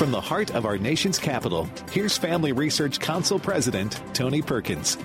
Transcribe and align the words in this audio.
From 0.00 0.12
the 0.12 0.18
heart 0.18 0.54
of 0.54 0.64
our 0.64 0.78
nation's 0.78 1.18
capital, 1.18 1.68
here's 1.92 2.16
Family 2.16 2.52
Research 2.52 3.00
Council 3.00 3.38
President 3.38 4.00
Tony 4.14 4.40
Perkins. 4.40 4.96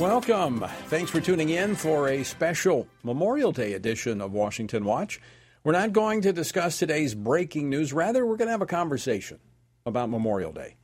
Welcome. 0.00 0.64
Thanks 0.88 1.12
for 1.12 1.20
tuning 1.20 1.50
in 1.50 1.76
for 1.76 2.08
a 2.08 2.24
special 2.24 2.88
Memorial 3.04 3.52
Day 3.52 3.74
edition 3.74 4.20
of 4.20 4.32
Washington 4.32 4.84
Watch. 4.84 5.20
We're 5.62 5.70
not 5.70 5.92
going 5.92 6.22
to 6.22 6.32
discuss 6.32 6.76
today's 6.76 7.14
breaking 7.14 7.70
news. 7.70 7.92
Rather, 7.92 8.26
we're 8.26 8.36
going 8.36 8.48
to 8.48 8.52
have 8.52 8.62
a 8.62 8.66
conversation 8.66 9.38
about 9.86 10.10
Memorial 10.10 10.50
Day. 10.50 10.74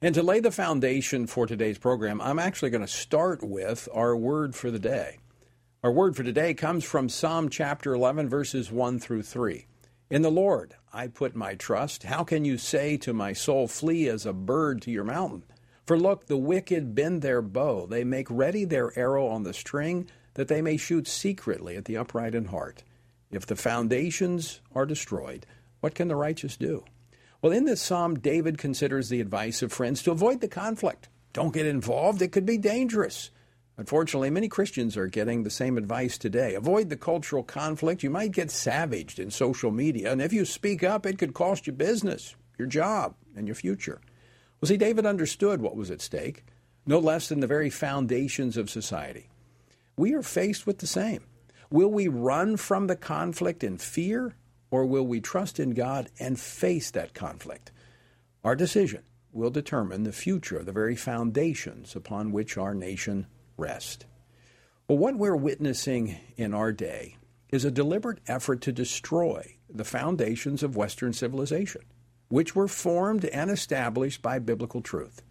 And 0.00 0.14
to 0.14 0.22
lay 0.22 0.38
the 0.38 0.52
foundation 0.52 1.26
for 1.26 1.48
today's 1.48 1.78
program, 1.78 2.20
I'm 2.20 2.38
actually 2.38 2.70
going 2.70 2.86
to 2.86 2.86
start 2.86 3.42
with 3.42 3.88
our 3.92 4.16
word 4.16 4.54
for 4.54 4.70
the 4.70 4.78
day. 4.78 5.18
Our 5.82 5.90
word 5.90 6.14
for 6.14 6.22
today 6.22 6.54
comes 6.54 6.84
from 6.84 7.08
Psalm 7.08 7.48
chapter 7.48 7.94
11, 7.94 8.28
verses 8.28 8.70
1 8.70 9.00
through 9.00 9.24
3. 9.24 9.66
In 10.12 10.20
the 10.20 10.30
Lord 10.30 10.74
I 10.92 11.06
put 11.06 11.34
my 11.34 11.54
trust. 11.54 12.02
How 12.02 12.22
can 12.22 12.44
you 12.44 12.58
say 12.58 12.98
to 12.98 13.14
my 13.14 13.32
soul, 13.32 13.66
Flee 13.66 14.10
as 14.10 14.26
a 14.26 14.34
bird 14.34 14.82
to 14.82 14.90
your 14.90 15.04
mountain? 15.04 15.44
For 15.86 15.98
look, 15.98 16.26
the 16.26 16.36
wicked 16.36 16.94
bend 16.94 17.22
their 17.22 17.40
bow. 17.40 17.86
They 17.86 18.04
make 18.04 18.26
ready 18.28 18.66
their 18.66 18.92
arrow 18.94 19.26
on 19.26 19.44
the 19.44 19.54
string, 19.54 20.10
that 20.34 20.48
they 20.48 20.60
may 20.60 20.76
shoot 20.76 21.08
secretly 21.08 21.78
at 21.78 21.86
the 21.86 21.96
upright 21.96 22.34
in 22.34 22.44
heart. 22.44 22.84
If 23.30 23.46
the 23.46 23.56
foundations 23.56 24.60
are 24.74 24.84
destroyed, 24.84 25.46
what 25.80 25.94
can 25.94 26.08
the 26.08 26.16
righteous 26.16 26.58
do? 26.58 26.84
Well, 27.40 27.52
in 27.52 27.64
this 27.64 27.80
psalm, 27.80 28.18
David 28.18 28.58
considers 28.58 29.08
the 29.08 29.22
advice 29.22 29.62
of 29.62 29.72
friends 29.72 30.02
to 30.02 30.10
avoid 30.10 30.42
the 30.42 30.46
conflict. 30.46 31.08
Don't 31.32 31.54
get 31.54 31.64
involved, 31.64 32.20
it 32.20 32.32
could 32.32 32.44
be 32.44 32.58
dangerous. 32.58 33.30
Unfortunately, 33.78 34.28
many 34.28 34.48
Christians 34.48 34.96
are 34.96 35.06
getting 35.06 35.42
the 35.42 35.50
same 35.50 35.78
advice 35.78 36.18
today. 36.18 36.54
Avoid 36.54 36.90
the 36.90 36.96
cultural 36.96 37.42
conflict. 37.42 38.02
You 38.02 38.10
might 38.10 38.32
get 38.32 38.50
savaged 38.50 39.18
in 39.18 39.30
social 39.30 39.70
media, 39.70 40.12
and 40.12 40.20
if 40.20 40.32
you 40.32 40.44
speak 40.44 40.84
up, 40.84 41.06
it 41.06 41.18
could 41.18 41.32
cost 41.32 41.66
you 41.66 41.72
business, 41.72 42.36
your 42.58 42.68
job, 42.68 43.14
and 43.34 43.48
your 43.48 43.54
future. 43.54 44.00
Well, 44.60 44.68
see, 44.68 44.76
David 44.76 45.06
understood 45.06 45.62
what 45.62 45.74
was 45.74 45.90
at 45.90 46.02
stake, 46.02 46.44
no 46.86 46.98
less 46.98 47.28
than 47.28 47.40
the 47.40 47.46
very 47.46 47.70
foundations 47.70 48.56
of 48.56 48.68
society. 48.68 49.30
We 49.96 50.12
are 50.14 50.22
faced 50.22 50.66
with 50.66 50.78
the 50.78 50.86
same. 50.86 51.24
Will 51.70 51.90
we 51.90 52.08
run 52.08 52.58
from 52.58 52.86
the 52.86 52.96
conflict 52.96 53.64
in 53.64 53.78
fear, 53.78 54.34
or 54.70 54.84
will 54.84 55.06
we 55.06 55.20
trust 55.20 55.58
in 55.58 55.70
God 55.70 56.10
and 56.20 56.38
face 56.38 56.90
that 56.90 57.14
conflict? 57.14 57.72
Our 58.44 58.54
decision 58.54 59.02
will 59.32 59.50
determine 59.50 60.02
the 60.02 60.12
future 60.12 60.58
of 60.58 60.66
the 60.66 60.72
very 60.72 60.96
foundations 60.96 61.96
upon 61.96 62.32
which 62.32 62.58
our 62.58 62.74
nation 62.74 63.26
rest. 63.62 64.04
Well, 64.88 64.98
what 64.98 65.16
we're 65.16 65.36
witnessing 65.36 66.18
in 66.36 66.52
our 66.52 66.72
day 66.72 67.16
is 67.50 67.64
a 67.64 67.70
deliberate 67.70 68.20
effort 68.26 68.60
to 68.62 68.72
destroy 68.72 69.56
the 69.70 69.84
foundations 69.84 70.62
of 70.62 70.76
Western 70.76 71.12
civilization, 71.12 71.82
which 72.28 72.54
were 72.54 72.68
formed 72.68 73.24
and 73.26 73.50
established 73.50 74.20
by 74.20 74.38
biblical 74.38 74.82
truth. 74.82 75.22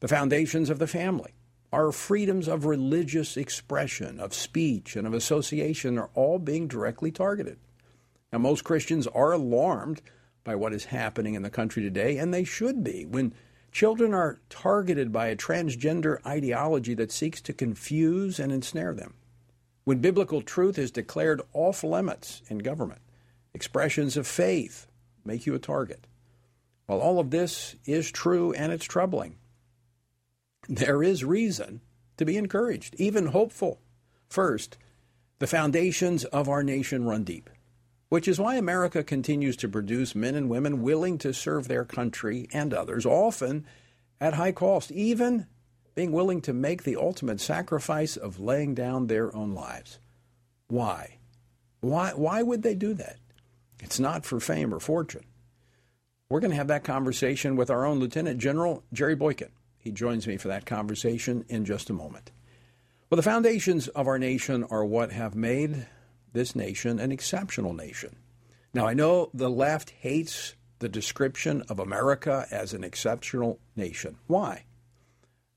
The 0.00 0.08
foundations 0.08 0.70
of 0.70 0.78
the 0.78 0.86
family, 0.86 1.32
our 1.72 1.90
freedoms 1.90 2.48
of 2.48 2.66
religious 2.66 3.36
expression, 3.36 4.20
of 4.20 4.34
speech, 4.34 4.94
and 4.94 5.06
of 5.06 5.14
association 5.14 5.98
are 5.98 6.10
all 6.14 6.38
being 6.38 6.68
directly 6.68 7.10
targeted. 7.10 7.58
Now, 8.32 8.38
most 8.38 8.64
Christians 8.64 9.06
are 9.06 9.32
alarmed 9.32 10.02
by 10.44 10.54
what 10.54 10.72
is 10.72 10.86
happening 10.86 11.34
in 11.34 11.42
the 11.42 11.50
country 11.50 11.82
today, 11.82 12.18
and 12.18 12.32
they 12.32 12.44
should 12.44 12.84
be 12.84 13.04
when 13.04 13.32
Children 13.72 14.12
are 14.12 14.38
targeted 14.50 15.12
by 15.12 15.28
a 15.28 15.36
transgender 15.36 16.24
ideology 16.26 16.92
that 16.94 17.10
seeks 17.10 17.40
to 17.40 17.54
confuse 17.54 18.38
and 18.38 18.52
ensnare 18.52 18.92
them. 18.92 19.14
When 19.84 19.98
biblical 19.98 20.42
truth 20.42 20.78
is 20.78 20.90
declared 20.90 21.40
off 21.54 21.82
limits 21.82 22.42
in 22.48 22.58
government, 22.58 23.00
expressions 23.54 24.18
of 24.18 24.26
faith 24.26 24.86
make 25.24 25.46
you 25.46 25.54
a 25.54 25.58
target. 25.58 26.06
While 26.86 27.00
all 27.00 27.18
of 27.18 27.30
this 27.30 27.74
is 27.86 28.10
true 28.10 28.52
and 28.52 28.72
it's 28.72 28.84
troubling, 28.84 29.36
there 30.68 31.02
is 31.02 31.24
reason 31.24 31.80
to 32.18 32.26
be 32.26 32.36
encouraged, 32.36 32.94
even 32.98 33.28
hopeful. 33.28 33.80
First, 34.28 34.76
the 35.38 35.46
foundations 35.46 36.24
of 36.26 36.48
our 36.48 36.62
nation 36.62 37.04
run 37.04 37.24
deep 37.24 37.48
which 38.12 38.28
is 38.28 38.38
why 38.38 38.56
America 38.56 39.02
continues 39.02 39.56
to 39.56 39.66
produce 39.66 40.14
men 40.14 40.34
and 40.34 40.50
women 40.50 40.82
willing 40.82 41.16
to 41.16 41.32
serve 41.32 41.66
their 41.66 41.82
country 41.82 42.46
and 42.52 42.74
others, 42.74 43.06
often 43.06 43.64
at 44.20 44.34
high 44.34 44.52
cost, 44.52 44.92
even 44.92 45.46
being 45.94 46.12
willing 46.12 46.42
to 46.42 46.52
make 46.52 46.82
the 46.82 46.94
ultimate 46.94 47.40
sacrifice 47.40 48.14
of 48.18 48.38
laying 48.38 48.74
down 48.74 49.06
their 49.06 49.34
own 49.34 49.54
lives. 49.54 49.98
Why? 50.68 51.20
Why, 51.80 52.10
why 52.10 52.42
would 52.42 52.62
they 52.62 52.74
do 52.74 52.92
that? 52.92 53.16
It's 53.80 53.98
not 53.98 54.26
for 54.26 54.38
fame 54.40 54.74
or 54.74 54.78
fortune. 54.78 55.24
We're 56.28 56.40
going 56.40 56.50
to 56.50 56.56
have 56.58 56.68
that 56.68 56.84
conversation 56.84 57.56
with 57.56 57.70
our 57.70 57.86
own 57.86 57.98
Lieutenant 57.98 58.38
General 58.38 58.84
Jerry 58.92 59.16
Boykin. 59.16 59.52
He 59.78 59.90
joins 59.90 60.26
me 60.26 60.36
for 60.36 60.48
that 60.48 60.66
conversation 60.66 61.46
in 61.48 61.64
just 61.64 61.88
a 61.88 61.94
moment. 61.94 62.30
Well, 63.08 63.16
the 63.16 63.22
foundations 63.22 63.88
of 63.88 64.06
our 64.06 64.18
nation 64.18 64.64
are 64.64 64.84
what 64.84 65.12
have 65.12 65.34
made 65.34 65.86
this 66.32 66.56
nation 66.56 66.98
an 66.98 67.12
exceptional 67.12 67.72
nation. 67.72 68.16
Now, 68.74 68.86
I 68.86 68.94
know 68.94 69.30
the 69.34 69.50
left 69.50 69.90
hates 69.90 70.54
the 70.78 70.88
description 70.88 71.62
of 71.68 71.78
America 71.78 72.46
as 72.50 72.72
an 72.72 72.84
exceptional 72.84 73.60
nation. 73.76 74.16
Why? 74.26 74.64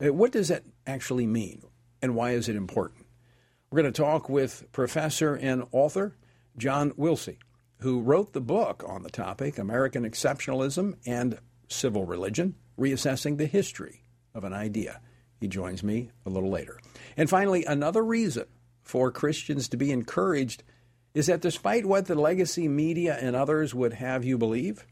Uh, 0.03 0.13
what 0.13 0.31
does 0.31 0.49
that 0.49 0.63
actually 0.85 1.25
mean, 1.25 1.63
and 2.01 2.15
why 2.15 2.31
is 2.31 2.49
it 2.49 2.55
important? 2.55 3.05
We're 3.69 3.81
going 3.81 3.93
to 3.93 4.01
talk 4.01 4.29
with 4.29 4.71
professor 4.71 5.35
and 5.35 5.63
author 5.71 6.15
John 6.57 6.91
Wilsey, 6.91 7.37
who 7.79 8.01
wrote 8.01 8.33
the 8.33 8.41
book 8.41 8.83
on 8.87 9.03
the 9.03 9.09
topic 9.09 9.57
American 9.57 10.03
Exceptionalism 10.03 10.95
and 11.05 11.39
Civil 11.67 12.05
Religion 12.05 12.55
Reassessing 12.77 13.37
the 13.37 13.47
History 13.47 14.03
of 14.33 14.43
an 14.43 14.53
Idea. 14.53 15.01
He 15.39 15.47
joins 15.47 15.83
me 15.83 16.11
a 16.25 16.29
little 16.29 16.49
later. 16.49 16.79
And 17.17 17.29
finally, 17.29 17.65
another 17.65 18.03
reason 18.03 18.45
for 18.85 19.11
Christians 19.11 19.67
to 19.69 19.77
be 19.77 19.91
encouraged 19.91 20.63
is 21.13 21.27
that 21.27 21.41
despite 21.41 21.85
what 21.85 22.05
the 22.05 22.15
legacy 22.15 22.67
media 22.67 23.17
and 23.19 23.35
others 23.35 23.73
would 23.73 23.93
have 23.93 24.23
you 24.23 24.37
believe, 24.37 24.85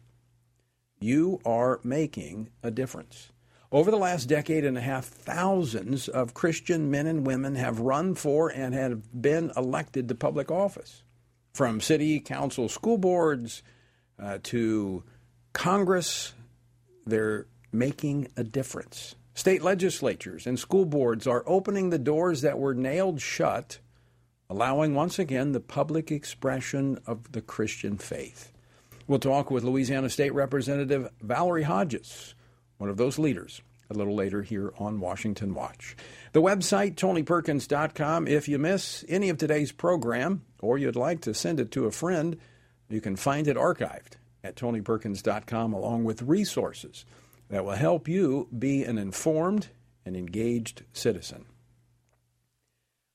you 0.99 1.39
are 1.45 1.79
making 1.83 2.49
a 2.63 2.71
difference. 2.71 3.29
Over 3.71 3.91
the 3.91 3.97
last 3.97 4.25
decade 4.25 4.65
and 4.65 4.77
a 4.77 4.81
half, 4.81 5.05
thousands 5.05 6.07
of 6.07 6.33
Christian 6.33 6.91
men 6.91 7.07
and 7.07 7.25
women 7.25 7.55
have 7.55 7.79
run 7.79 8.15
for 8.15 8.49
and 8.49 8.73
have 8.73 9.21
been 9.21 9.51
elected 9.57 10.07
to 10.07 10.15
public 10.15 10.51
office. 10.51 11.03
From 11.53 11.81
city 11.81 12.19
council 12.19 12.69
school 12.69 12.97
boards 12.97 13.61
uh, 14.19 14.39
to 14.43 15.03
Congress, 15.53 16.33
they're 17.05 17.47
making 17.71 18.29
a 18.37 18.43
difference. 18.43 19.15
State 19.33 19.63
legislatures 19.63 20.45
and 20.45 20.59
school 20.59 20.85
boards 20.85 21.25
are 21.25 21.43
opening 21.47 21.89
the 21.89 21.99
doors 21.99 22.41
that 22.41 22.59
were 22.59 22.75
nailed 22.75 23.19
shut 23.19 23.79
allowing 24.49 24.93
once 24.93 25.19
again 25.19 25.51
the 25.51 25.59
public 25.59 26.11
expression 26.11 26.99
of 27.05 27.31
the 27.31 27.41
Christian 27.41 27.97
faith. 27.97 28.51
We'll 29.07 29.19
talk 29.19 29.51
with 29.51 29.63
Louisiana 29.63 30.09
State 30.09 30.33
Representative 30.33 31.09
Valarie 31.23 31.63
Hodges, 31.63 32.35
one 32.77 32.89
of 32.89 32.97
those 32.97 33.19
leaders, 33.19 33.61
a 33.89 33.93
little 33.93 34.15
later 34.15 34.41
here 34.41 34.73
on 34.77 34.99
Washington 34.99 35.53
Watch. 35.53 35.95
The 36.31 36.41
website, 36.41 36.95
tonyperkins.com. 36.95 38.27
If 38.27 38.47
you 38.47 38.57
miss 38.57 39.03
any 39.09 39.29
of 39.29 39.37
today's 39.37 39.71
program 39.71 40.43
or 40.61 40.77
you'd 40.77 40.95
like 40.95 41.21
to 41.21 41.33
send 41.33 41.59
it 41.59 41.71
to 41.71 41.85
a 41.85 41.91
friend, 41.91 42.37
you 42.89 43.01
can 43.01 43.15
find 43.15 43.47
it 43.47 43.57
archived 43.57 44.13
at 44.43 44.55
tonyperkins.com 44.55 45.73
along 45.73 46.03
with 46.03 46.21
resources 46.21 47.05
that 47.49 47.65
will 47.65 47.71
help 47.71 48.07
you 48.07 48.47
be 48.57 48.83
an 48.83 48.97
informed 48.97 49.67
and 50.05 50.15
engaged 50.15 50.83
citizen. 50.93 51.45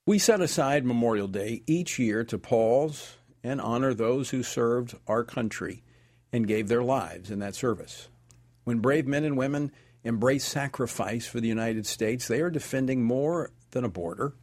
We 0.09 0.17
set 0.17 0.41
aside 0.41 0.85
Memorial 0.85 1.27
Day 1.27 1.61
each 1.67 1.99
year 1.99 2.23
to 2.23 2.39
pause 2.39 3.17
and 3.43 3.61
honor 3.61 3.93
those 3.93 4.31
who 4.31 4.41
served 4.41 4.97
our 5.05 5.23
country 5.23 5.83
and 6.33 6.47
gave 6.47 6.67
their 6.67 6.81
lives 6.81 7.29
in 7.29 7.37
that 7.41 7.53
service. 7.53 8.07
When 8.63 8.79
brave 8.79 9.05
men 9.05 9.23
and 9.23 9.37
women 9.37 9.71
embrace 10.03 10.45
sacrifice 10.45 11.27
for 11.27 11.39
the 11.39 11.47
United 11.47 11.85
States, 11.85 12.27
they 12.27 12.41
are 12.41 12.49
defending 12.49 13.03
more 13.03 13.51
than 13.69 13.83
a 13.83 13.87
border 13.87 14.33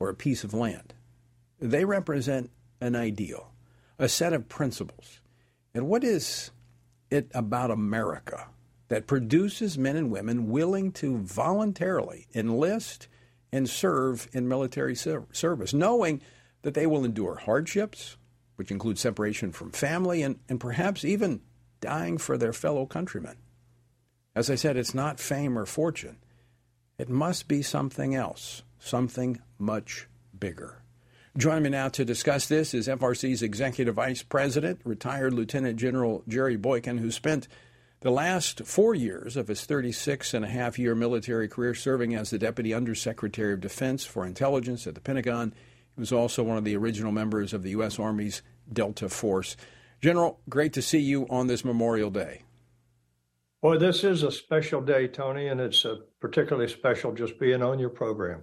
or 0.00 0.08
a 0.08 0.14
piece 0.14 0.44
of 0.44 0.54
land. 0.54 0.94
They 1.60 1.84
represent 1.84 2.50
an 2.80 2.96
ideal, 2.96 3.52
a 3.98 4.08
set 4.08 4.32
of 4.32 4.48
principles. 4.48 5.20
And 5.74 5.88
what 5.88 6.04
is 6.04 6.52
it 7.10 7.30
about 7.34 7.70
America 7.70 8.48
that 8.88 9.06
produces 9.06 9.76
men 9.76 9.96
and 9.96 10.10
women 10.10 10.48
willing 10.48 10.90
to 10.92 11.18
voluntarily 11.18 12.28
enlist 12.34 13.08
and 13.52 13.68
serve 13.68 14.28
in 14.32 14.48
military 14.48 14.94
service, 14.94 15.72
knowing 15.72 16.20
that 16.62 16.74
they 16.74 16.86
will 16.86 17.04
endure 17.04 17.36
hardships, 17.36 18.16
which 18.56 18.70
include 18.70 18.98
separation 18.98 19.52
from 19.52 19.70
family 19.70 20.22
and, 20.22 20.38
and 20.48 20.60
perhaps 20.60 21.04
even 21.04 21.40
dying 21.80 22.18
for 22.18 22.36
their 22.36 22.52
fellow 22.52 22.86
countrymen. 22.86 23.36
As 24.34 24.50
I 24.50 24.54
said, 24.54 24.76
it's 24.76 24.94
not 24.94 25.20
fame 25.20 25.58
or 25.58 25.66
fortune. 25.66 26.18
It 26.98 27.08
must 27.08 27.48
be 27.48 27.62
something 27.62 28.14
else, 28.14 28.62
something 28.78 29.40
much 29.58 30.08
bigger. 30.38 30.82
Joining 31.36 31.64
me 31.64 31.70
now 31.70 31.88
to 31.90 32.04
discuss 32.04 32.46
this 32.46 32.72
is 32.72 32.88
FRC's 32.88 33.42
Executive 33.42 33.94
Vice 33.94 34.22
President, 34.22 34.80
retired 34.84 35.34
Lieutenant 35.34 35.78
General 35.78 36.22
Jerry 36.26 36.56
Boykin, 36.56 36.96
who 36.98 37.10
spent 37.10 37.46
The 38.00 38.10
last 38.10 38.66
four 38.66 38.94
years 38.94 39.36
of 39.36 39.48
his 39.48 39.64
36 39.64 40.34
and 40.34 40.44
a 40.44 40.48
half 40.48 40.78
year 40.78 40.94
military 40.94 41.48
career 41.48 41.74
serving 41.74 42.14
as 42.14 42.28
the 42.28 42.38
Deputy 42.38 42.74
Undersecretary 42.74 43.54
of 43.54 43.60
Defense 43.60 44.04
for 44.04 44.26
Intelligence 44.26 44.86
at 44.86 44.94
the 44.94 45.00
Pentagon, 45.00 45.54
he 45.94 46.00
was 46.00 46.12
also 46.12 46.42
one 46.42 46.58
of 46.58 46.64
the 46.64 46.76
original 46.76 47.10
members 47.10 47.54
of 47.54 47.62
the 47.62 47.70
U.S. 47.70 47.98
Army's 47.98 48.42
Delta 48.70 49.08
Force. 49.08 49.56
General, 50.02 50.38
great 50.48 50.74
to 50.74 50.82
see 50.82 50.98
you 50.98 51.26
on 51.30 51.46
this 51.46 51.64
Memorial 51.64 52.10
Day. 52.10 52.42
Boy, 53.62 53.78
this 53.78 54.04
is 54.04 54.22
a 54.22 54.30
special 54.30 54.82
day, 54.82 55.08
Tony, 55.08 55.48
and 55.48 55.58
it's 55.58 55.86
particularly 56.20 56.68
special 56.68 57.12
just 57.12 57.40
being 57.40 57.62
on 57.62 57.78
your 57.78 57.88
program. 57.88 58.42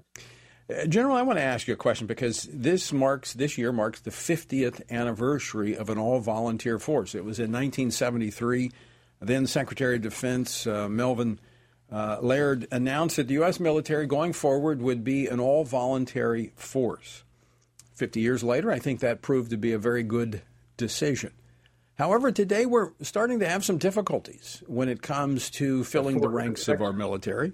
Uh, 0.67 0.88
General, 0.88 1.15
I 1.15 1.21
want 1.21 1.38
to 1.38 1.44
ask 1.44 1.67
you 1.67 1.75
a 1.75 1.77
question 1.77 2.07
because 2.07 2.50
this 2.51 2.91
marks 2.91 3.33
this 3.33 3.57
year 3.57 3.71
marks 3.71 4.00
the 4.00 4.09
50th 4.09 4.89
anniversary 4.89 5.77
of 5.77 5.89
an 5.89 6.00
all-volunteer 6.00 6.79
force. 6.79 7.13
It 7.13 7.23
was 7.23 7.38
in 7.38 7.51
1973. 7.51 8.71
Then 9.25 9.48
Secretary 9.48 9.96
of 9.96 10.02
Defense 10.02 10.68
uh, 10.68 10.90
Melvin 10.90 11.40
uh, 11.92 12.18
Laird 12.22 12.68
announced 12.72 13.18
that 13.18 13.28
the 13.28 13.36
U.S. 13.36 13.60
military 13.60 14.08
going 14.08 14.34
forward 14.34 14.81
would 14.81 15.04
be 15.04 15.28
an 15.28 15.40
all-voluntary 15.40 16.52
force. 16.56 17.24
50 17.94 18.20
years 18.20 18.44
later, 18.44 18.72
I 18.72 18.80
think 18.80 19.00
that 19.02 19.22
proved 19.22 19.52
to 19.52 19.58
be 19.58 19.74
a 19.74 19.78
very 19.78 20.04
good 20.04 20.42
decision. 20.78 21.31
However, 21.96 22.31
today 22.31 22.66
we're 22.66 22.92
starting 23.02 23.40
to 23.40 23.48
have 23.48 23.64
some 23.64 23.78
difficulties 23.78 24.64
when 24.66 24.90
it 24.90 25.02
comes 25.02 25.50
to 25.52 25.84
filling 25.84 26.20
the 26.20 26.30
ranks 26.30 26.68
of 26.68 26.81
our 26.81 26.92
military. 26.92 27.54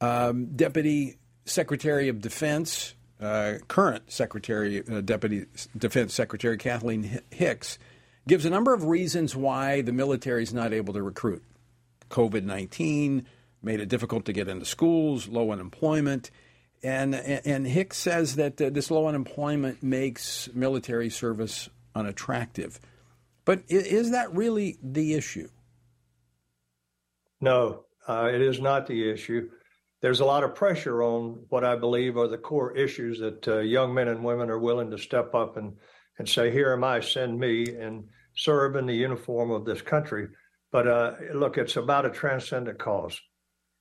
Um, 0.00 0.46
Deputy 0.46 1.18
Secretary 1.44 2.08
of 2.08 2.20
Defense, 2.20 2.94
uh, 3.20 3.54
current 3.68 4.10
Secretary, 4.10 4.82
uh, 4.90 5.00
Deputy 5.02 5.46
Defense 5.76 6.12
Secretary 6.12 6.56
Kathleen 6.56 7.20
Hicks, 7.30 7.78
gives 8.30 8.44
a 8.44 8.50
number 8.50 8.72
of 8.72 8.84
reasons 8.84 9.34
why 9.34 9.80
the 9.80 9.92
military 9.92 10.44
is 10.44 10.54
not 10.54 10.72
able 10.72 10.94
to 10.94 11.02
recruit. 11.02 11.42
COVID 12.10 12.44
19 12.44 13.26
made 13.60 13.80
it 13.80 13.88
difficult 13.88 14.24
to 14.26 14.32
get 14.32 14.46
into 14.46 14.64
schools, 14.64 15.26
low 15.26 15.50
unemployment. 15.50 16.30
And, 16.80 17.12
and 17.16 17.66
Hicks 17.66 17.96
says 17.98 18.36
that 18.36 18.60
uh, 18.62 18.70
this 18.70 18.88
low 18.88 19.08
unemployment 19.08 19.82
makes 19.82 20.48
military 20.54 21.10
service 21.10 21.68
unattractive. 21.92 22.78
But 23.44 23.64
is 23.68 24.12
that 24.12 24.32
really 24.32 24.78
the 24.80 25.14
issue? 25.14 25.48
No, 27.40 27.82
uh, 28.08 28.30
it 28.32 28.42
is 28.42 28.60
not 28.60 28.86
the 28.86 29.10
issue. 29.10 29.50
There's 30.02 30.20
a 30.20 30.24
lot 30.24 30.44
of 30.44 30.54
pressure 30.54 31.02
on 31.02 31.46
what 31.48 31.64
I 31.64 31.74
believe 31.74 32.16
are 32.16 32.28
the 32.28 32.38
core 32.38 32.76
issues 32.76 33.18
that 33.18 33.48
uh, 33.48 33.58
young 33.58 33.92
men 33.92 34.06
and 34.06 34.22
women 34.22 34.50
are 34.50 34.58
willing 34.60 34.92
to 34.92 34.98
step 34.98 35.34
up 35.34 35.56
and, 35.56 35.76
and 36.20 36.28
say, 36.28 36.52
Here 36.52 36.72
am 36.72 36.84
I, 36.84 37.00
send 37.00 37.36
me, 37.36 37.74
and 37.74 38.04
serve 38.34 38.76
in 38.76 38.86
the 38.86 38.94
uniform 38.94 39.50
of 39.50 39.64
this 39.64 39.82
country. 39.82 40.28
But 40.72 40.86
uh, 40.86 41.14
look, 41.34 41.58
it's 41.58 41.76
about 41.76 42.06
a 42.06 42.10
transcendent 42.10 42.78
cause. 42.78 43.20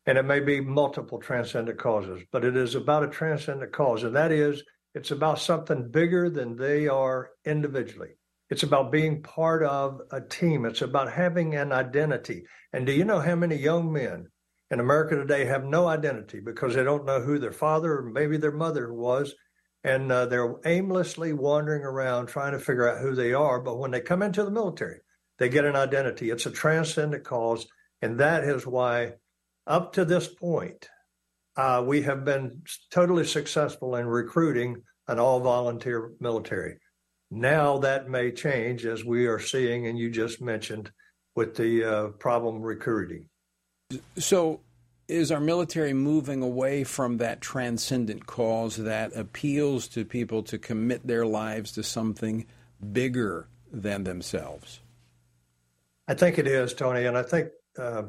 And 0.06 0.18
it 0.18 0.26
may 0.26 0.40
be 0.40 0.60
multiple 0.60 1.20
transcendent 1.20 1.78
causes, 1.78 2.24
but 2.32 2.44
it 2.44 2.58
is 2.58 2.74
about 2.76 3.04
a 3.04 3.08
transcendent 3.10 3.72
cause. 3.72 4.04
And 4.04 4.16
that 4.16 4.32
is, 4.32 4.64
it's 4.96 5.12
about 5.12 5.40
something 5.40 5.92
bigger 5.92 6.30
than 6.30 6.56
they 6.56 6.88
are 6.88 7.30
individually. 7.46 8.10
It's 8.50 8.64
about 8.64 8.92
being 8.92 9.22
part 9.22 9.62
of 9.64 10.02
a 10.12 10.22
team. 10.22 10.66
It's 10.66 10.82
about 10.82 11.12
having 11.12 11.56
an 11.56 11.72
identity. 11.72 12.46
And 12.74 12.86
do 12.86 12.92
you 12.92 13.06
know 13.06 13.20
how 13.20 13.36
many 13.36 13.56
young 13.56 13.94
men 13.94 14.28
in 14.72 14.80
America 14.80 15.16
today 15.16 15.46
have 15.46 15.64
no 15.64 15.88
identity 15.88 16.40
because 16.40 16.74
they 16.74 16.84
don't 16.84 17.06
know 17.06 17.22
who 17.22 17.38
their 17.38 17.52
father 17.52 18.00
or 18.00 18.10
maybe 18.10 18.38
their 18.38 18.52
mother 18.52 18.92
was? 18.92 19.36
And 19.84 20.12
uh, 20.12 20.26
they're 20.26 20.56
aimlessly 20.66 21.34
wandering 21.34 21.84
around 21.84 22.28
trying 22.28 22.52
to 22.52 22.60
figure 22.60 22.90
out 22.90 23.02
who 23.02 23.16
they 23.16 23.34
are. 23.34 23.62
But 23.62 23.80
when 23.80 23.92
they 23.92 24.02
come 24.02 24.22
into 24.22 24.44
the 24.44 24.52
military, 24.52 25.00
they 25.38 25.50
get 25.50 25.66
an 25.66 25.76
identity. 25.76 26.30
It's 26.30 26.46
a 26.46 26.52
transcendent 26.52 27.24
cause. 27.24 27.66
And 28.02 28.20
that 28.20 28.44
is 28.44 28.68
why, 28.68 29.14
up 29.66 29.94
to 29.94 30.06
this 30.06 30.28
point, 30.28 30.90
uh, 31.56 31.84
we 31.86 32.02
have 32.04 32.26
been 32.26 32.62
totally 32.92 33.26
successful 33.26 33.96
in 33.96 34.06
recruiting 34.06 34.84
an 35.08 35.20
all 35.20 35.40
volunteer 35.40 36.12
military. 36.20 36.78
Now 37.32 37.80
that 37.80 38.10
may 38.10 38.32
change 38.32 38.86
as 38.86 39.04
we 39.04 39.28
are 39.28 39.40
seeing, 39.40 39.88
and 39.88 39.98
you 39.98 40.10
just 40.10 40.42
mentioned, 40.42 40.92
with 41.36 41.56
the 41.56 41.84
uh, 41.84 42.08
problem 42.20 42.62
recruiting. 42.62 43.26
So, 44.18 44.62
is 45.10 45.32
our 45.32 45.40
military 45.40 45.94
moving 45.94 46.42
away 46.42 46.84
from 46.84 47.18
that 47.18 47.42
transcendent 47.42 48.28
cause 48.28 48.78
that 48.78 49.16
appeals 49.16 49.88
to 49.90 50.06
people 50.06 50.44
to 50.44 50.58
commit 50.58 51.06
their 51.06 51.26
lives 51.26 51.72
to 51.74 51.84
something 51.84 52.46
bigger 52.92 53.48
than 53.72 54.04
themselves? 54.04 54.82
I 56.08 56.14
think 56.14 56.38
it 56.38 56.48
is, 56.48 56.74
Tony. 56.74 57.06
And 57.06 57.18
I 57.18 57.24
think 57.24 57.50
uh, 57.78 58.04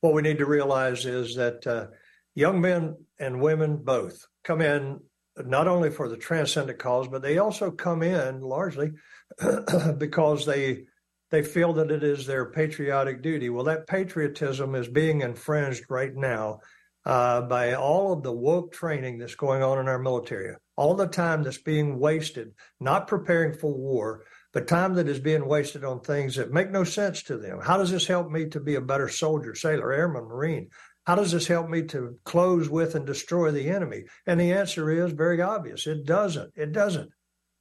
what 0.00 0.12
we 0.12 0.22
need 0.22 0.38
to 0.38 0.46
realize 0.46 1.06
is 1.06 1.36
that 1.36 1.66
uh, 1.66 1.86
young 2.34 2.60
men 2.60 2.96
and 3.18 3.40
women 3.40 3.76
both 3.76 4.26
come 4.42 4.60
in 4.60 5.00
not 5.44 5.66
only 5.66 5.90
for 5.90 6.08
the 6.08 6.16
transcendent 6.16 6.78
cause, 6.78 7.08
but 7.08 7.22
they 7.22 7.38
also 7.38 7.70
come 7.70 8.02
in 8.02 8.40
largely 8.40 8.92
because 9.98 10.46
they 10.46 10.86
they 11.34 11.42
feel 11.42 11.72
that 11.74 11.90
it 11.90 12.04
is 12.04 12.26
their 12.26 12.46
patriotic 12.46 13.20
duty. 13.20 13.50
Well, 13.50 13.64
that 13.64 13.88
patriotism 13.88 14.74
is 14.76 14.86
being 14.86 15.22
infringed 15.22 15.84
right 15.88 16.14
now 16.14 16.60
uh, 17.04 17.42
by 17.42 17.74
all 17.74 18.12
of 18.12 18.22
the 18.22 18.32
woke 18.32 18.72
training 18.72 19.18
that's 19.18 19.34
going 19.34 19.62
on 19.62 19.78
in 19.80 19.88
our 19.88 19.98
military, 19.98 20.54
all 20.76 20.94
the 20.94 21.08
time 21.08 21.42
that's 21.42 21.58
being 21.58 21.98
wasted, 21.98 22.52
not 22.78 23.08
preparing 23.08 23.52
for 23.52 23.74
war, 23.74 24.22
but 24.52 24.68
time 24.68 24.94
that 24.94 25.08
is 25.08 25.18
being 25.18 25.46
wasted 25.46 25.84
on 25.84 26.00
things 26.00 26.36
that 26.36 26.52
make 26.52 26.70
no 26.70 26.84
sense 26.84 27.24
to 27.24 27.36
them. 27.36 27.58
How 27.60 27.78
does 27.78 27.90
this 27.90 28.06
help 28.06 28.30
me 28.30 28.46
to 28.50 28.60
be 28.60 28.76
a 28.76 28.80
better 28.80 29.08
soldier, 29.08 29.56
sailor, 29.56 29.92
airman, 29.92 30.24
marine? 30.24 30.68
How 31.04 31.16
does 31.16 31.32
this 31.32 31.48
help 31.48 31.68
me 31.68 31.82
to 31.88 32.16
close 32.24 32.70
with 32.70 32.94
and 32.94 33.04
destroy 33.04 33.50
the 33.50 33.68
enemy? 33.68 34.04
And 34.26 34.40
the 34.40 34.52
answer 34.52 34.88
is 34.90 35.12
very 35.12 35.42
obvious. 35.42 35.86
It 35.86 36.06
doesn't. 36.06 36.52
It 36.56 36.72
doesn't. 36.72 37.10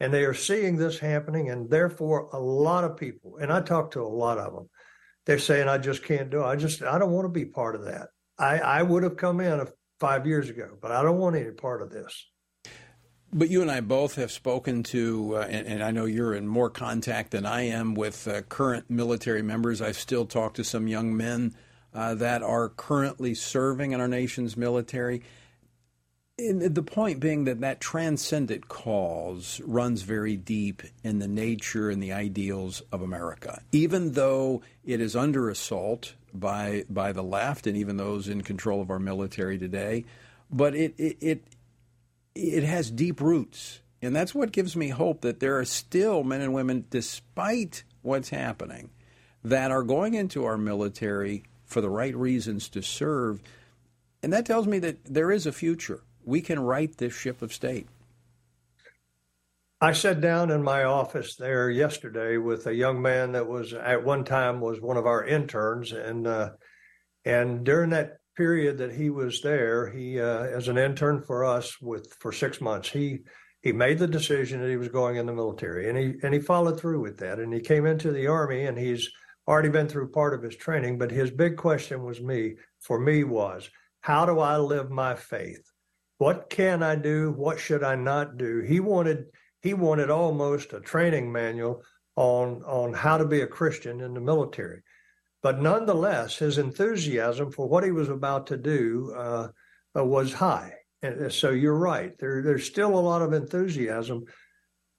And 0.04 0.14
they 0.14 0.26
are 0.26 0.34
seeing 0.34 0.76
this 0.76 1.00
happening. 1.00 1.50
And 1.50 1.70
therefore, 1.70 2.28
a 2.34 2.40
lot 2.40 2.84
of 2.84 2.98
people, 2.98 3.38
and 3.38 3.54
I 3.54 3.62
talk 3.62 3.92
to 3.92 4.02
a 4.02 4.04
lot 4.04 4.38
of 4.38 4.54
them, 4.54 4.70
they're 5.26 5.40
saying, 5.40 5.70
I 5.70 5.78
just 5.78 6.04
can't 6.04 6.30
do 6.30 6.42
it. 6.42 6.46
I 6.46 6.58
just, 6.58 6.84
I 6.84 7.00
don't 7.00 7.12
want 7.12 7.24
to 7.24 7.30
be 7.30 7.46
part 7.46 7.76
of 7.76 7.86
that. 7.86 8.10
I, 8.38 8.60
I 8.60 8.84
would 8.84 9.04
have 9.04 9.16
come 9.16 9.40
in 9.40 9.66
five 10.02 10.28
years 10.28 10.50
ago, 10.50 10.78
but 10.82 10.92
I 10.92 11.02
don't 11.04 11.20
want 11.20 11.38
any 11.38 11.52
part 11.52 11.82
of 11.82 11.90
this. 11.90 12.28
But 13.32 13.50
you 13.50 13.62
and 13.62 13.72
I 13.72 13.80
both 13.80 14.16
have 14.16 14.30
spoken 14.30 14.84
to, 14.84 15.38
uh, 15.38 15.48
and, 15.50 15.66
and, 15.66 15.84
I 15.84 15.92
know 15.92 16.04
you're 16.04 16.36
in 16.36 16.48
more 16.48 16.70
contact 16.70 17.32
than 17.32 17.46
I 17.46 17.62
am 17.62 17.96
with 17.96 18.28
uh, 18.28 18.42
current 18.42 18.90
military 18.90 19.42
members. 19.42 19.82
I've 19.82 19.98
still 19.98 20.26
talked 20.26 20.58
to 20.58 20.66
some 20.66 20.90
young 20.90 21.16
men 21.16 21.56
uh, 21.94 22.16
that 22.16 22.44
are 22.44 22.68
currently 22.68 23.34
serving 23.34 23.94
in 23.94 24.02
our 24.02 24.10
nation's 24.10 24.58
military. 24.58 25.24
The 26.40 26.82
point 26.84 27.20
being 27.20 27.44
that 27.44 27.62
that 27.62 27.80
transcendent 27.80 28.68
cause 28.68 29.62
runs 29.64 30.02
very 30.02 30.36
deep 30.36 30.82
in 31.04 31.20
the 31.20 31.28
nature 31.28 31.92
and 31.92 32.02
the 32.02 32.12
ideals 32.12 32.82
of 32.92 33.04
America. 33.04 33.62
Even 33.72 34.14
though 34.14 34.64
it 34.84 35.00
is 35.00 35.16
under 35.16 35.48
assault 35.48 36.16
by 36.34 36.86
by 36.90 37.12
the 37.12 37.22
left 37.22 37.68
and 37.68 37.78
even 37.78 37.98
those 37.98 38.28
in 38.28 38.42
control 38.42 38.82
of 38.82 38.90
our 38.90 38.98
military 38.98 39.60
today, 39.60 40.06
but 40.50 40.74
it 40.74 40.96
it 40.98 41.18
it, 41.22 41.44
it 42.34 42.64
has 42.64 42.90
deep 42.90 43.22
roots. 43.22 43.82
And 44.02 44.16
that's 44.16 44.34
what 44.34 44.52
gives 44.52 44.76
me 44.76 44.90
hope 44.90 45.22
that 45.22 45.40
there 45.40 45.60
are 45.60 45.66
still 45.66 46.24
men 46.24 46.42
and 46.42 46.52
women, 46.52 46.86
despite 46.90 47.84
what's 48.02 48.30
happening, 48.30 48.90
that 49.44 49.70
are 49.70 49.84
going 49.84 50.16
into 50.16 50.46
our 50.46 50.58
military 50.58 51.44
for 51.64 51.80
the 51.80 51.92
right 51.92 52.16
reasons 52.16 52.70
to 52.70 52.82
serve. 52.82 53.40
And 54.24 54.34
that 54.34 54.48
tells 54.48 54.66
me 54.66 54.80
that 54.80 55.06
there 55.06 55.32
is 55.32 55.46
a 55.46 55.52
future. 55.52 56.02
We 56.26 56.42
can 56.42 56.60
right 56.60 56.96
this 56.98 57.14
ship 57.14 57.42
of 57.42 57.54
state. 57.54 57.88
I 59.82 59.92
sat 59.92 60.22
down 60.22 60.50
in 60.50 60.64
my 60.64 60.86
office 60.86 61.36
there 61.36 61.70
yesterday 61.70 62.38
with 62.38 62.68
a 62.68 62.74
young 62.74 63.02
man 63.02 63.34
that 63.34 63.48
was 63.48 63.74
at 63.74 64.06
one 64.06 64.24
time 64.24 64.62
was 64.62 64.80
one 64.80 64.96
of 64.96 65.06
our 65.06 65.26
interns, 65.26 65.92
and 65.92 66.26
uh, 66.26 66.52
and 67.26 67.66
during 67.66 67.90
that 67.90 68.18
period 68.38 68.78
that 68.78 68.94
he 68.94 69.10
was 69.10 69.42
there, 69.42 69.90
he 69.90 70.22
uh, 70.22 70.44
as 70.44 70.70
an 70.70 70.78
intern 70.78 71.22
for 71.22 71.44
us 71.44 71.82
with 71.82 72.14
for 72.22 72.32
six 72.32 72.62
months, 72.62 72.90
he 72.90 73.20
he 73.62 73.74
made 73.74 74.00
the 74.00 74.08
decision 74.08 74.62
that 74.62 74.70
he 74.70 74.78
was 74.78 74.88
going 74.88 75.18
in 75.18 75.26
the 75.26 75.34
military, 75.34 75.90
and 75.90 75.98
he 75.98 76.14
and 76.24 76.34
he 76.34 76.40
followed 76.40 76.80
through 76.80 77.02
with 77.02 77.18
that, 77.18 77.40
and 77.40 77.54
he 77.54 77.60
came 77.60 77.86
into 77.86 78.14
the 78.14 78.28
army, 78.28 78.66
and 78.68 78.78
he's 78.78 79.10
already 79.50 79.70
been 79.70 79.90
through 79.90 80.12
part 80.12 80.34
of 80.34 80.42
his 80.42 80.56
training, 80.56 80.98
but 80.98 81.12
his 81.12 81.30
big 81.30 81.58
question 81.58 82.04
was 82.04 82.22
me 82.22 82.56
for 82.80 83.00
me 83.00 83.26
was 83.26 83.70
how 84.00 84.26
do 84.26 84.40
I 84.40 84.58
live 84.58 84.90
my 84.90 85.16
faith? 85.16 85.73
What 86.24 86.50
can 86.50 86.82
I 86.82 86.96
do? 86.96 87.34
What 87.34 87.60
should 87.60 87.84
I 87.84 87.96
not 87.96 88.38
do? 88.38 88.62
He 88.62 88.80
wanted 88.80 89.26
he 89.62 89.74
wanted 89.74 90.10
almost 90.10 90.72
a 90.72 90.80
training 90.80 91.34
manual 91.34 91.84
on 92.16 92.64
on 92.64 92.94
how 92.94 93.18
to 93.18 93.26
be 93.26 93.42
a 93.42 93.56
Christian 93.60 94.00
in 94.00 94.14
the 94.14 94.22
military. 94.22 94.84
But 95.42 95.62
nonetheless, 95.62 96.38
his 96.38 96.60
enthusiasm 96.60 97.52
for 97.52 97.68
what 97.68 97.84
he 97.84 97.92
was 97.92 98.08
about 98.08 98.48
to 98.48 98.58
do 98.58 99.14
uh, 99.14 99.48
uh 99.98 100.06
was 100.06 100.32
high. 100.32 100.76
And 101.02 101.30
so 101.30 101.50
you're 101.50 101.78
right. 101.78 102.18
There, 102.18 102.42
there's 102.42 102.68
still 102.68 102.98
a 102.98 103.08
lot 103.12 103.22
of 103.22 103.34
enthusiasm, 103.34 104.24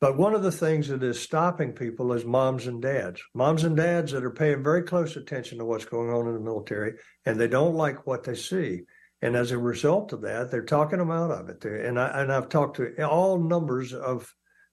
But 0.03 0.19
one 0.19 0.35
of 0.35 0.43
the 0.43 0.59
things 0.65 0.89
that 0.89 1.03
is 1.03 1.19
stopping 1.19 1.73
people 1.73 2.13
is 2.13 2.27
moms 2.27 2.67
and 2.67 2.83
dads. 2.83 3.23
Moms 3.33 3.65
and 3.65 3.75
dads 3.75 4.13
that 4.13 4.25
are 4.25 4.41
paying 4.43 4.63
very 4.63 4.83
close 4.83 5.17
attention 5.17 5.57
to 5.57 5.65
what's 5.65 5.87
going 5.87 6.11
on 6.11 6.29
in 6.29 6.35
the 6.35 6.51
military 6.51 6.93
and 7.25 7.41
they 7.41 7.49
don't 7.49 7.77
like 7.85 8.07
what 8.07 8.25
they 8.25 8.35
see. 8.35 8.83
And 9.25 9.37
as 9.37 9.53
a 9.53 9.59
result 9.59 10.13
of 10.13 10.21
that, 10.21 10.51
they're 10.51 10.67
talking 10.67 10.99
them 10.99 11.11
out 11.11 11.31
of 11.31 11.49
it. 11.49 11.65
And, 11.65 11.99
I, 11.99 12.21
and 12.21 12.31
I've 12.31 12.51
talked 12.51 12.77
to 12.77 13.09
all 13.09 13.39
numbers 13.39 13.95
of 13.95 14.31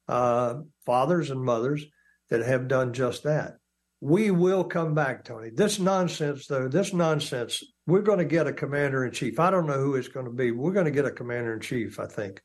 uh, 0.09 0.55
fathers 0.85 1.29
and 1.29 1.41
mothers 1.41 1.85
that 2.29 2.41
have 2.41 2.67
done 2.67 2.91
just 2.91 3.23
that. 3.23 3.53
We 4.01 4.29
will 4.29 4.65
come 4.65 4.93
back, 4.93 5.23
Tony. 5.23 5.51
This 5.55 5.79
nonsense, 5.79 6.47
though, 6.47 6.67
this 6.67 6.91
nonsense, 6.91 7.63
we're 7.87 8.01
going 8.01 8.17
to 8.19 8.25
get 8.25 8.45
a 8.45 8.51
commander 8.51 9.05
in 9.05 9.13
chief. 9.13 9.39
I 9.39 9.51
don't 9.51 9.67
know 9.67 9.79
who 9.79 9.95
it's 9.95 10.09
going 10.09 10.25
to 10.25 10.33
be. 10.33 10.51
We're 10.51 10.73
going 10.73 10.83
to 10.85 10.91
get 10.91 11.05
a 11.05 11.11
commander 11.11 11.53
in 11.53 11.61
chief, 11.61 11.97
I 11.97 12.07
think, 12.07 12.41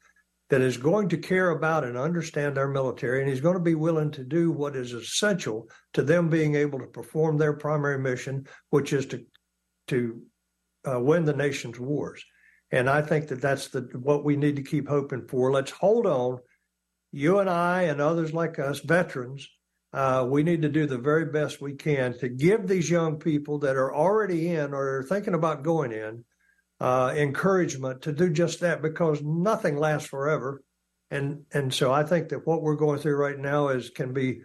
that 0.49 0.61
is 0.61 0.77
going 0.77 1.09
to 1.09 1.19
care 1.19 1.51
about 1.51 1.83
and 1.83 1.99
understand 1.99 2.57
our 2.57 2.69
military, 2.69 3.21
and 3.21 3.29
he's 3.29 3.41
going 3.41 3.57
to 3.57 3.61
be 3.61 3.75
willing 3.75 4.13
to 4.13 4.23
do 4.23 4.53
what 4.53 4.77
is 4.77 4.93
essential 4.93 5.69
to 5.95 6.05
them 6.05 6.29
being 6.29 6.55
able 6.55 6.79
to 6.79 6.87
perform 6.87 7.37
their 7.37 7.55
primary 7.55 7.99
mission, 7.99 8.47
which 8.71 8.93
is 8.93 9.07
to 9.07 9.25
to 9.89 10.23
uh, 10.87 11.01
win 11.01 11.25
the 11.25 11.33
nation's 11.33 11.79
wars. 11.79 12.25
And 12.71 12.91
I 12.91 13.03
think 13.03 13.29
that 13.29 13.41
that's 13.41 13.69
the 13.69 13.89
what 13.95 14.25
we 14.25 14.37
need 14.37 14.57
to 14.57 14.63
keep 14.63 14.89
hoping 14.89 15.27
for. 15.29 15.53
Let's 15.53 15.71
hold 15.71 16.07
on. 16.07 16.39
You 17.13 17.39
and 17.39 17.49
I 17.49 17.83
and 17.83 18.01
others 18.01 18.35
like 18.35 18.59
us, 18.59 18.81
veterans, 18.81 19.49
uh, 19.93 20.27
we 20.29 20.43
need 20.43 20.63
to 20.63 20.69
do 20.69 20.87
the 20.87 20.99
very 20.99 21.27
best 21.27 21.61
we 21.61 21.75
can 21.75 22.19
to 22.19 22.29
give 22.29 22.67
these 22.67 22.91
young 22.91 23.19
people 23.19 23.61
that 23.61 23.77
are 23.77 23.95
already 23.95 24.49
in 24.49 24.75
or 24.75 24.99
are 24.99 25.03
thinking 25.05 25.35
about 25.35 25.63
going 25.63 25.93
in 25.93 26.25
uh, 26.81 27.15
encouragement 27.17 28.03
to 28.03 28.13
do 28.13 28.29
just 28.29 28.61
that 28.61 28.83
because 28.83 29.23
nothing 29.23 29.77
lasts 29.77 30.09
forever. 30.09 30.63
And 31.11 31.45
and 31.53 31.73
so 31.73 31.93
I 31.93 32.03
think 32.03 32.31
that 32.31 32.47
what 32.47 32.63
we're 32.63 32.77
going 32.77 32.99
through 32.99 33.17
right 33.17 33.39
now 33.39 33.69
is 33.69 33.91
can 33.91 34.13
be 34.13 34.43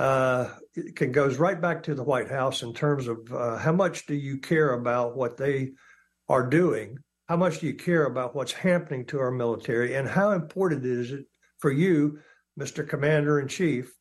uh, 0.00 0.48
can 0.96 1.12
goes 1.12 1.38
right 1.38 1.60
back 1.60 1.82
to 1.82 1.94
the 1.94 2.02
White 2.02 2.30
House 2.30 2.62
in 2.62 2.72
terms 2.72 3.06
of 3.06 3.18
uh, 3.30 3.58
how 3.58 3.72
much 3.72 4.06
do 4.06 4.14
you 4.14 4.38
care 4.38 4.72
about 4.72 5.14
what 5.14 5.36
they 5.36 5.72
are 6.26 6.48
doing? 6.48 6.96
How 7.28 7.36
much 7.36 7.60
do 7.60 7.66
you 7.66 7.74
care 7.74 8.06
about 8.06 8.34
what's 8.34 8.52
happening 8.52 9.04
to 9.06 9.20
our 9.20 9.30
military, 9.30 9.94
and 9.94 10.08
how 10.08 10.30
important 10.30 10.86
is 10.86 11.12
it 11.12 11.26
for 11.58 11.70
you, 11.70 12.18
Mr. 12.58 12.88
Commander 12.88 13.40
in 13.40 13.48
Chief, 13.48 13.92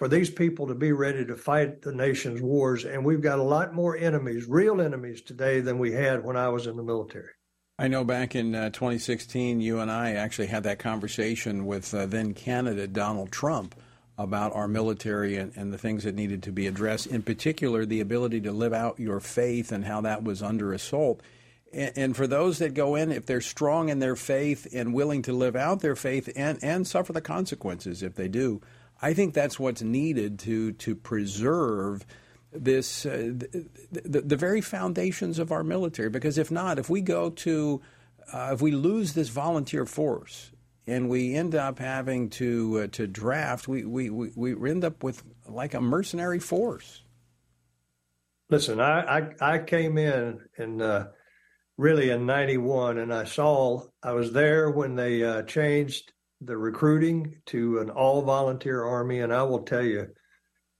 for 0.00 0.08
these 0.08 0.28
people 0.28 0.66
to 0.66 0.74
be 0.74 0.90
ready 0.90 1.24
to 1.24 1.36
fight 1.36 1.82
the 1.82 1.94
nation's 1.94 2.42
wars. 2.42 2.84
And 2.84 3.04
we've 3.04 3.22
got 3.22 3.38
a 3.38 3.42
lot 3.44 3.74
more 3.74 3.96
enemies, 3.96 4.46
real 4.48 4.80
enemies 4.80 5.22
today 5.22 5.60
than 5.60 5.78
we 5.78 5.92
had 5.92 6.24
when 6.24 6.36
I 6.36 6.48
was 6.48 6.66
in 6.66 6.76
the 6.76 6.82
military. 6.82 7.30
I 7.78 7.86
know 7.86 8.02
back 8.02 8.34
in 8.34 8.56
uh, 8.56 8.70
2016, 8.70 9.60
you 9.60 9.78
and 9.78 9.90
I 9.90 10.14
actually 10.14 10.48
had 10.48 10.64
that 10.64 10.80
conversation 10.80 11.64
with 11.64 11.94
uh, 11.94 12.06
then 12.06 12.34
candidate 12.34 12.92
Donald 12.92 13.30
Trump 13.30 13.76
about 14.16 14.54
our 14.54 14.68
military 14.68 15.36
and, 15.36 15.52
and, 15.56 15.72
the 15.72 15.78
things 15.78 16.04
that 16.04 16.14
needed 16.14 16.42
to 16.44 16.52
be 16.52 16.66
addressed, 16.66 17.06
in 17.08 17.22
particular, 17.22 17.84
the 17.84 18.00
ability 18.00 18.40
to 18.40 18.52
live 18.52 18.72
out 18.72 19.00
your 19.00 19.18
faith 19.18 19.72
and 19.72 19.84
how 19.84 20.00
that 20.00 20.22
was 20.22 20.40
under 20.40 20.72
assault. 20.72 21.20
And, 21.72 21.92
and 21.96 22.16
for 22.16 22.26
those 22.26 22.58
that 22.58 22.74
go 22.74 22.94
in, 22.94 23.10
if 23.10 23.26
they're 23.26 23.40
strong 23.40 23.88
in 23.88 23.98
their 23.98 24.14
faith 24.14 24.68
and 24.72 24.94
willing 24.94 25.22
to 25.22 25.32
live 25.32 25.56
out 25.56 25.80
their 25.80 25.96
faith 25.96 26.30
and, 26.36 26.62
and 26.62 26.86
suffer 26.86 27.12
the 27.12 27.20
consequences 27.20 28.02
if 28.02 28.14
they 28.14 28.28
do, 28.28 28.60
I 29.02 29.14
think 29.14 29.34
that's 29.34 29.58
what's 29.58 29.82
needed 29.82 30.38
to 30.40 30.72
to 30.72 30.94
preserve 30.94 32.06
this 32.52 33.04
uh, 33.04 33.32
the, 33.34 33.66
the, 33.90 34.20
the, 34.20 34.36
very 34.36 34.60
foundations 34.60 35.38
of 35.38 35.50
our 35.50 35.64
military. 35.64 36.08
Because 36.08 36.38
if 36.38 36.50
not, 36.50 36.78
if 36.78 36.88
we 36.88 37.00
go 37.00 37.30
to 37.30 37.82
uh, 38.32 38.50
if 38.52 38.62
we 38.62 38.70
lose 38.70 39.12
this 39.12 39.28
volunteer 39.28 39.84
force 39.84 40.52
and 40.86 41.08
we 41.08 41.34
end 41.34 41.54
up 41.54 41.78
having 41.78 42.30
to 42.30 42.82
uh, 42.84 42.86
to 42.88 43.06
draft, 43.06 43.68
we, 43.68 43.84
we, 43.84 44.10
we, 44.10 44.54
we 44.54 44.70
end 44.70 44.84
up 44.84 45.02
with 45.02 45.22
like 45.48 45.74
a 45.74 45.80
mercenary 45.80 46.40
force. 46.40 47.02
Listen, 48.50 48.80
I 48.80 49.18
I, 49.40 49.54
I 49.54 49.58
came 49.58 49.98
in 49.98 50.40
and 50.58 50.82
uh, 50.82 51.06
really 51.76 52.10
in 52.10 52.26
'91, 52.26 52.98
and 52.98 53.12
I 53.12 53.24
saw 53.24 53.84
I 54.02 54.12
was 54.12 54.32
there 54.32 54.70
when 54.70 54.96
they 54.96 55.22
uh, 55.24 55.42
changed 55.42 56.12
the 56.46 56.56
recruiting 56.56 57.36
to 57.46 57.78
an 57.78 57.90
all 57.90 58.22
volunteer 58.22 58.84
army. 58.84 59.20
And 59.20 59.32
I 59.32 59.42
will 59.44 59.62
tell 59.62 59.82
you, 59.82 60.08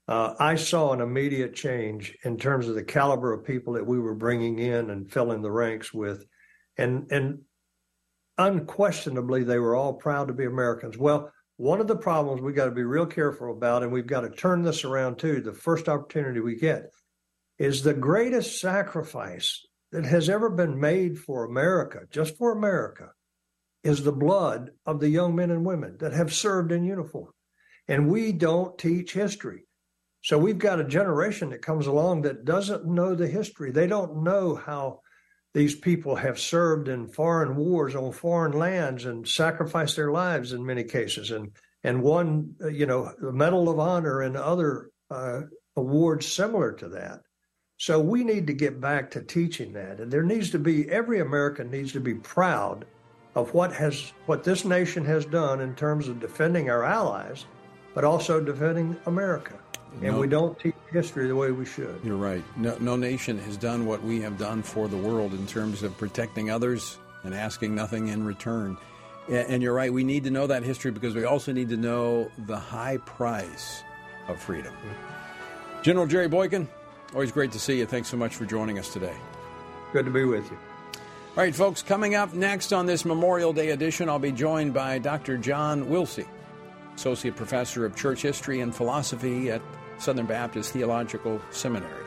uh, 0.07 0.35
I 0.39 0.57
saw 0.57 0.93
an 0.93 1.01
immediate 1.01 1.55
change 1.55 2.17
in 2.25 2.37
terms 2.37 2.69
of 2.69 2.75
the 2.75 2.85
caliber 2.85 3.33
of 3.33 3.45
people 3.45 3.75
that 3.75 3.87
we 3.87 3.99
were 3.99 4.15
bringing 4.15 4.59
in 4.59 4.91
and 4.91 5.11
filling 5.11 5.43
the 5.43 5.51
ranks 5.51 5.93
with. 5.93 6.25
And, 6.77 7.11
and 7.11 7.43
unquestionably, 8.39 9.45
they 9.45 9.59
were 9.59 9.75
all 9.75 9.95
proud 9.95 10.29
to 10.29 10.35
be 10.35 10.45
Americans. 10.45 10.99
Well, 10.99 11.31
one 11.57 11.81
of 11.81 11.87
the 11.87 11.97
problems 11.97 12.41
we 12.41 12.53
got 12.53 12.65
to 12.65 12.71
be 12.73 12.83
real 12.83 13.07
careful 13.07 13.53
about, 13.53 13.83
and 13.83 13.93
we've 13.93 14.07
got 14.07 14.23
to 14.23 14.31
turn 14.31 14.63
this 14.63 14.85
around 14.85 15.19
too, 15.19 15.41
the 15.41 15.53
first 15.53 15.89
opportunity 15.89 16.41
we 16.41 16.57
get, 16.57 16.91
is 17.59 17.83
the 17.83 17.95
greatest 17.95 18.61
sacrifice 18.61 19.65
that 19.93 20.05
has 20.05 20.29
ever 20.29 20.51
been 20.51 20.81
made 20.81 21.19
for 21.19 21.45
America, 21.45 22.01
just 22.11 22.37
for 22.37 22.51
America, 22.51 23.11
is 23.85 24.03
the 24.03 24.13
blood 24.13 24.71
of 24.85 24.99
the 24.99 25.09
young 25.09 25.37
men 25.37 25.53
and 25.53 25.65
women 25.65 25.97
that 26.01 26.13
have 26.13 26.35
served 26.35 26.73
in 26.73 26.83
uniform. 26.83 27.31
And 27.87 28.11
we 28.11 28.33
don't 28.33 28.77
teach 28.77 29.13
history. 29.13 29.67
So 30.23 30.39
we've 30.39 30.59
got 30.59 30.81
a 30.81 30.85
generation 30.85 31.51
that 31.51 31.63
comes 31.63 31.87
along 31.87 32.23
that 32.23 32.45
doesn't 32.45 32.87
know 32.87 33.15
the 33.15 33.29
history. 33.29 33.71
They 33.71 33.87
don't 33.87 34.25
know 34.25 34.55
how 34.57 35.01
these 35.55 35.75
people 35.75 36.17
have 36.17 36.39
served 36.39 36.89
in 36.89 37.09
foreign 37.09 37.57
wars 37.57 37.95
on 37.95 38.13
foreign 38.13 38.53
lands 38.53 39.07
and 39.07 39.27
sacrificed 39.27 39.97
their 39.97 40.11
lives 40.11 40.53
in 40.53 40.67
many 40.67 40.85
cases. 40.85 41.31
And 41.31 41.53
and 41.85 42.03
won 42.03 42.57
you 42.73 42.87
know 42.87 43.13
the 43.21 43.33
medal 43.33 43.69
of 43.69 43.79
honor 43.79 44.23
and 44.23 44.37
other 44.37 44.91
uh, 45.11 45.43
awards 45.77 46.27
similar 46.27 46.73
to 46.73 46.89
that. 46.89 47.21
So 47.77 48.01
we 48.01 48.25
need 48.25 48.47
to 48.47 48.55
get 48.55 48.81
back 48.81 49.11
to 49.13 49.23
teaching 49.23 49.75
that. 49.75 50.01
And 50.01 50.11
there 50.11 50.23
needs 50.23 50.51
to 50.51 50.59
be 50.59 50.91
every 50.91 51.21
american 51.21 51.71
needs 51.71 51.93
to 51.93 52.01
be 52.01 52.15
proud 52.15 52.87
of 53.35 53.53
what 53.53 53.73
has 53.73 54.13
what 54.27 54.43
this 54.43 54.65
nation 54.65 55.05
has 55.05 55.27
done 55.27 55.61
in 55.61 55.75
terms 55.75 56.09
of 56.09 56.19
defending 56.19 56.71
our 56.71 56.85
allies, 56.85 57.45
but 57.95 58.05
also 58.05 58.41
defending 58.41 58.97
America. 59.07 59.59
And 59.93 60.03
no, 60.03 60.19
we 60.19 60.27
don't 60.27 60.59
teach 60.59 60.75
history 60.95 61.27
the 61.27 61.37
way 61.37 61.51
we 61.51 61.67
should. 61.67 62.01
You're 62.03 62.17
right. 62.17 62.43
No, 62.57 62.77
no 62.81 62.97
nation 62.97 63.39
has 63.41 63.57
done 63.57 63.85
what 63.85 64.03
we 64.03 64.21
have 64.21 64.39
done 64.39 64.63
for 64.63 64.89
the 64.89 64.97
world 64.97 65.35
in 65.35 65.47
terms 65.47 65.83
of 65.83 65.99
protecting 65.99 66.51
others 66.51 66.99
and 67.25 67.35
asking 67.35 67.75
nothing 67.75 68.09
in 68.09 68.25
return. 68.25 68.79
And 69.29 69.63
you're 69.63 69.75
right, 69.75 69.93
we 69.93 70.05
need 70.05 70.25
to 70.25 70.31
know 70.31 70.47
that 70.47 70.63
history 70.63 70.91
because 70.91 71.15
we 71.15 71.25
also 71.25 71.53
need 71.53 71.71
to 71.71 71.77
know 71.77 72.31
the 72.47 72.59
high 72.59 72.99
price 72.99 73.83
of 74.29 74.41
freedom. 74.41 74.75
General 75.83 76.07
Jerry 76.07 76.29
Boykin, 76.29 76.69
always 77.13 77.33
great 77.33 77.51
to 77.53 77.59
see 77.59 77.79
you. 77.79 77.87
Thanks 77.87 78.09
so 78.09 78.17
much 78.17 78.37
for 78.37 78.45
joining 78.45 78.79
us 78.79 78.93
today. 78.93 79.15
Good 79.93 80.05
to 80.05 80.11
be 80.11 80.25
with 80.25 80.51
you. 80.51 80.59
All 81.37 81.43
right, 81.43 81.55
folks, 81.55 81.83
coming 81.83 82.15
up 82.15 82.35
next 82.35 82.73
on 82.73 82.87
this 82.87 83.05
Memorial 83.05 83.53
Day 83.53 83.71
edition, 83.71 84.09
I'll 84.09 84.19
be 84.19 84.31
joined 84.31 84.73
by 84.73 84.99
Dr. 84.99 85.37
John 85.39 85.87
Wilsey, 85.87 86.27
Associate 86.95 87.35
Professor 87.35 87.85
of 87.85 87.97
Church 87.97 88.23
History 88.23 88.61
and 88.61 88.75
Philosophy 88.75 89.51
at 89.51 89.61
Southern 89.99 90.27
Baptist 90.27 90.73
Theological 90.73 91.41
Seminary. 91.51 92.05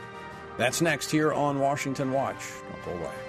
That's 0.57 0.81
next 0.81 1.11
here 1.11 1.33
on 1.33 1.59
Washington 1.59 2.11
Watch. 2.11 2.51
Don't 2.85 2.85
go 2.85 3.03
away. 3.03 3.26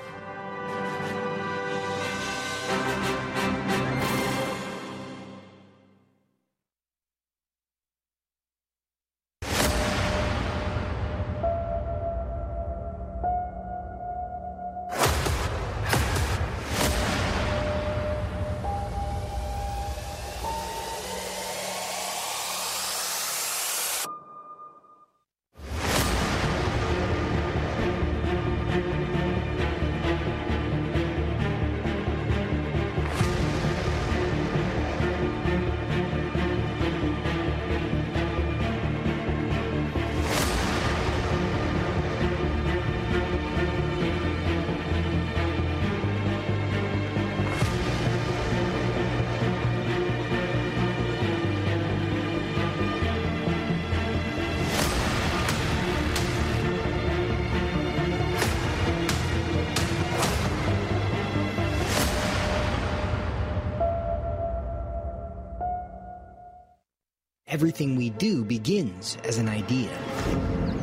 Everything 67.58 67.96
we 67.96 68.10
do 68.10 68.44
begins 68.44 69.18
as 69.24 69.36
an 69.36 69.48
idea. 69.48 69.90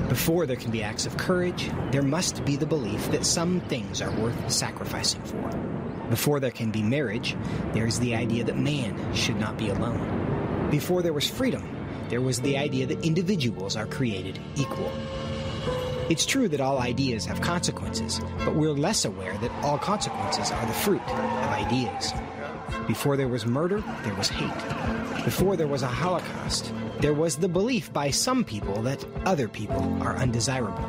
Before 0.09 0.45
there 0.45 0.57
can 0.57 0.71
be 0.71 0.83
acts 0.83 1.05
of 1.05 1.15
courage, 1.15 1.71
there 1.91 2.01
must 2.01 2.43
be 2.43 2.57
the 2.57 2.65
belief 2.65 3.09
that 3.11 3.25
some 3.25 3.61
things 3.61 4.01
are 4.01 4.11
worth 4.19 4.51
sacrificing 4.51 5.21
for. 5.23 5.47
Before 6.09 6.41
there 6.41 6.51
can 6.51 6.71
be 6.71 6.83
marriage, 6.83 7.33
there 7.71 7.87
is 7.87 7.97
the 8.01 8.13
idea 8.13 8.43
that 8.43 8.57
man 8.57 9.15
should 9.15 9.37
not 9.37 9.57
be 9.57 9.69
alone. 9.69 10.67
Before 10.69 11.01
there 11.01 11.13
was 11.13 11.29
freedom, 11.29 11.63
there 12.09 12.19
was 12.19 12.41
the 12.41 12.57
idea 12.57 12.85
that 12.87 13.05
individuals 13.05 13.77
are 13.77 13.85
created 13.85 14.37
equal. 14.57 14.91
It's 16.09 16.25
true 16.25 16.49
that 16.49 16.59
all 16.59 16.79
ideas 16.79 17.23
have 17.23 17.39
consequences, 17.39 18.19
but 18.39 18.53
we're 18.53 18.73
less 18.73 19.05
aware 19.05 19.37
that 19.37 19.63
all 19.63 19.77
consequences 19.77 20.51
are 20.51 20.65
the 20.65 20.73
fruit 20.73 21.01
of 21.01 21.51
ideas. 21.51 22.11
Before 22.87 23.17
there 23.17 23.27
was 23.27 23.45
murder, 23.45 23.83
there 24.03 24.15
was 24.15 24.29
hate. 24.29 25.23
Before 25.23 25.55
there 25.55 25.67
was 25.67 25.81
a 25.81 25.87
Holocaust, 25.87 26.73
there 26.99 27.13
was 27.13 27.37
the 27.37 27.47
belief 27.47 27.91
by 27.91 28.09
some 28.11 28.43
people 28.43 28.81
that 28.83 29.05
other 29.25 29.47
people 29.47 29.81
are 30.01 30.15
undesirable. 30.17 30.85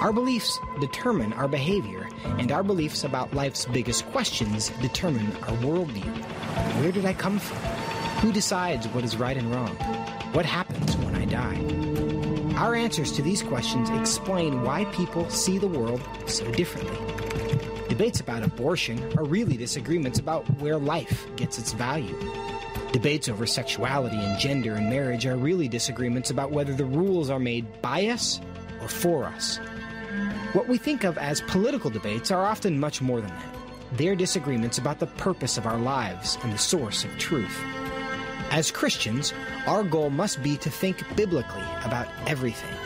Our 0.00 0.12
beliefs 0.12 0.58
determine 0.80 1.32
our 1.32 1.48
behavior, 1.48 2.08
and 2.38 2.52
our 2.52 2.62
beliefs 2.62 3.02
about 3.02 3.34
life's 3.34 3.64
biggest 3.64 4.06
questions 4.12 4.70
determine 4.80 5.26
our 5.42 5.56
worldview. 5.56 6.06
Where 6.80 6.92
did 6.92 7.04
I 7.04 7.14
come 7.14 7.38
from? 7.38 7.58
Who 8.20 8.32
decides 8.32 8.86
what 8.88 9.04
is 9.04 9.16
right 9.16 9.36
and 9.36 9.52
wrong? 9.52 9.74
What 10.32 10.46
happens 10.46 10.96
when 10.98 11.16
I 11.16 11.24
die? 11.24 12.54
Our 12.56 12.74
answers 12.74 13.12
to 13.12 13.22
these 13.22 13.42
questions 13.42 13.90
explain 13.90 14.62
why 14.62 14.84
people 14.86 15.28
see 15.30 15.58
the 15.58 15.68
world 15.68 16.00
so 16.26 16.50
differently. 16.52 17.27
Debates 17.98 18.20
about 18.20 18.44
abortion 18.44 19.02
are 19.18 19.24
really 19.24 19.56
disagreements 19.56 20.20
about 20.20 20.46
where 20.60 20.78
life 20.78 21.26
gets 21.34 21.58
its 21.58 21.72
value. 21.72 22.16
Debates 22.92 23.28
over 23.28 23.44
sexuality 23.44 24.16
and 24.16 24.38
gender 24.38 24.76
and 24.76 24.88
marriage 24.88 25.26
are 25.26 25.36
really 25.36 25.66
disagreements 25.66 26.30
about 26.30 26.52
whether 26.52 26.72
the 26.72 26.84
rules 26.84 27.28
are 27.28 27.40
made 27.40 27.82
by 27.82 28.06
us 28.06 28.40
or 28.80 28.86
for 28.86 29.24
us. 29.24 29.56
What 30.52 30.68
we 30.68 30.78
think 30.78 31.02
of 31.02 31.18
as 31.18 31.40
political 31.48 31.90
debates 31.90 32.30
are 32.30 32.46
often 32.46 32.78
much 32.78 33.02
more 33.02 33.20
than 33.20 33.30
that. 33.30 33.56
They're 33.94 34.14
disagreements 34.14 34.78
about 34.78 35.00
the 35.00 35.08
purpose 35.08 35.58
of 35.58 35.66
our 35.66 35.78
lives 35.78 36.38
and 36.44 36.52
the 36.52 36.58
source 36.58 37.04
of 37.04 37.18
truth. 37.18 37.58
As 38.52 38.70
Christians, 38.70 39.34
our 39.66 39.82
goal 39.82 40.10
must 40.10 40.40
be 40.40 40.56
to 40.58 40.70
think 40.70 41.02
biblically 41.16 41.66
about 41.82 42.06
everything. 42.28 42.76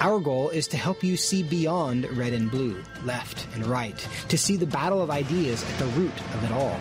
Our 0.00 0.20
goal 0.20 0.50
is 0.50 0.68
to 0.68 0.76
help 0.76 1.02
you 1.02 1.16
see 1.16 1.42
beyond 1.42 2.08
red 2.16 2.32
and 2.32 2.50
blue, 2.50 2.82
left 3.04 3.46
and 3.54 3.66
right, 3.66 3.96
to 4.28 4.38
see 4.38 4.56
the 4.56 4.66
battle 4.66 5.02
of 5.02 5.10
ideas 5.10 5.64
at 5.64 5.78
the 5.78 5.86
root 5.98 6.12
of 6.34 6.44
it 6.44 6.52
all. 6.52 6.78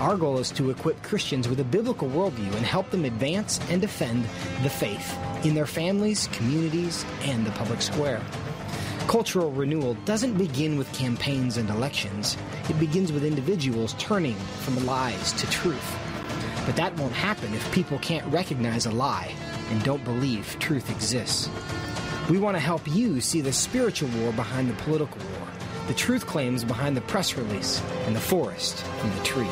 Our 0.00 0.16
goal 0.16 0.38
is 0.38 0.52
to 0.52 0.70
equip 0.70 1.02
Christians 1.02 1.48
with 1.48 1.58
a 1.58 1.64
biblical 1.64 2.08
worldview 2.08 2.54
and 2.54 2.64
help 2.64 2.90
them 2.90 3.04
advance 3.04 3.58
and 3.68 3.80
defend 3.80 4.24
the 4.62 4.70
faith 4.70 5.18
in 5.44 5.54
their 5.54 5.66
families, 5.66 6.28
communities, 6.28 7.04
and 7.22 7.44
the 7.44 7.50
public 7.52 7.82
square. 7.82 8.22
Cultural 9.08 9.50
renewal 9.50 9.94
doesn't 10.04 10.38
begin 10.38 10.78
with 10.78 10.92
campaigns 10.92 11.56
and 11.56 11.68
elections. 11.70 12.36
It 12.68 12.78
begins 12.78 13.10
with 13.10 13.24
individuals 13.24 13.94
turning 13.98 14.36
from 14.36 14.86
lies 14.86 15.32
to 15.32 15.50
truth. 15.50 15.98
But 16.64 16.76
that 16.76 16.94
won't 16.96 17.14
happen 17.14 17.52
if 17.54 17.72
people 17.72 17.98
can't 17.98 18.30
recognize 18.32 18.86
a 18.86 18.90
lie 18.90 19.34
and 19.70 19.82
don't 19.82 20.04
believe 20.04 20.56
truth 20.60 20.90
exists. 20.90 21.48
We 22.28 22.38
want 22.38 22.56
to 22.56 22.60
help 22.60 22.86
you 22.86 23.22
see 23.22 23.40
the 23.40 23.54
spiritual 23.54 24.10
war 24.20 24.32
behind 24.32 24.68
the 24.68 24.74
political 24.82 25.18
war, 25.18 25.48
the 25.86 25.94
truth 25.94 26.26
claims 26.26 26.62
behind 26.62 26.94
the 26.94 27.00
press 27.00 27.34
release, 27.38 27.82
and 28.04 28.14
the 28.14 28.20
forest 28.20 28.76
from 28.76 29.10
the 29.16 29.22
trees. 29.24 29.48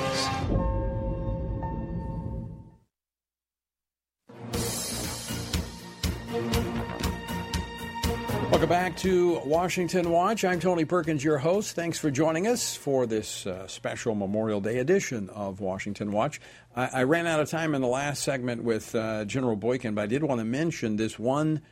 Welcome 8.51 8.69
back 8.69 8.99
to 8.99 9.41
Washington 9.47 10.11
Watch. 10.11 10.45
I'm 10.45 10.61
Tony 10.61 10.85
Perkins, 10.85 11.25
your 11.25 11.39
host. 11.39 11.75
Thanks 11.75 11.99
for 11.99 12.11
joining 12.11 12.47
us 12.47 12.77
for 12.77 13.07
this 13.07 13.47
uh, 13.47 13.67
special 13.69 14.15
Memorial 14.15 14.61
Day 14.61 14.81
edition 14.81 15.31
of 15.31 15.61
Washington 15.61 16.13
Watch. 16.13 16.43
I, 16.75 16.89
I, 16.93 17.03
ran 17.05 17.27
out 17.27 17.41
of 17.41 17.49
time 17.49 17.75
in 17.75 17.81
the 17.81 17.89
last 17.89 18.23
segment 18.23 18.65
with 18.65 18.95
uh, 18.95 19.25
General 19.25 19.57
Boykin, 19.57 19.95
but 19.95 20.03
I 20.03 20.07
did 20.07 20.23
want 20.23 20.41
to 20.41 20.45
mention 20.45 20.97
this 20.97 21.19
one 21.19 21.63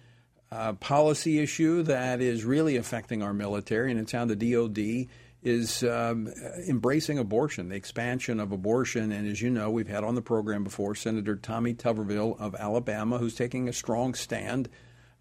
uh, 0.55 0.73
policy 0.75 1.41
issue 1.41 1.83
that 1.83 2.21
is 2.21 2.45
really 2.45 2.77
affecting 2.77 3.23
our 3.23 3.35
military, 3.35 3.91
and 3.91 3.99
it's 3.99 4.13
how 4.13 4.25
the 4.25 4.37
DoD 4.37 5.09
is 5.43 5.83
um, 5.83 6.29
embracing 6.69 7.19
abortion, 7.19 7.69
the 7.69 7.75
expansion 7.75 8.39
of 8.39 8.53
abortion. 8.53 9.11
And 9.11 9.29
as 9.29 9.43
you 9.43 9.51
know, 9.51 9.69
we've 9.71 9.89
had 9.89 10.05
on 10.05 10.15
the 10.15 10.23
program 10.23 10.63
before 10.63 10.95
Senator 10.95 11.35
Tommy 11.35 11.75
Tuberville 11.75 12.41
of 12.41 12.55
Alabama, 12.55 13.19
who's 13.19 13.35
taking 13.35 13.69
a 13.69 13.73
strong 13.73 14.15
stand, 14.15 14.69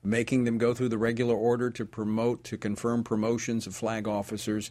making 0.04 0.44
them 0.44 0.60
go 0.60 0.74
through 0.74 0.90
the 0.90 1.00
regular 1.00 1.36
order 1.36 1.72
to 1.72 1.86
promote, 1.86 2.44
to 2.46 2.58
confirm 2.58 3.04
promotions 3.04 3.66
of 3.66 3.76
flag 3.76 4.08
officers. 4.08 4.70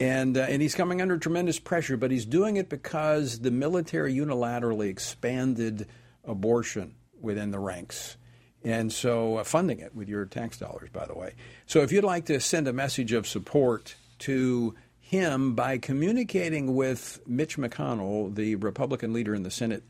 And, 0.00 0.36
uh, 0.36 0.46
and 0.48 0.62
he's 0.62 0.74
coming 0.74 1.02
under 1.02 1.18
tremendous 1.18 1.58
pressure, 1.58 1.98
but 1.98 2.10
he's 2.10 2.24
doing 2.24 2.56
it 2.56 2.70
because 2.70 3.40
the 3.40 3.50
military 3.50 4.14
unilaterally 4.14 4.88
expanded 4.88 5.86
abortion 6.24 6.94
within 7.20 7.50
the 7.50 7.58
ranks. 7.58 8.16
And 8.62 8.92
so, 8.92 9.38
uh, 9.38 9.44
funding 9.44 9.78
it 9.80 9.94
with 9.94 10.08
your 10.08 10.26
tax 10.26 10.58
dollars, 10.58 10.90
by 10.92 11.06
the 11.06 11.14
way. 11.14 11.32
So, 11.66 11.80
if 11.80 11.92
you'd 11.92 12.04
like 12.04 12.26
to 12.26 12.40
send 12.40 12.68
a 12.68 12.72
message 12.72 13.12
of 13.12 13.26
support 13.26 13.96
to 14.20 14.74
him 15.00 15.54
by 15.54 15.78
communicating 15.78 16.74
with 16.74 17.20
Mitch 17.26 17.56
McConnell, 17.56 18.34
the 18.34 18.56
Republican 18.56 19.12
leader 19.12 19.34
in 19.34 19.42
the 19.42 19.50
Senate, 19.50 19.82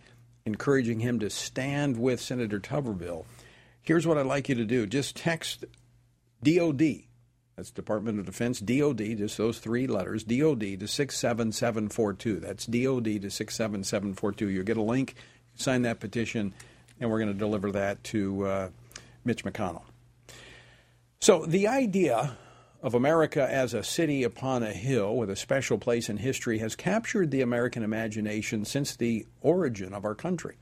encouraging 0.47 1.01
him 1.01 1.19
to 1.19 1.31
stand 1.31 1.99
with 1.99 2.21
Senator 2.21 2.61
Tuberville, 2.61 3.25
here's 3.83 4.07
what 4.07 4.19
I'd 4.19 4.27
like 4.27 4.49
you 4.49 4.55
to 4.55 4.65
do 4.65 4.87
just 4.87 5.17
text 5.17 5.65
DOD. 6.43 7.03
That's 7.57 7.71
Department 7.73 8.19
of 8.19 8.25
Defense, 8.25 8.61
DOD, 8.61 9.19
just 9.19 9.37
those 9.37 9.59
three 9.59 9.87
letters, 9.87 10.25
DOD 10.25 10.79
to 10.81 10.89
67742. 10.89 12.41
That's 12.41 12.65
DOD 12.65 13.21
to 13.21 13.31
67742. 13.31 14.49
You'll 14.49 14.65
get 14.65 14.79
a 14.79 14.83
link, 14.83 15.17
sign 15.57 15.83
that 15.83 16.01
petition 16.01 16.55
and 17.01 17.11
we're 17.11 17.19
going 17.19 17.33
to 17.33 17.39
deliver 17.39 17.73
that 17.73 18.05
to 18.05 18.47
uh, 18.47 18.69
Mitch 19.25 19.45
McConnell. 19.45 19.83
So, 21.21 21.45
the 21.45 21.67
idea 21.67 22.37
of 22.83 22.95
America 22.95 23.47
as 23.51 23.75
a 23.75 23.83
city 23.83 24.23
upon 24.23 24.63
a 24.63 24.73
hill 24.73 25.17
with 25.17 25.29
a 25.29 25.37
special 25.37 25.79
place 25.79 26.09
in 26.09 26.17
history 26.17 26.59
has 26.59 26.75
captured 26.75 27.31
the 27.31 27.43
American 27.43 27.83
imagination 27.83 28.65
since 28.65 28.97
the 28.97 29.27
origin 29.43 29.93
of 29.93 30.05
our 30.05 30.15
country. 30.15 30.57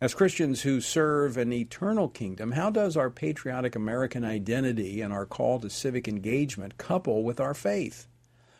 As 0.00 0.14
Christians 0.14 0.62
who 0.62 0.80
serve 0.80 1.36
an 1.36 1.52
eternal 1.52 2.08
kingdom, 2.08 2.52
how 2.52 2.70
does 2.70 2.96
our 2.96 3.10
patriotic 3.10 3.76
American 3.76 4.24
identity 4.24 5.00
and 5.00 5.12
our 5.12 5.26
call 5.26 5.60
to 5.60 5.70
civic 5.70 6.08
engagement 6.08 6.78
couple 6.78 7.22
with 7.22 7.38
our 7.38 7.54
faith? 7.54 8.08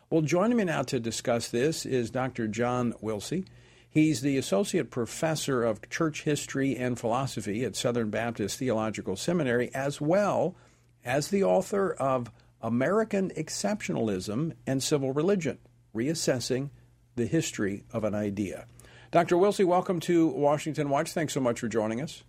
Well, 0.09 0.21
joining 0.21 0.59
me 0.59 0.65
now 0.65 0.83
to 0.83 1.01
discuss 1.01 1.49
this 1.49 1.87
is 1.87 2.11
Dr. 2.11 2.47
John 2.47 2.93
Wilsey. 3.03 3.47
He's 3.93 4.23
the 4.23 4.39
Associate 4.39 4.91
Professor 4.91 5.63
of 5.63 5.87
Church 5.91 6.23
History 6.23 6.75
and 6.75 6.99
Philosophy 6.99 7.63
at 7.63 7.77
Southern 7.77 8.09
Baptist 8.09 8.59
Theological 8.59 9.17
Seminary, 9.17 9.71
as 9.75 10.01
well 10.01 10.57
as 11.05 11.29
the 11.29 11.45
author 11.45 11.93
of 11.93 12.33
American 12.63 13.31
Exceptionalism 13.37 14.55
and 14.67 14.83
Civil 14.83 15.13
Religion 15.13 15.59
Reassessing 15.95 16.71
the 17.17 17.27
History 17.27 17.85
of 17.93 18.05
an 18.05 18.15
Idea. 18.15 18.65
Dr. 19.11 19.37
Wilsey, 19.37 19.67
welcome 19.67 20.01
to 20.01 20.27
Washington 20.27 20.89
Watch. 20.89 21.13
Thanks 21.13 21.35
so 21.35 21.41
much 21.41 21.61
for 21.61 21.69
joining 21.69 22.01
us. 22.01 22.23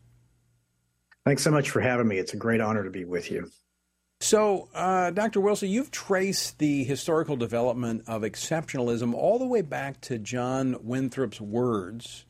Thanks 1.24 1.44
so 1.44 1.52
much 1.52 1.70
for 1.70 1.80
having 1.80 2.10
me. 2.10 2.18
It's 2.18 2.34
a 2.34 2.38
great 2.38 2.60
honor 2.60 2.84
to 2.84 2.90
be 2.90 3.06
with 3.06 3.32
you. 3.32 3.50
So, 4.24 4.70
uh, 4.74 5.12
Dr. 5.12 5.42
Wilson, 5.42 5.68
you've 5.68 5.92
traced 5.92 6.58
the 6.58 6.86
historical 6.86 7.36
development 7.36 8.06
of 8.08 8.22
exceptionalism 8.22 9.14
all 9.14 9.38
the 9.38 9.46
way 9.46 9.60
back 9.60 10.00
to 10.00 10.18
John 10.18 10.78
Winthrop's 10.82 11.42
words 11.42 12.24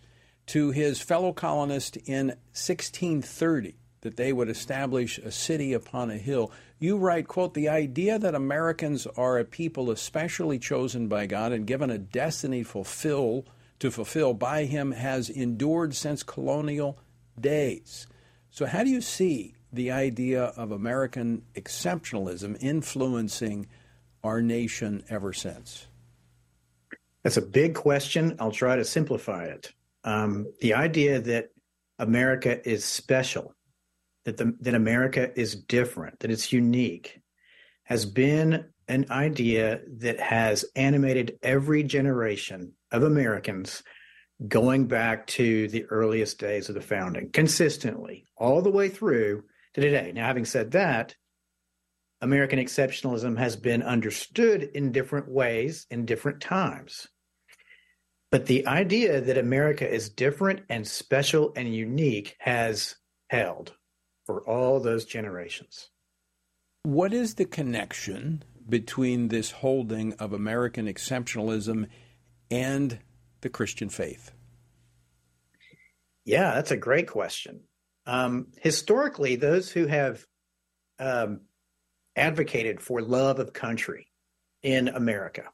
to 0.48 0.72
his 0.72 1.02
fellow 1.02 1.34
colonists 1.34 1.98
in 2.08 2.30
1630 2.54 3.76
that 4.02 4.18
they 4.18 4.34
would 4.34 4.50
establish 4.50 5.20
a 5.20 5.30
city 5.32 5.72
upon 5.72 6.10
a 6.10 6.18
hill. 6.18 6.52
You 6.80 6.98
write, 6.98 7.28
quote, 7.28 7.54
the 7.54 7.70
idea 7.70 8.18
that 8.18 8.34
Americans 8.34 9.06
are 9.16 9.38
a 9.38 9.46
people 9.46 9.92
especially 9.92 10.58
chosen 10.58 11.08
by 11.08 11.28
God 11.28 11.52
and 11.52 11.68
given 11.68 11.92
a 11.92 12.00
destiny 12.00 12.64
fulfill 12.64 13.46
to 13.78 13.92
fulfill 13.92 14.34
by 14.34 14.66
him 14.66 14.94
has 14.94 15.30
endured 15.30 15.94
since 15.94 16.24
colonial 16.24 16.98
days. 17.40 18.08
So 18.50 18.66
how 18.66 18.84
do 18.84 18.90
you 18.90 19.00
see 19.00 19.54
the 19.74 19.92
idea 19.92 20.46
of 20.46 20.72
American 20.72 21.44
exceptionalism 21.56 22.58
influencing 22.62 23.68
our 24.24 24.42
nation 24.42 25.04
ever 25.10 25.34
since? 25.34 25.88
That's 27.24 27.38
a 27.38 27.42
big 27.42 27.74
question. 27.74 28.36
I'll 28.40 28.52
try 28.52 28.76
to 28.76 28.86
simplify 28.86 29.46
it. 29.46 29.74
Um, 30.04 30.48
the 30.62 30.74
idea 30.74 31.20
that 31.22 31.50
America 31.98 32.68
is 32.70 32.84
special, 32.86 33.56
that 34.26 34.38
the, 34.38 34.56
that 34.62 34.76
America 34.76 35.38
is 35.40 35.56
different, 35.56 36.20
that 36.20 36.32
it's 36.32 36.52
unique, 36.52 37.22
has 37.84 38.06
been 38.06 38.66
an 38.88 39.06
idea 39.10 39.82
that 40.00 40.20
has 40.20 40.66
animated 40.76 41.38
every 41.42 41.84
generation 41.84 42.74
of 42.92 43.04
Americans 43.04 43.84
going 44.48 44.88
back 44.88 45.26
to 45.28 45.68
the 45.70 45.86
earliest 45.86 46.38
days 46.38 46.68
of 46.68 46.76
the 46.76 46.82
founding 46.82 47.30
consistently 47.32 48.26
all 48.36 48.62
the 48.62 48.70
way 48.70 48.90
through 48.90 49.44
to 49.74 49.82
today. 49.82 50.12
Now, 50.14 50.28
having 50.28 50.46
said 50.46 50.72
that, 50.72 51.16
American 52.22 52.60
exceptionalism 52.60 53.38
has 53.38 53.56
been 53.56 53.84
understood 53.84 54.64
in 54.64 54.92
different 54.92 55.28
ways 55.30 55.86
in 55.90 56.06
different 56.06 56.42
times. 56.42 57.08
But 58.32 58.46
the 58.46 58.66
idea 58.66 59.22
that 59.22 59.38
America 59.38 59.88
is 59.88 60.10
different 60.10 60.62
and 60.70 60.88
special 60.88 61.54
and 61.56 61.76
unique 61.76 62.36
has 62.40 62.96
held 63.30 63.74
for 64.26 64.42
all 64.48 64.80
those 64.80 65.06
generations. 65.06 65.90
What 66.84 67.14
is 67.14 67.36
the 67.36 67.46
connection 67.46 68.44
between 68.68 69.28
this 69.28 69.52
holding 69.52 70.14
of 70.14 70.34
American 70.34 70.88
exceptionalism 70.88 71.88
and 72.50 73.00
the 73.42 73.50
Christian 73.50 73.90
faith? 73.90 74.32
Yeah, 76.26 76.56
that's 76.56 76.72
a 76.72 76.78
great 76.78 77.08
question. 77.08 77.62
Um, 78.06 78.48
historically, 78.60 79.36
those 79.36 79.72
who 79.72 79.88
have 79.88 80.26
um, 81.00 81.42
advocated 82.16 82.82
for 82.82 83.02
love 83.02 83.40
of 83.40 83.54
country 83.54 84.08
in 84.62 84.90
America 84.90 85.46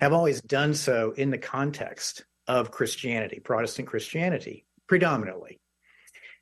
have 0.00 0.12
always 0.12 0.40
done 0.40 0.74
so 0.74 1.12
in 1.12 1.30
the 1.30 1.38
context 1.38 2.24
of 2.46 2.70
Christianity, 2.70 3.40
Protestant 3.40 3.88
Christianity, 3.88 4.64
predominantly. 4.88 5.60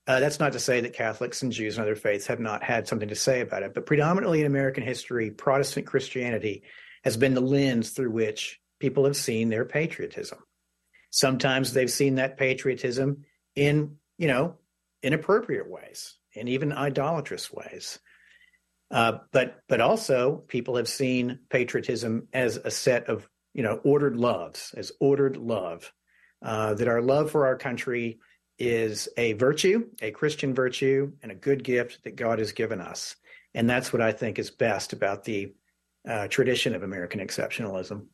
Uh, 0.07 0.19
that's 0.19 0.41
not 0.41 0.53
to 0.55 0.59
say 0.59 0.81
that 0.81 0.95
Catholics 0.95 1.43
and 1.43 1.53
Jews 1.53 1.77
and 1.77 1.83
other 1.83 1.95
faiths 1.95 2.27
have 2.27 2.41
not 2.41 2.63
had 2.63 2.89
something 2.89 3.11
to 3.11 3.15
say 3.15 3.41
about 3.41 3.63
it, 3.63 3.75
but 3.75 3.87
predominantly 3.87 4.41
in 4.41 4.47
American 4.47 4.83
history, 4.83 5.31
Protestant 5.31 5.87
Christianity 5.87 6.63
has 7.05 7.17
been 7.17 7.35
the 7.35 7.41
lens 7.41 7.91
through 7.91 8.11
which 8.11 8.61
people 8.79 9.05
have 9.05 9.17
seen 9.17 9.51
their 9.51 9.65
patriotism. 9.65 10.39
Sometimes 11.11 11.73
they've 11.73 11.91
seen 11.91 12.17
that 12.17 12.39
patriotism 12.39 13.25
in, 13.55 13.97
you 14.17 14.27
know, 14.27 14.57
inappropriate 15.03 15.69
ways 15.69 16.17
and 16.37 16.49
even 16.49 16.73
idolatrous 16.73 17.53
ways. 17.53 17.99
Uh, 18.91 19.19
but 19.33 19.61
but 19.69 19.81
also 19.81 20.37
people 20.49 20.77
have 20.77 20.89
seen 20.89 21.39
patriotism 21.49 22.27
as 22.33 22.57
a 22.57 22.71
set 22.71 23.09
of 23.09 23.29
you 23.55 23.63
know 23.63 23.81
ordered 23.85 24.17
loves, 24.17 24.75
as 24.77 24.93
ordered 25.01 25.37
love. 25.37 25.93
Uh, 26.43 26.73
that 26.73 26.89
our 26.89 27.03
love 27.03 27.31
for 27.31 27.47
our 27.47 27.57
country 27.57 28.19
is 28.59 29.09
a 29.19 29.35
virtue, 29.35 29.87
a 30.01 30.11
Christian 30.11 30.55
virtue, 30.55 31.13
and 31.23 31.31
a 31.31 31.35
good 31.35 31.63
gift 31.63 32.03
that 32.05 32.17
God 32.17 32.39
has 32.39 32.53
given 32.53 32.81
us. 32.81 33.15
And 33.55 33.69
that's 33.69 33.93
what 33.93 34.01
I 34.01 34.13
think 34.13 34.39
is 34.39 34.51
best 34.51 34.95
about 34.95 35.25
the 35.25 35.53
uh, 36.09 36.29
tradition 36.29 36.75
of 36.75 36.83
American 36.83 37.21
exceptionalism. 37.21 38.07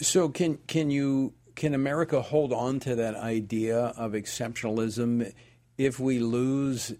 So 0.00 0.28
can 0.28 0.58
can 0.66 0.90
you 0.90 1.34
can 1.54 1.74
America 1.74 2.20
hold 2.20 2.52
on 2.52 2.80
to 2.80 2.96
that 2.96 3.14
idea 3.14 3.78
of 3.78 4.12
exceptionalism 4.12 5.32
if 5.78 5.98
we 5.98 6.18
lose 6.18 6.94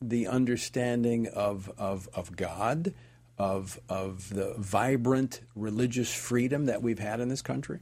the 0.00 0.26
understanding 0.26 1.26
of 1.28 1.70
of, 1.78 2.08
of 2.14 2.36
God, 2.36 2.94
of 3.38 3.78
of 3.88 4.30
the 4.30 4.54
vibrant 4.58 5.40
religious 5.54 6.12
freedom 6.14 6.66
that 6.66 6.82
we've 6.82 6.98
had 6.98 7.20
in 7.20 7.28
this 7.28 7.42
country? 7.42 7.80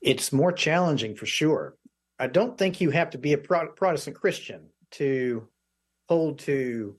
It's 0.00 0.32
more 0.32 0.52
challenging 0.52 1.14
for 1.14 1.26
sure. 1.26 1.76
I 2.18 2.28
don't 2.28 2.56
think 2.56 2.80
you 2.80 2.90
have 2.90 3.10
to 3.10 3.18
be 3.18 3.32
a 3.32 3.38
Protestant 3.38 4.16
Christian 4.16 4.68
to 4.92 5.48
hold 6.08 6.38
to, 6.40 6.96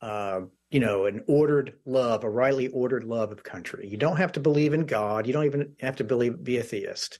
uh, 0.00 0.42
you 0.70 0.78
know, 0.78 1.06
an 1.06 1.24
ordered 1.26 1.74
love, 1.86 2.22
a 2.22 2.30
rightly 2.30 2.68
ordered 2.68 3.04
love 3.04 3.32
of 3.32 3.42
country. 3.42 3.88
You 3.88 3.96
don't 3.96 4.18
have 4.18 4.32
to 4.32 4.40
believe 4.40 4.72
in 4.72 4.86
God. 4.86 5.26
You 5.26 5.32
don't 5.32 5.46
even 5.46 5.74
have 5.80 5.96
to 5.96 6.04
believe 6.04 6.44
be 6.44 6.58
a 6.58 6.62
theist. 6.62 7.18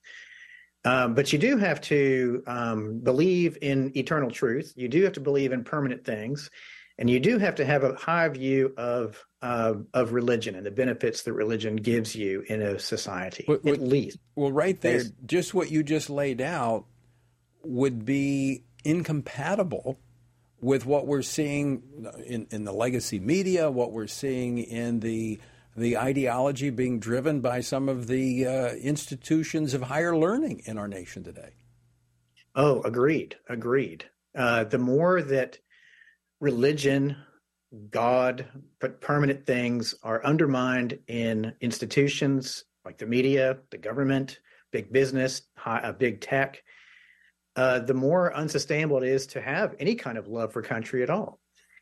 Um, 0.84 1.14
but 1.14 1.32
you 1.32 1.38
do 1.38 1.58
have 1.58 1.80
to 1.82 2.42
um, 2.46 3.00
believe 3.00 3.58
in 3.60 3.96
eternal 3.96 4.30
truth. 4.30 4.72
You 4.76 4.88
do 4.88 5.04
have 5.04 5.12
to 5.14 5.20
believe 5.20 5.52
in 5.52 5.62
permanent 5.62 6.04
things, 6.04 6.50
and 6.98 7.10
you 7.10 7.20
do 7.20 7.38
have 7.38 7.56
to 7.56 7.64
have 7.64 7.84
a 7.84 7.94
high 7.94 8.28
view 8.28 8.72
of 8.76 9.22
uh, 9.42 9.74
of 9.92 10.12
religion 10.12 10.54
and 10.54 10.64
the 10.64 10.70
benefits 10.70 11.22
that 11.22 11.32
religion 11.32 11.76
gives 11.76 12.14
you 12.14 12.44
in 12.48 12.62
a 12.62 12.78
society. 12.78 13.44
Well, 13.46 13.58
at 13.66 13.80
least, 13.80 14.18
well, 14.34 14.52
right 14.52 14.80
there, 14.80 15.02
just 15.26 15.52
what 15.52 15.70
you 15.70 15.82
just 15.82 16.08
laid 16.08 16.40
out 16.40 16.86
would 17.62 18.04
be 18.04 18.64
incompatible 18.84 19.98
with 20.60 20.84
what 20.84 21.06
we're 21.06 21.22
seeing 21.22 21.82
in, 22.26 22.46
in 22.50 22.64
the 22.64 22.72
legacy 22.72 23.18
media, 23.18 23.70
what 23.70 23.92
we're 23.92 24.06
seeing 24.06 24.58
in 24.58 25.00
the 25.00 25.40
the 25.80 25.98
ideology 25.98 26.70
being 26.70 27.00
driven 27.00 27.40
by 27.40 27.60
some 27.60 27.88
of 27.88 28.06
the 28.06 28.46
uh, 28.46 28.68
institutions 28.74 29.74
of 29.74 29.82
higher 29.82 30.16
learning 30.16 30.62
in 30.66 30.78
our 30.78 30.88
nation 30.88 31.24
today. 31.24 31.50
Oh, 32.54 32.82
agreed, 32.82 33.36
agreed. 33.48 34.04
Uh, 34.36 34.64
the 34.64 34.78
more 34.78 35.22
that 35.22 35.58
religion, 36.40 37.16
God, 37.90 38.46
but 38.80 39.00
permanent 39.00 39.46
things 39.46 39.94
are 40.02 40.24
undermined 40.24 40.98
in 41.08 41.54
institutions 41.60 42.64
like 42.84 42.98
the 42.98 43.06
media, 43.06 43.58
the 43.70 43.78
government, 43.78 44.40
big 44.70 44.92
business, 44.92 45.42
high, 45.56 45.80
uh, 45.80 45.92
big 45.92 46.20
tech, 46.20 46.62
uh, 47.56 47.80
the 47.80 47.94
more 47.94 48.34
unsustainable 48.34 48.98
it 48.98 49.08
is 49.08 49.26
to 49.28 49.40
have 49.40 49.74
any 49.78 49.94
kind 49.94 50.16
of 50.16 50.28
love 50.28 50.52
for 50.52 50.62
country 50.62 51.02
at 51.02 51.10
all. 51.10 51.39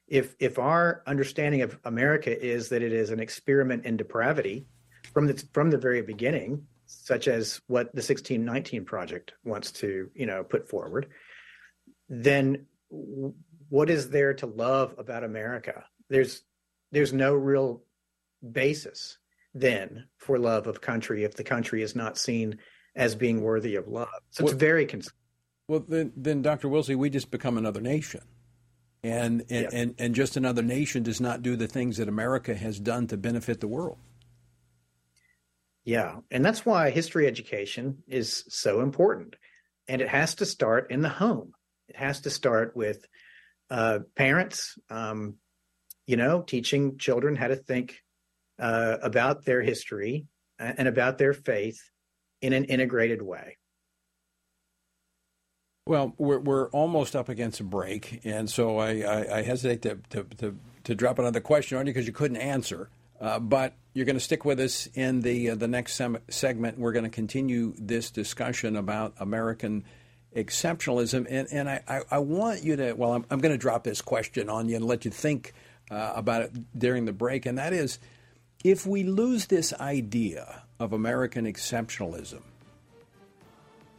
If 0.08 0.34
if 0.38 0.58
our 0.58 1.02
understanding 1.06 1.62
of 1.62 1.78
America 1.84 2.30
is 2.38 2.70
that 2.70 2.82
it 2.82 2.92
is 2.92 3.10
an 3.10 3.20
experiment 3.20 3.84
in 3.84 3.96
depravity 3.96 4.66
from 5.12 5.26
the 5.26 5.44
from 5.52 5.70
the 5.70 5.78
very 5.78 6.02
beginning, 6.02 6.66
such 6.86 7.28
as 7.28 7.60
what 7.66 7.86
the 7.92 8.00
1619 8.00 8.84
project 8.84 9.34
wants 9.44 9.72
to 9.72 10.10
you 10.14 10.26
know 10.26 10.42
put 10.44 10.68
forward, 10.68 11.08
then 12.08 12.66
what 13.68 13.90
is 13.90 14.10
there 14.10 14.34
to 14.34 14.46
love 14.46 14.94
about 14.98 15.24
America? 15.24 15.84
There's 16.08 16.42
there's 16.90 17.12
no 17.12 17.34
real 17.34 17.82
basis 18.52 19.18
then 19.54 20.06
for 20.16 20.38
love 20.38 20.66
of 20.66 20.80
country 20.80 21.24
if 21.24 21.34
the 21.34 21.44
country 21.44 21.82
is 21.82 21.96
not 21.96 22.18
seen 22.18 22.58
as 22.94 23.14
being 23.14 23.42
worthy 23.42 23.76
of 23.76 23.88
love. 23.88 24.08
So 24.30 24.44
it's 24.44 24.54
very 24.54 24.86
concerning. 24.86 25.14
Well, 25.68 25.84
then, 25.86 26.12
then 26.16 26.42
Dr. 26.42 26.68
Wilsey, 26.68 26.96
we 26.96 27.10
just 27.10 27.30
become 27.30 27.58
another 27.58 27.80
nation. 27.80 28.22
And, 29.02 29.42
and, 29.42 29.50
yep. 29.50 29.70
and, 29.72 29.94
and 29.98 30.14
just 30.14 30.36
another 30.36 30.62
nation 30.62 31.02
does 31.02 31.20
not 31.20 31.42
do 31.42 31.54
the 31.54 31.68
things 31.68 31.98
that 31.98 32.08
America 32.08 32.54
has 32.54 32.80
done 32.80 33.06
to 33.08 33.16
benefit 33.16 33.60
the 33.60 33.68
world. 33.68 33.98
Yeah. 35.84 36.16
And 36.30 36.44
that's 36.44 36.66
why 36.66 36.90
history 36.90 37.26
education 37.26 38.02
is 38.08 38.44
so 38.48 38.80
important. 38.80 39.36
And 39.86 40.02
it 40.02 40.08
has 40.08 40.34
to 40.36 40.46
start 40.46 40.90
in 40.90 41.00
the 41.00 41.08
home. 41.08 41.52
It 41.88 41.96
has 41.96 42.22
to 42.22 42.30
start 42.30 42.76
with 42.76 43.06
uh, 43.70 44.00
parents, 44.14 44.76
um, 44.90 45.36
you 46.06 46.16
know, 46.16 46.42
teaching 46.42 46.98
children 46.98 47.36
how 47.36 47.48
to 47.48 47.56
think 47.56 47.96
uh, 48.58 48.96
about 49.02 49.44
their 49.44 49.62
history 49.62 50.26
and 50.58 50.88
about 50.88 51.18
their 51.18 51.32
faith 51.32 51.80
in 52.42 52.52
an 52.52 52.64
integrated 52.64 53.22
way. 53.22 53.56
Well, 55.88 56.12
we're, 56.18 56.38
we're 56.38 56.68
almost 56.68 57.16
up 57.16 57.30
against 57.30 57.60
a 57.60 57.64
break, 57.64 58.20
and 58.22 58.50
so 58.50 58.76
I, 58.76 59.00
I, 59.00 59.38
I 59.38 59.42
hesitate 59.42 59.80
to, 59.82 59.98
to, 60.10 60.24
to, 60.36 60.58
to, 60.84 60.94
drop 60.94 61.18
another 61.18 61.40
question 61.40 61.78
on 61.78 61.86
you 61.86 61.94
because 61.94 62.06
you 62.06 62.12
couldn't 62.12 62.36
answer. 62.36 62.90
Uh, 63.18 63.38
but 63.38 63.72
you're 63.94 64.04
going 64.04 64.14
to 64.14 64.20
stick 64.20 64.44
with 64.44 64.60
us 64.60 64.86
in 64.92 65.22
the 65.22 65.48
uh, 65.48 65.54
the 65.54 65.66
next 65.66 65.94
sem- 65.94 66.18
segment. 66.28 66.78
We're 66.78 66.92
going 66.92 67.06
to 67.06 67.10
continue 67.10 67.72
this 67.78 68.10
discussion 68.10 68.76
about 68.76 69.14
American 69.18 69.84
exceptionalism, 70.36 71.26
and 71.26 71.48
and 71.50 71.70
I, 71.70 71.82
I, 71.88 72.00
I 72.10 72.18
want 72.18 72.62
you 72.62 72.76
to. 72.76 72.92
Well, 72.92 73.14
I'm, 73.14 73.24
I'm 73.30 73.38
going 73.40 73.54
to 73.54 73.58
drop 73.58 73.82
this 73.82 74.02
question 74.02 74.50
on 74.50 74.68
you 74.68 74.76
and 74.76 74.84
let 74.84 75.06
you 75.06 75.10
think 75.10 75.54
uh, 75.90 76.12
about 76.14 76.42
it 76.42 76.78
during 76.78 77.06
the 77.06 77.14
break, 77.14 77.46
and 77.46 77.56
that 77.56 77.72
is, 77.72 77.98
if 78.62 78.86
we 78.86 79.04
lose 79.04 79.46
this 79.46 79.72
idea 79.72 80.64
of 80.78 80.92
American 80.92 81.46
exceptionalism 81.46 82.42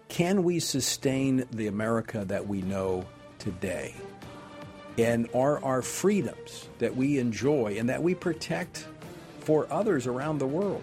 can 0.09 0.43
we 0.43 0.59
sustain 0.59 1.45
the 1.51 1.67
America 1.67 2.25
that 2.25 2.47
we 2.47 2.61
know 2.61 3.05
today? 3.37 3.95
And 4.97 5.29
are 5.33 5.63
our 5.63 5.81
freedoms 5.81 6.67
that 6.79 6.95
we 6.95 7.19
enjoy 7.19 7.77
and 7.79 7.87
that 7.87 8.03
we 8.03 8.15
protect 8.15 8.85
for 9.39 9.71
others 9.71 10.07
around 10.07 10.39
the 10.39 10.47
world, 10.47 10.81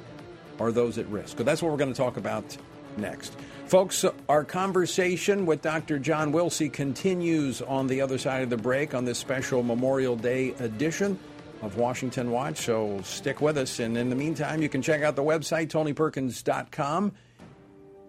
are 0.59 0.73
those 0.73 0.97
at 0.97 1.07
risk? 1.09 1.37
So 1.37 1.45
that's 1.45 1.61
what 1.61 1.71
we're 1.71 1.77
going 1.77 1.93
to 1.93 1.97
talk 1.97 2.17
about 2.17 2.57
next. 2.97 3.37
Folks, 3.67 4.05
our 4.29 4.45
conversation 4.45 5.45
with 5.45 5.61
Dr. 5.61 5.99
John 5.99 6.33
Wilsey 6.33 6.73
continues 6.73 7.61
on 7.61 7.89
the 7.89 8.01
other 8.01 8.17
side 8.17 8.43
of 8.43 8.49
the 8.49 8.57
break 8.57 8.95
on 8.95 9.05
this 9.05 9.19
special 9.19 9.62
Memorial 9.62 10.17
Day 10.17 10.51
edition 10.61 11.19
of 11.62 11.77
Washington 11.77 12.31
Watch. 12.31 12.59
So 12.59 13.01
stick 13.03 13.41
with 13.41 13.59
us. 13.59 13.81
And 13.81 13.99
in 13.99 14.09
the 14.09 14.17
meantime, 14.17 14.62
you 14.62 14.69
can 14.69 14.83
check 14.83 15.03
out 15.03 15.17
the 15.17 15.25
website, 15.25 15.69
tonyperkins.com, 15.69 17.12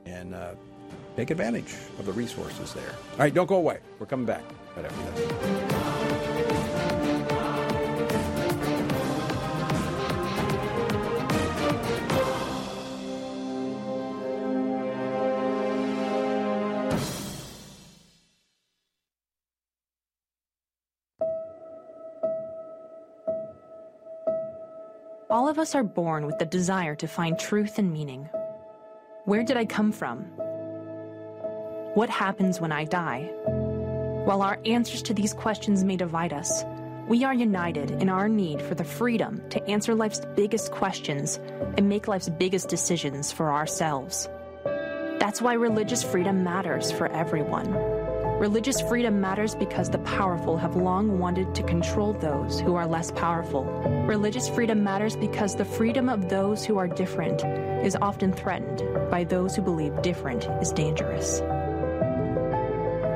and 0.05 0.35
uh, 0.35 0.51
Take 1.17 1.31
advantage 1.31 1.73
of 1.97 2.05
the 2.05 2.13
resources 2.13 2.73
there. 2.73 2.93
All 3.13 3.17
right, 3.17 3.33
don't 3.33 3.47
go 3.47 3.55
away. 3.55 3.79
We're 3.97 4.05
coming 4.05 4.27
back 4.27 4.43
right 4.75 4.85
after 4.85 5.01
this. 5.11 5.57
All 25.31 25.49
of 25.49 25.57
us 25.57 25.73
are 25.73 25.83
born 25.83 26.27
with 26.27 26.37
the 26.37 26.45
desire 26.45 26.93
to 26.95 27.07
find 27.07 27.39
truth 27.39 27.79
and 27.79 27.91
meaning. 27.91 28.29
Where 29.25 29.43
did 29.43 29.57
I 29.57 29.65
come 29.65 29.91
from? 29.91 30.46
What 31.97 32.11
happens 32.11 32.61
when 32.61 32.71
I 32.71 32.83
die? 32.83 33.23
While 34.25 34.43
our 34.43 34.59
answers 34.67 35.01
to 35.01 35.15
these 35.15 35.33
questions 35.33 35.83
may 35.83 35.97
divide 35.97 36.31
us, 36.31 36.63
we 37.07 37.23
are 37.23 37.33
united 37.33 37.89
in 37.89 38.07
our 38.07 38.29
need 38.29 38.61
for 38.61 38.75
the 38.75 38.83
freedom 38.83 39.41
to 39.49 39.67
answer 39.67 39.95
life's 39.95 40.21
biggest 40.35 40.71
questions 40.71 41.39
and 41.75 41.89
make 41.89 42.07
life's 42.07 42.29
biggest 42.29 42.69
decisions 42.69 43.31
for 43.31 43.51
ourselves. 43.51 44.29
That's 45.19 45.41
why 45.41 45.53
religious 45.53 46.03
freedom 46.03 46.43
matters 46.43 46.91
for 46.91 47.07
everyone. 47.07 47.73
Religious 48.37 48.79
freedom 48.79 49.19
matters 49.19 49.55
because 49.55 49.89
the 49.89 49.97
powerful 49.97 50.55
have 50.55 50.75
long 50.75 51.17
wanted 51.17 51.55
to 51.55 51.63
control 51.63 52.13
those 52.13 52.59
who 52.59 52.75
are 52.75 52.85
less 52.85 53.09
powerful. 53.09 53.63
Religious 54.05 54.47
freedom 54.47 54.83
matters 54.83 55.15
because 55.15 55.55
the 55.55 55.65
freedom 55.65 56.09
of 56.09 56.29
those 56.29 56.63
who 56.63 56.77
are 56.77 56.87
different 56.87 57.43
is 57.83 57.97
often 58.03 58.31
threatened 58.31 58.83
by 59.09 59.23
those 59.23 59.55
who 59.55 59.63
believe 59.63 59.99
different 60.03 60.45
is 60.61 60.71
dangerous. 60.71 61.41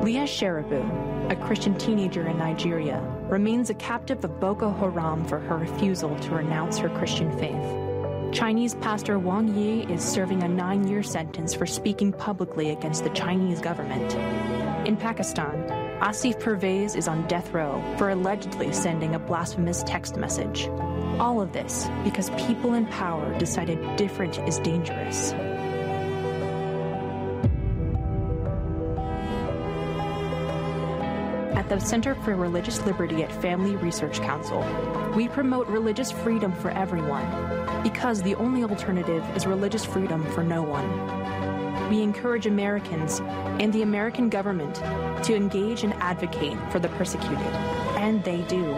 Leah 0.01 0.23
Sharibu, 0.23 1.31
a 1.31 1.35
Christian 1.35 1.77
teenager 1.77 2.27
in 2.27 2.35
Nigeria, 2.35 2.99
remains 3.29 3.69
a 3.69 3.75
captive 3.75 4.25
of 4.25 4.39
Boko 4.39 4.71
Haram 4.71 5.23
for 5.25 5.37
her 5.37 5.57
refusal 5.57 6.17
to 6.21 6.31
renounce 6.31 6.79
her 6.79 6.89
Christian 6.89 7.31
faith. 7.37 8.33
Chinese 8.33 8.73
pastor 8.75 9.19
Wang 9.19 9.55
Yi 9.55 9.83
is 9.93 10.01
serving 10.01 10.41
a 10.41 10.47
nine 10.47 10.87
year 10.87 11.03
sentence 11.03 11.53
for 11.53 11.67
speaking 11.67 12.11
publicly 12.11 12.71
against 12.71 13.03
the 13.03 13.11
Chinese 13.11 13.61
government. 13.61 14.15
In 14.87 14.97
Pakistan, 14.97 15.67
Asif 16.01 16.39
Pervez 16.39 16.95
is 16.95 17.07
on 17.07 17.27
death 17.27 17.53
row 17.53 17.79
for 17.99 18.09
allegedly 18.09 18.73
sending 18.73 19.13
a 19.13 19.19
blasphemous 19.19 19.83
text 19.83 20.17
message. 20.17 20.67
All 21.19 21.39
of 21.39 21.53
this 21.53 21.87
because 22.03 22.31
people 22.31 22.73
in 22.73 22.87
power 22.87 23.37
decided 23.37 23.97
different 23.97 24.39
is 24.47 24.57
dangerous. 24.57 25.35
The 31.71 31.79
Center 31.79 32.15
for 32.15 32.35
Religious 32.35 32.85
Liberty 32.85 33.23
at 33.23 33.31
Family 33.41 33.77
Research 33.77 34.19
Council, 34.19 34.59
we 35.15 35.29
promote 35.29 35.67
religious 35.67 36.11
freedom 36.11 36.51
for 36.51 36.69
everyone 36.71 37.25
because 37.81 38.21
the 38.21 38.35
only 38.35 38.61
alternative 38.61 39.23
is 39.37 39.47
religious 39.47 39.85
freedom 39.85 40.29
for 40.33 40.43
no 40.43 40.61
one. 40.61 41.89
We 41.89 42.01
encourage 42.01 42.45
Americans 42.45 43.21
and 43.61 43.71
the 43.71 43.83
American 43.83 44.27
government 44.27 44.75
to 45.23 45.33
engage 45.33 45.85
and 45.85 45.93
advocate 45.93 46.57
for 46.73 46.79
the 46.79 46.89
persecuted, 46.89 47.39
and 47.95 48.21
they 48.25 48.41
do. 48.49 48.75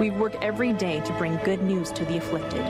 We 0.00 0.10
work 0.10 0.36
every 0.40 0.72
day 0.72 1.00
to 1.00 1.12
bring 1.18 1.36
good 1.44 1.62
news 1.62 1.92
to 1.92 2.06
the 2.06 2.16
afflicted, 2.16 2.64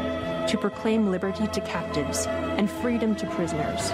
to 0.49 0.59
proclaim 0.61 1.13
liberty 1.13 1.47
to 1.47 1.61
captives 1.61 2.27
and 2.27 2.69
freedom 2.69 3.15
to 3.15 3.27
prisoners. 3.29 3.93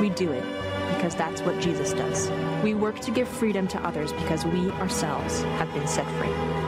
We 0.00 0.10
do 0.10 0.32
it 0.32 0.63
because 1.04 1.18
that's 1.18 1.42
what 1.42 1.60
Jesus 1.60 1.92
does. 1.92 2.30
We 2.62 2.72
work 2.72 2.98
to 3.00 3.10
give 3.10 3.28
freedom 3.28 3.68
to 3.68 3.86
others 3.86 4.10
because 4.14 4.46
we 4.46 4.70
ourselves 4.80 5.42
have 5.58 5.70
been 5.74 5.86
set 5.86 6.06
free. 6.18 6.63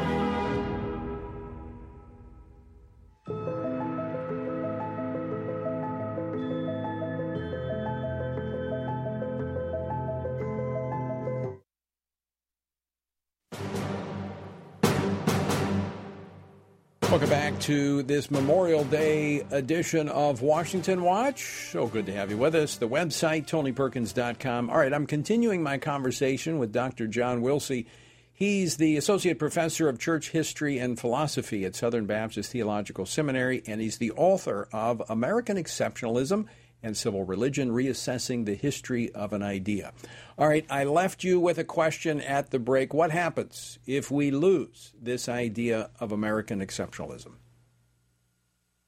To 17.60 18.02
this 18.02 18.30
Memorial 18.30 18.84
Day 18.84 19.44
edition 19.50 20.08
of 20.08 20.42
Washington 20.42 21.02
Watch. 21.02 21.70
So 21.70 21.86
good 21.86 22.06
to 22.06 22.12
have 22.12 22.30
you 22.30 22.36
with 22.36 22.54
us. 22.54 22.76
The 22.76 22.88
website, 22.88 23.46
tonyperkins.com. 23.46 24.70
All 24.70 24.78
right, 24.78 24.92
I'm 24.92 25.06
continuing 25.06 25.62
my 25.62 25.78
conversation 25.78 26.58
with 26.58 26.72
Dr. 26.72 27.06
John 27.06 27.42
Wilsey. 27.42 27.86
He's 28.32 28.76
the 28.76 28.96
Associate 28.96 29.38
Professor 29.38 29.88
of 29.88 29.98
Church 29.98 30.30
History 30.30 30.78
and 30.78 31.00
Philosophy 31.00 31.64
at 31.64 31.74
Southern 31.74 32.06
Baptist 32.06 32.52
Theological 32.52 33.06
Seminary, 33.06 33.62
and 33.66 33.80
he's 33.80 33.98
the 33.98 34.12
author 34.12 34.68
of 34.72 35.02
American 35.08 35.56
Exceptionalism 35.56 36.46
and 36.82 36.96
Civil 36.96 37.24
Religion 37.24 37.70
Reassessing 37.70 38.44
the 38.44 38.54
History 38.54 39.10
of 39.12 39.32
an 39.32 39.42
Idea. 39.42 39.92
All 40.38 40.48
right, 40.48 40.66
I 40.68 40.84
left 40.84 41.24
you 41.24 41.40
with 41.40 41.58
a 41.58 41.64
question 41.64 42.20
at 42.20 42.50
the 42.50 42.58
break. 42.58 42.92
What 42.92 43.10
happens 43.10 43.78
if 43.86 44.10
we 44.10 44.30
lose 44.30 44.92
this 45.00 45.28
idea 45.28 45.90
of 45.98 46.12
American 46.12 46.60
exceptionalism? 46.60 47.32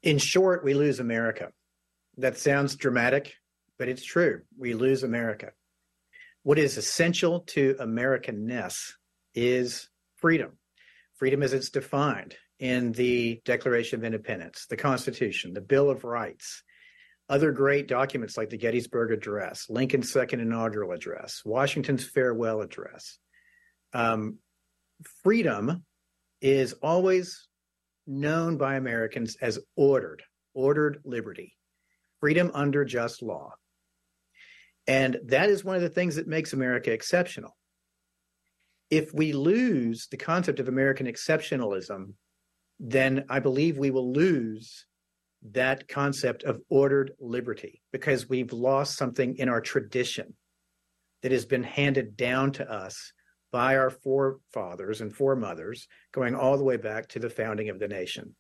In 0.02 0.18
short, 0.18 0.64
we 0.64 0.74
lose 0.74 1.00
America. 1.00 1.50
That 2.16 2.38
sounds 2.38 2.76
dramatic, 2.76 3.34
but 3.78 3.88
it's 3.88 4.04
true. 4.04 4.42
We 4.56 4.74
lose 4.74 5.02
America. 5.02 5.52
What 6.42 6.58
is 6.58 6.76
essential 6.76 7.40
to 7.48 7.74
Americanness 7.80 8.92
is 9.34 9.88
freedom. 10.16 10.58
Freedom 11.16 11.42
as 11.42 11.52
it's 11.52 11.70
defined 11.70 12.36
in 12.58 12.92
the 12.92 13.40
Declaration 13.44 13.98
of 13.98 14.04
Independence, 14.04 14.66
the 14.68 14.76
Constitution, 14.76 15.52
the 15.52 15.60
Bill 15.60 15.90
of 15.90 16.04
Rights, 16.04 16.62
other 17.28 17.52
great 17.52 17.88
documents 17.88 18.36
like 18.36 18.50
the 18.50 18.56
Gettysburg 18.56 19.12
Address, 19.12 19.66
Lincoln's 19.68 20.12
second 20.12 20.40
inaugural 20.40 20.92
address, 20.92 21.42
Washington's 21.44 22.04
farewell 22.04 22.62
address. 22.62 23.18
Um, 23.92 24.38
freedom 25.22 25.84
is 26.40 26.72
always 26.74 27.47
known 28.08 28.56
by 28.56 28.76
Americans 28.76 29.36
as 29.40 29.58
ordered, 29.76 30.22
ordered 30.54 31.00
liberty, 31.04 31.54
freedom 32.20 32.50
under 32.54 32.84
just 32.84 33.22
law. 33.22 33.52
And 34.86 35.18
that 35.26 35.50
is 35.50 35.62
one 35.62 35.76
of 35.76 35.82
the 35.82 35.90
things 35.90 36.16
that 36.16 36.26
makes 36.26 36.54
America 36.54 36.90
exceptional. 36.90 37.54
If 38.90 39.12
we 39.12 39.32
lose 39.32 40.08
the 40.10 40.16
concept 40.16 40.60
of 40.60 40.68
American 40.68 41.06
exceptionalism, 41.06 42.14
then 42.80 43.26
I 43.28 43.40
believe 43.40 43.76
we 43.76 43.90
will 43.90 44.12
lose 44.12 44.86
that 45.52 45.86
concept 45.88 46.42
of 46.42 46.60
ordered 46.70 47.12
liberty 47.20 47.82
because 47.92 48.28
we've 48.28 48.52
lost 48.52 48.96
something 48.96 49.36
in 49.36 49.48
our 49.48 49.60
tradition 49.60 50.34
that 51.22 51.32
has 51.32 51.44
been 51.44 51.62
handed 51.62 52.16
down 52.16 52.52
to 52.52 52.70
us 52.70 53.12
by 53.50 53.76
our 53.76 53.90
forefathers 53.90 55.00
and 55.00 55.14
foremothers 55.14 55.88
going 56.12 56.34
all 56.34 56.56
the 56.56 56.64
way 56.64 56.76
back 56.76 57.08
to 57.08 57.18
the 57.18 57.30
founding 57.30 57.68
of 57.70 57.78
the 57.78 57.88
nation. 57.88 58.34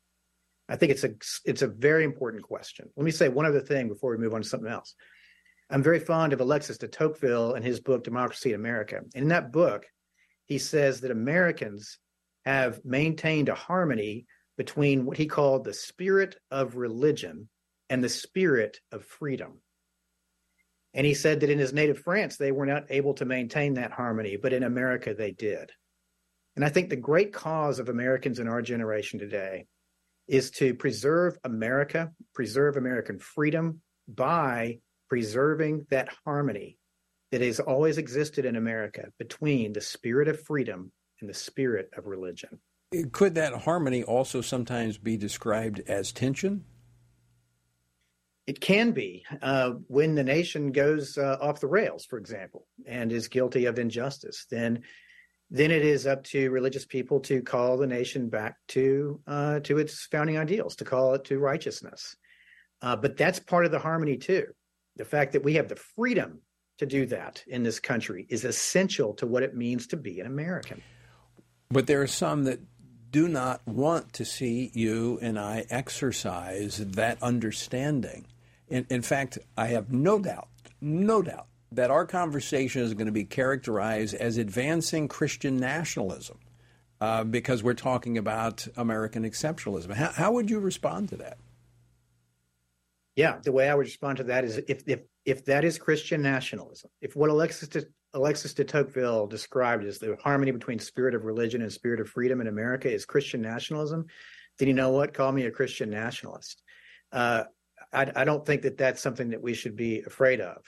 I 0.68 0.76
think 0.76 0.92
it's 0.92 1.04
a 1.04 1.14
it's 1.44 1.62
a 1.62 1.68
very 1.68 2.04
important 2.04 2.42
question. 2.42 2.88
Let 2.96 3.04
me 3.04 3.10
say 3.10 3.28
one 3.28 3.46
other 3.46 3.60
thing 3.60 3.88
before 3.88 4.10
we 4.10 4.18
move 4.18 4.34
on 4.34 4.42
to 4.42 4.48
something 4.48 4.70
else. 4.70 4.94
I'm 5.70 5.82
very 5.82 6.00
fond 6.00 6.32
of 6.32 6.40
Alexis 6.40 6.78
de 6.78 6.88
Tocqueville 6.88 7.54
and 7.54 7.64
his 7.64 7.80
book 7.80 8.04
Democracy 8.04 8.50
in 8.50 8.54
America. 8.54 9.00
And 9.14 9.22
in 9.22 9.28
that 9.28 9.52
book, 9.52 9.86
he 10.46 10.58
says 10.58 11.00
that 11.00 11.10
Americans 11.10 11.98
have 12.44 12.84
maintained 12.84 13.48
a 13.48 13.54
harmony 13.54 14.26
between 14.56 15.04
what 15.04 15.18
he 15.18 15.26
called 15.26 15.64
the 15.64 15.74
spirit 15.74 16.36
of 16.50 16.76
religion 16.76 17.48
and 17.90 18.02
the 18.02 18.08
spirit 18.08 18.78
of 18.92 19.04
freedom. 19.04 19.60
And 20.94 21.06
he 21.06 21.14
said 21.14 21.40
that 21.40 21.50
in 21.50 21.58
his 21.58 21.72
native 21.72 21.98
France, 21.98 22.36
they 22.36 22.52
were 22.52 22.66
not 22.66 22.86
able 22.90 23.14
to 23.14 23.24
maintain 23.24 23.74
that 23.74 23.92
harmony, 23.92 24.36
but 24.36 24.52
in 24.52 24.62
America, 24.62 25.14
they 25.14 25.32
did. 25.32 25.70
And 26.56 26.64
I 26.64 26.70
think 26.70 26.88
the 26.90 26.96
great 26.96 27.32
cause 27.32 27.78
of 27.78 27.88
Americans 27.88 28.38
in 28.38 28.48
our 28.48 28.62
generation 28.62 29.18
today 29.18 29.66
is 30.26 30.50
to 30.52 30.74
preserve 30.74 31.38
America, 31.44 32.10
preserve 32.34 32.76
American 32.76 33.18
freedom 33.18 33.80
by 34.08 34.78
preserving 35.08 35.86
that 35.90 36.08
harmony 36.24 36.78
that 37.30 37.40
has 37.40 37.60
always 37.60 37.98
existed 37.98 38.44
in 38.44 38.56
America 38.56 39.08
between 39.18 39.72
the 39.72 39.80
spirit 39.80 40.28
of 40.28 40.42
freedom 40.44 40.90
and 41.20 41.28
the 41.28 41.34
spirit 41.34 41.90
of 41.96 42.06
religion. 42.06 42.58
Could 43.12 43.34
that 43.34 43.52
harmony 43.52 44.02
also 44.02 44.40
sometimes 44.40 44.96
be 44.96 45.16
described 45.16 45.82
as 45.86 46.10
tension? 46.12 46.64
It 48.48 48.62
can 48.62 48.92
be 48.92 49.26
uh, 49.42 49.72
when 49.88 50.14
the 50.14 50.24
nation 50.24 50.72
goes 50.72 51.18
uh, 51.18 51.36
off 51.38 51.60
the 51.60 51.66
rails, 51.66 52.06
for 52.06 52.18
example, 52.18 52.66
and 52.86 53.12
is 53.12 53.28
guilty 53.28 53.66
of 53.66 53.78
injustice. 53.78 54.46
Then, 54.50 54.84
then 55.50 55.70
it 55.70 55.84
is 55.84 56.06
up 56.06 56.24
to 56.24 56.48
religious 56.48 56.86
people 56.86 57.20
to 57.20 57.42
call 57.42 57.76
the 57.76 57.86
nation 57.86 58.30
back 58.30 58.56
to 58.68 59.20
uh, 59.26 59.60
to 59.60 59.76
its 59.76 60.06
founding 60.06 60.38
ideals, 60.38 60.76
to 60.76 60.86
call 60.86 61.12
it 61.12 61.24
to 61.24 61.38
righteousness. 61.38 62.16
Uh, 62.80 62.96
but 62.96 63.18
that's 63.18 63.38
part 63.38 63.66
of 63.66 63.70
the 63.70 63.78
harmony 63.78 64.16
too. 64.16 64.46
The 64.96 65.04
fact 65.04 65.32
that 65.32 65.44
we 65.44 65.52
have 65.56 65.68
the 65.68 65.76
freedom 65.76 66.40
to 66.78 66.86
do 66.86 67.04
that 67.04 67.44
in 67.48 67.62
this 67.62 67.78
country 67.78 68.26
is 68.30 68.46
essential 68.46 69.12
to 69.16 69.26
what 69.26 69.42
it 69.42 69.54
means 69.54 69.88
to 69.88 69.98
be 69.98 70.20
an 70.20 70.26
American. 70.26 70.80
But 71.68 71.86
there 71.86 72.00
are 72.00 72.06
some 72.06 72.44
that 72.44 72.60
do 73.10 73.28
not 73.28 73.60
want 73.66 74.14
to 74.14 74.24
see 74.24 74.70
you 74.72 75.18
and 75.20 75.38
I 75.38 75.66
exercise 75.68 76.78
that 76.78 77.22
understanding. 77.22 78.24
In, 78.70 78.86
in 78.90 79.02
fact, 79.02 79.38
I 79.56 79.68
have 79.68 79.92
no 79.92 80.18
doubt, 80.18 80.48
no 80.80 81.22
doubt, 81.22 81.46
that 81.72 81.90
our 81.90 82.06
conversation 82.06 82.82
is 82.82 82.94
going 82.94 83.06
to 83.06 83.12
be 83.12 83.24
characterized 83.24 84.14
as 84.14 84.36
advancing 84.38 85.08
Christian 85.08 85.56
nationalism. 85.58 86.38
uh, 87.00 87.24
because 87.24 87.62
we're 87.62 87.74
talking 87.74 88.18
about 88.18 88.66
American 88.76 89.24
exceptionalism. 89.24 89.92
How, 89.94 90.10
how 90.10 90.32
would 90.32 90.50
you 90.50 90.58
respond 90.58 91.08
to 91.10 91.16
that? 91.18 91.38
Yeah, 93.16 93.38
the 93.42 93.52
way 93.52 93.68
I 93.68 93.74
would 93.74 93.86
respond 93.86 94.18
to 94.18 94.24
that 94.24 94.44
is 94.44 94.58
if 94.68 94.84
if 94.86 95.00
if 95.24 95.44
that 95.46 95.64
is 95.64 95.78
Christian 95.78 96.22
nationalism, 96.22 96.90
if 97.00 97.16
what 97.16 97.30
Alexis 97.30 97.68
de, 97.68 97.82
Alexis 98.14 98.54
de 98.54 98.64
Tocqueville 98.64 99.26
described 99.26 99.84
as 99.84 99.98
the 99.98 100.16
harmony 100.22 100.52
between 100.52 100.78
spirit 100.78 101.14
of 101.14 101.24
religion 101.24 101.60
and 101.62 101.72
spirit 101.72 102.00
of 102.00 102.08
freedom 102.08 102.40
in 102.40 102.46
America 102.46 102.90
is 102.92 103.04
Christian 103.04 103.42
nationalism, 103.42 104.06
then 104.58 104.68
you 104.68 104.74
know 104.74 104.90
what? 104.90 105.14
Call 105.14 105.32
me 105.32 105.46
a 105.46 105.50
Christian 105.50 105.90
nationalist. 105.90 106.62
Uh, 107.12 107.44
I, 107.92 108.10
I 108.14 108.24
don't 108.24 108.44
think 108.44 108.62
that 108.62 108.76
that's 108.76 109.00
something 109.00 109.30
that 109.30 109.42
we 109.42 109.54
should 109.54 109.76
be 109.76 110.00
afraid 110.00 110.40
of. 110.40 110.58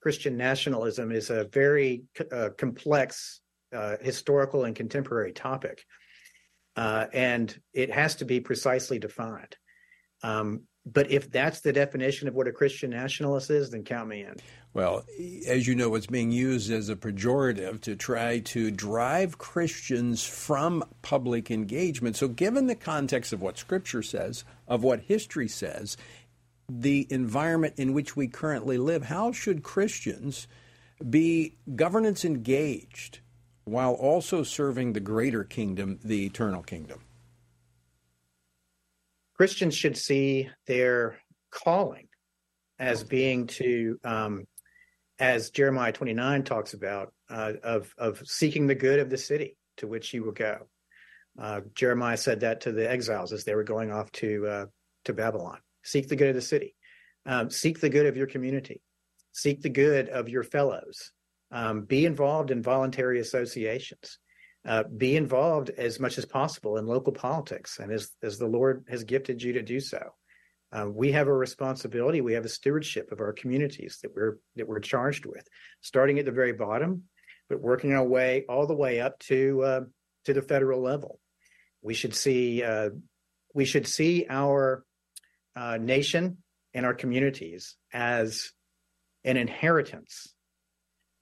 Christian 0.00 0.36
nationalism 0.36 1.10
is 1.10 1.30
a 1.30 1.44
very 1.44 2.04
uh, 2.30 2.50
complex 2.56 3.40
uh, 3.74 3.96
historical 4.00 4.64
and 4.64 4.74
contemporary 4.74 5.32
topic, 5.32 5.84
uh, 6.76 7.06
and 7.12 7.58
it 7.72 7.90
has 7.90 8.16
to 8.16 8.24
be 8.24 8.40
precisely 8.40 8.98
defined. 8.98 9.56
Um, 10.22 10.62
but 10.90 11.10
if 11.10 11.30
that's 11.30 11.60
the 11.60 11.72
definition 11.72 12.28
of 12.28 12.34
what 12.34 12.48
a 12.48 12.52
Christian 12.52 12.90
nationalist 12.90 13.50
is, 13.50 13.70
then 13.70 13.84
count 13.84 14.08
me 14.08 14.22
in. 14.22 14.36
Well, 14.72 15.04
as 15.46 15.66
you 15.66 15.74
know, 15.74 15.94
it's 15.94 16.06
being 16.06 16.30
used 16.30 16.70
as 16.70 16.88
a 16.88 16.96
pejorative 16.96 17.80
to 17.82 17.96
try 17.96 18.38
to 18.40 18.70
drive 18.70 19.38
Christians 19.38 20.24
from 20.24 20.84
public 21.02 21.50
engagement. 21.50 22.16
So, 22.16 22.28
given 22.28 22.66
the 22.66 22.74
context 22.74 23.32
of 23.32 23.42
what 23.42 23.58
Scripture 23.58 24.02
says, 24.02 24.44
of 24.66 24.82
what 24.82 25.00
history 25.00 25.48
says, 25.48 25.96
the 26.68 27.06
environment 27.10 27.74
in 27.76 27.92
which 27.92 28.16
we 28.16 28.28
currently 28.28 28.78
live, 28.78 29.04
how 29.04 29.32
should 29.32 29.62
Christians 29.62 30.46
be 31.08 31.56
governance 31.74 32.24
engaged 32.24 33.20
while 33.64 33.92
also 33.92 34.42
serving 34.42 34.92
the 34.92 35.00
greater 35.00 35.44
kingdom, 35.44 35.98
the 36.02 36.26
eternal 36.26 36.62
kingdom? 36.62 37.00
Christians 39.34 39.74
should 39.74 39.96
see 39.96 40.50
their 40.66 41.18
calling 41.50 42.08
as 42.78 43.04
being 43.04 43.46
to, 43.46 43.98
um, 44.04 44.44
as 45.18 45.50
Jeremiah 45.50 45.92
29 45.92 46.42
talks 46.44 46.74
about, 46.74 47.12
uh, 47.30 47.52
of, 47.62 47.92
of 47.96 48.22
seeking 48.26 48.66
the 48.66 48.74
good 48.74 49.00
of 49.00 49.10
the 49.10 49.18
city 49.18 49.56
to 49.78 49.86
which 49.86 50.12
you 50.12 50.24
will 50.24 50.32
go. 50.32 50.66
Uh, 51.38 51.60
Jeremiah 51.74 52.16
said 52.16 52.40
that 52.40 52.62
to 52.62 52.72
the 52.72 52.90
exiles 52.90 53.32
as 53.32 53.44
they 53.44 53.54
were 53.54 53.64
going 53.64 53.92
off 53.92 54.10
to 54.12 54.46
uh, 54.46 54.66
to 55.04 55.12
Babylon. 55.12 55.58
Seek 55.88 56.08
the 56.08 56.16
good 56.16 56.28
of 56.28 56.34
the 56.34 56.42
city. 56.42 56.74
Um, 57.24 57.50
seek 57.50 57.80
the 57.80 57.88
good 57.88 58.06
of 58.06 58.16
your 58.16 58.26
community. 58.26 58.82
Seek 59.32 59.62
the 59.62 59.70
good 59.70 60.08
of 60.08 60.28
your 60.28 60.42
fellows. 60.42 61.12
Um, 61.50 61.82
be 61.82 62.04
involved 62.04 62.50
in 62.50 62.62
voluntary 62.62 63.20
associations. 63.20 64.18
Uh, 64.66 64.82
be 64.84 65.16
involved 65.16 65.70
as 65.70 65.98
much 65.98 66.18
as 66.18 66.26
possible 66.26 66.76
in 66.76 66.86
local 66.86 67.12
politics, 67.12 67.78
and 67.78 67.90
as 67.90 68.10
as 68.22 68.38
the 68.38 68.46
Lord 68.46 68.84
has 68.88 69.04
gifted 69.04 69.42
you 69.42 69.54
to 69.54 69.62
do 69.62 69.80
so. 69.80 70.00
Uh, 70.70 70.86
we 70.92 71.12
have 71.12 71.28
a 71.28 71.32
responsibility. 71.32 72.20
We 72.20 72.34
have 72.34 72.44
a 72.44 72.50
stewardship 72.50 73.10
of 73.10 73.20
our 73.20 73.32
communities 73.32 73.98
that 74.02 74.14
we're 74.14 74.38
that 74.56 74.68
we're 74.68 74.80
charged 74.80 75.24
with, 75.24 75.46
starting 75.80 76.18
at 76.18 76.26
the 76.26 76.32
very 76.32 76.52
bottom, 76.52 77.04
but 77.48 77.60
working 77.60 77.94
our 77.94 78.04
way 78.04 78.44
all 78.48 78.66
the 78.66 78.74
way 78.74 79.00
up 79.00 79.18
to 79.20 79.62
uh, 79.62 79.80
to 80.26 80.34
the 80.34 80.42
federal 80.42 80.82
level. 80.82 81.18
We 81.80 81.94
should 81.94 82.14
see 82.14 82.62
uh, 82.62 82.90
we 83.54 83.64
should 83.64 83.86
see 83.86 84.26
our 84.28 84.84
uh, 85.56 85.78
nation 85.80 86.38
and 86.74 86.86
our 86.86 86.94
communities 86.94 87.76
as 87.92 88.52
an 89.24 89.36
inheritance 89.36 90.34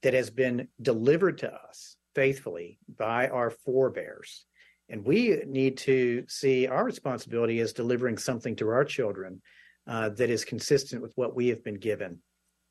that 0.02 0.14
has 0.14 0.30
been 0.30 0.68
delivered 0.80 1.38
to 1.38 1.52
us 1.52 1.96
faithfully 2.14 2.78
by 2.88 3.28
our 3.28 3.50
forebears. 3.50 4.44
And 4.88 5.04
we 5.04 5.42
need 5.46 5.78
to 5.78 6.24
see 6.28 6.66
our 6.66 6.84
responsibility 6.84 7.60
as 7.60 7.72
delivering 7.72 8.18
something 8.18 8.54
to 8.56 8.68
our 8.68 8.84
children 8.84 9.42
uh, 9.86 10.10
that 10.10 10.30
is 10.30 10.44
consistent 10.44 11.02
with 11.02 11.12
what 11.16 11.34
we 11.34 11.48
have 11.48 11.64
been 11.64 11.78
given, 11.78 12.20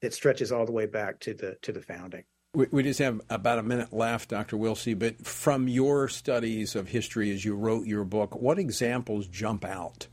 that 0.01 0.13
stretches 0.13 0.51
all 0.51 0.65
the 0.65 0.71
way 0.71 0.85
back 0.85 1.19
to 1.21 1.33
the 1.33 1.57
to 1.61 1.71
the 1.71 1.81
founding. 1.81 2.23
We, 2.53 2.67
we 2.71 2.83
just 2.83 2.99
have 2.99 3.19
about 3.29 3.59
a 3.59 3.63
minute 3.63 3.91
left, 3.91 4.29
Dr. 4.29 4.57
Wilsey. 4.57 4.97
But 4.97 5.25
from 5.25 5.67
your 5.67 6.07
studies 6.07 6.75
of 6.75 6.87
history 6.87 7.31
as 7.31 7.43
you 7.43 7.55
wrote 7.55 7.85
your 7.85 8.05
book, 8.05 8.35
what 8.35 8.59
examples 8.59 9.27
jump 9.27 9.65
out 9.65 10.07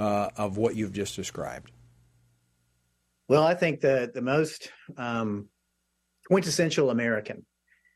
uh, 0.00 0.30
of 0.36 0.56
what 0.56 0.74
you've 0.74 0.92
just 0.92 1.14
described? 1.14 1.70
Well, 3.28 3.44
I 3.44 3.54
think 3.54 3.80
the 3.80 4.10
the 4.12 4.22
most 4.22 4.72
um, 4.96 5.48
quintessential 6.26 6.90
American, 6.90 7.46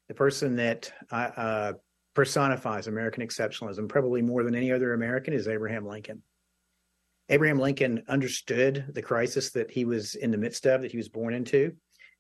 the 0.07 0.15
person 0.15 0.57
that 0.57 0.93
uh, 1.11 1.31
uh, 1.37 1.73
personifies 2.15 2.87
American 2.87 3.27
exceptionalism 3.27 3.89
probably 3.89 4.23
more 4.23 4.45
than 4.45 4.55
any 4.55 4.71
other 4.71 4.93
American, 4.93 5.35
is 5.35 5.49
Abraham 5.49 5.87
Lincoln. 5.87 6.23
Abraham 7.31 7.59
Lincoln 7.59 8.05
understood 8.07 8.85
the 8.93 9.03
crisis 9.03 9.51
that 9.53 9.71
he 9.71 9.85
was 9.85 10.15
in 10.15 10.31
the 10.31 10.37
midst 10.37 10.67
of, 10.67 10.83
that 10.83 10.91
he 10.91 10.99
was 10.99 11.09
born 11.09 11.33
into. 11.33 11.73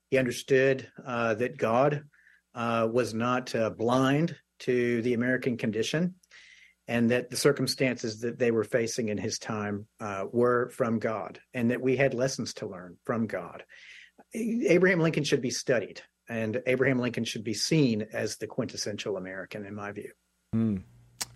He 0.08 0.16
understood 0.16 0.90
uh, 1.06 1.34
that 1.34 1.58
God 1.58 2.04
uh, 2.54 2.88
was 2.90 3.12
not 3.12 3.54
uh, 3.54 3.70
blind 3.70 4.34
to 4.60 5.02
the 5.02 5.14
American 5.14 5.56
condition 5.56 6.14
and 6.88 7.10
that 7.10 7.30
the 7.30 7.36
circumstances 7.36 8.20
that 8.20 8.38
they 8.38 8.50
were 8.50 8.64
facing 8.64 9.08
in 9.08 9.18
his 9.18 9.38
time 9.38 9.86
uh, 10.00 10.24
were 10.32 10.68
from 10.70 10.98
God, 10.98 11.40
and 11.54 11.70
that 11.70 11.80
we 11.80 11.96
had 11.96 12.14
lessons 12.14 12.54
to 12.54 12.66
learn 12.66 12.96
from 13.04 13.26
God. 13.26 13.64
Abraham 14.34 15.00
Lincoln 15.00 15.24
should 15.24 15.40
be 15.40 15.50
studied, 15.50 16.02
and 16.28 16.62
Abraham 16.66 16.98
Lincoln 16.98 17.24
should 17.24 17.44
be 17.44 17.54
seen 17.54 18.06
as 18.12 18.36
the 18.36 18.46
quintessential 18.46 19.16
American, 19.16 19.64
in 19.64 19.74
my 19.74 19.92
view. 19.92 20.10
Mm, 20.54 20.82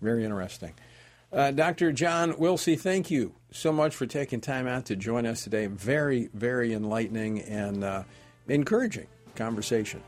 very 0.01 0.23
interesting. 0.23 0.73
Uh, 1.31 1.51
Dr. 1.51 1.91
John 1.91 2.33
Wilsey, 2.33 2.79
thank 2.79 3.11
you 3.11 3.35
so 3.51 3.71
much 3.71 3.95
for 3.95 4.05
taking 4.05 4.41
time 4.41 4.67
out 4.67 4.85
to 4.85 4.95
join 4.95 5.25
us 5.25 5.43
today. 5.43 5.67
Very, 5.67 6.29
very 6.33 6.73
enlightening 6.73 7.41
and 7.41 7.83
uh, 7.83 8.03
encouraging 8.47 9.07
conversation. 9.35 10.01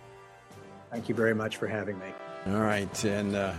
Thank 0.90 1.10
you 1.10 1.16
very 1.16 1.36
much 1.36 1.58
for 1.58 1.68
having 1.68 2.00
me. 2.00 2.08
All 2.48 2.62
right. 2.62 3.04
And 3.06 3.36
uh, 3.36 3.54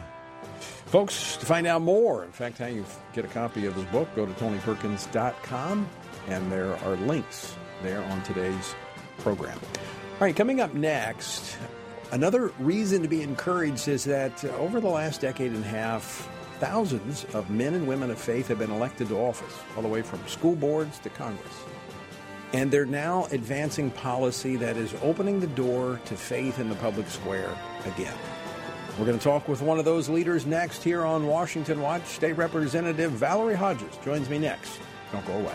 Folks, 0.86 1.36
to 1.38 1.46
find 1.46 1.66
out 1.66 1.80
more, 1.80 2.24
in 2.24 2.32
fact, 2.32 2.58
how 2.58 2.66
you 2.66 2.84
get 3.14 3.24
a 3.24 3.28
copy 3.28 3.66
of 3.66 3.74
his 3.74 3.84
book, 3.86 4.08
go 4.14 4.26
to 4.26 4.32
tonyperkins.com, 4.34 5.88
and 6.28 6.52
there 6.52 6.76
are 6.84 6.96
links 6.96 7.56
there 7.82 8.02
on 8.04 8.22
today's 8.22 8.74
program. 9.18 9.58
All 10.14 10.20
right, 10.20 10.36
coming 10.36 10.60
up 10.60 10.74
next, 10.74 11.56
another 12.12 12.52
reason 12.58 13.02
to 13.02 13.08
be 13.08 13.22
encouraged 13.22 13.88
is 13.88 14.04
that 14.04 14.44
uh, 14.44 14.48
over 14.56 14.80
the 14.80 14.88
last 14.88 15.20
decade 15.22 15.52
and 15.52 15.64
a 15.64 15.68
half, 15.68 16.28
thousands 16.60 17.24
of 17.34 17.50
men 17.50 17.74
and 17.74 17.88
women 17.88 18.10
of 18.10 18.18
faith 18.18 18.48
have 18.48 18.58
been 18.58 18.70
elected 18.70 19.08
to 19.08 19.18
office, 19.18 19.58
all 19.74 19.82
the 19.82 19.88
way 19.88 20.02
from 20.02 20.24
school 20.28 20.54
boards 20.54 20.98
to 21.00 21.08
Congress. 21.08 21.64
And 22.52 22.70
they're 22.70 22.84
now 22.84 23.26
advancing 23.32 23.90
policy 23.90 24.56
that 24.56 24.76
is 24.76 24.94
opening 25.02 25.40
the 25.40 25.46
door 25.48 26.00
to 26.04 26.16
faith 26.16 26.58
in 26.58 26.68
the 26.68 26.76
public 26.76 27.08
square 27.08 27.50
again. 27.86 28.14
We're 28.98 29.06
going 29.06 29.18
to 29.18 29.24
talk 29.24 29.48
with 29.48 29.62
one 29.62 29.78
of 29.78 29.84
those 29.84 30.08
leaders 30.08 30.44
next 30.44 30.84
here 30.84 31.04
on 31.04 31.26
Washington 31.26 31.80
Watch. 31.80 32.04
State 32.06 32.34
Representative 32.34 33.10
Valarie 33.12 33.54
Hodges 33.54 33.96
joins 34.04 34.28
me 34.28 34.38
next. 34.38 34.78
Don't 35.10 35.26
go 35.26 35.32
away. 35.32 35.54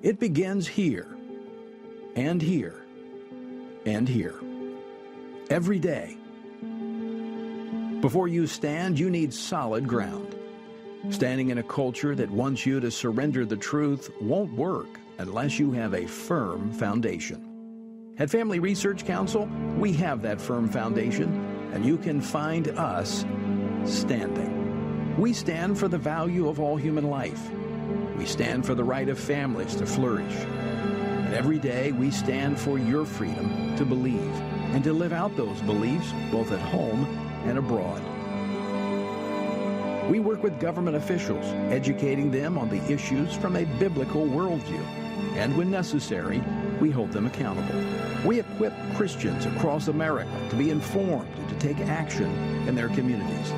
It 0.00 0.18
begins 0.18 0.66
here, 0.66 1.06
and 2.16 2.40
here, 2.40 2.82
and 3.84 4.08
here. 4.08 4.34
Every 5.50 5.78
day. 5.78 6.16
Before 8.00 8.28
you 8.28 8.46
stand, 8.46 8.98
you 8.98 9.10
need 9.10 9.34
solid 9.34 9.86
ground. 9.86 10.37
Standing 11.10 11.50
in 11.50 11.58
a 11.58 11.62
culture 11.62 12.14
that 12.14 12.30
wants 12.30 12.66
you 12.66 12.80
to 12.80 12.90
surrender 12.90 13.46
the 13.46 13.56
truth 13.56 14.10
won't 14.20 14.52
work 14.52 14.88
unless 15.18 15.58
you 15.58 15.72
have 15.72 15.94
a 15.94 16.06
firm 16.06 16.72
foundation. 16.72 17.44
At 18.18 18.30
Family 18.30 18.58
Research 18.58 19.04
Council, 19.04 19.46
we 19.78 19.92
have 19.94 20.22
that 20.22 20.40
firm 20.40 20.68
foundation, 20.68 21.70
and 21.72 21.84
you 21.84 21.98
can 21.98 22.20
find 22.20 22.68
us 22.68 23.24
standing. 23.84 25.16
We 25.16 25.32
stand 25.32 25.78
for 25.78 25.88
the 25.88 25.98
value 25.98 26.48
of 26.48 26.60
all 26.60 26.76
human 26.76 27.08
life. 27.08 27.48
We 28.16 28.26
stand 28.26 28.66
for 28.66 28.74
the 28.74 28.84
right 28.84 29.08
of 29.08 29.18
families 29.18 29.76
to 29.76 29.86
flourish. 29.86 30.34
And 30.34 31.32
every 31.32 31.58
day 31.58 31.92
we 31.92 32.10
stand 32.10 32.58
for 32.58 32.78
your 32.78 33.04
freedom 33.04 33.76
to 33.76 33.84
believe 33.84 34.34
and 34.74 34.82
to 34.82 34.92
live 34.92 35.12
out 35.12 35.36
those 35.36 35.60
beliefs 35.62 36.12
both 36.32 36.50
at 36.50 36.60
home 36.60 37.04
and 37.44 37.56
abroad. 37.56 38.02
We 40.08 40.20
work 40.20 40.42
with 40.42 40.58
government 40.58 40.96
officials, 40.96 41.44
educating 41.70 42.30
them 42.30 42.56
on 42.56 42.70
the 42.70 42.82
issues 42.90 43.34
from 43.34 43.56
a 43.56 43.66
biblical 43.78 44.26
worldview. 44.26 44.82
And 45.36 45.54
when 45.54 45.70
necessary, 45.70 46.42
we 46.80 46.90
hold 46.90 47.12
them 47.12 47.26
accountable. 47.26 47.74
We 48.24 48.40
equip 48.40 48.72
Christians 48.96 49.44
across 49.44 49.88
America 49.88 50.30
to 50.48 50.56
be 50.56 50.70
informed 50.70 51.28
and 51.36 51.48
to 51.50 51.54
take 51.56 51.78
action 51.80 52.30
in 52.66 52.74
their 52.74 52.88
communities. 52.88 53.52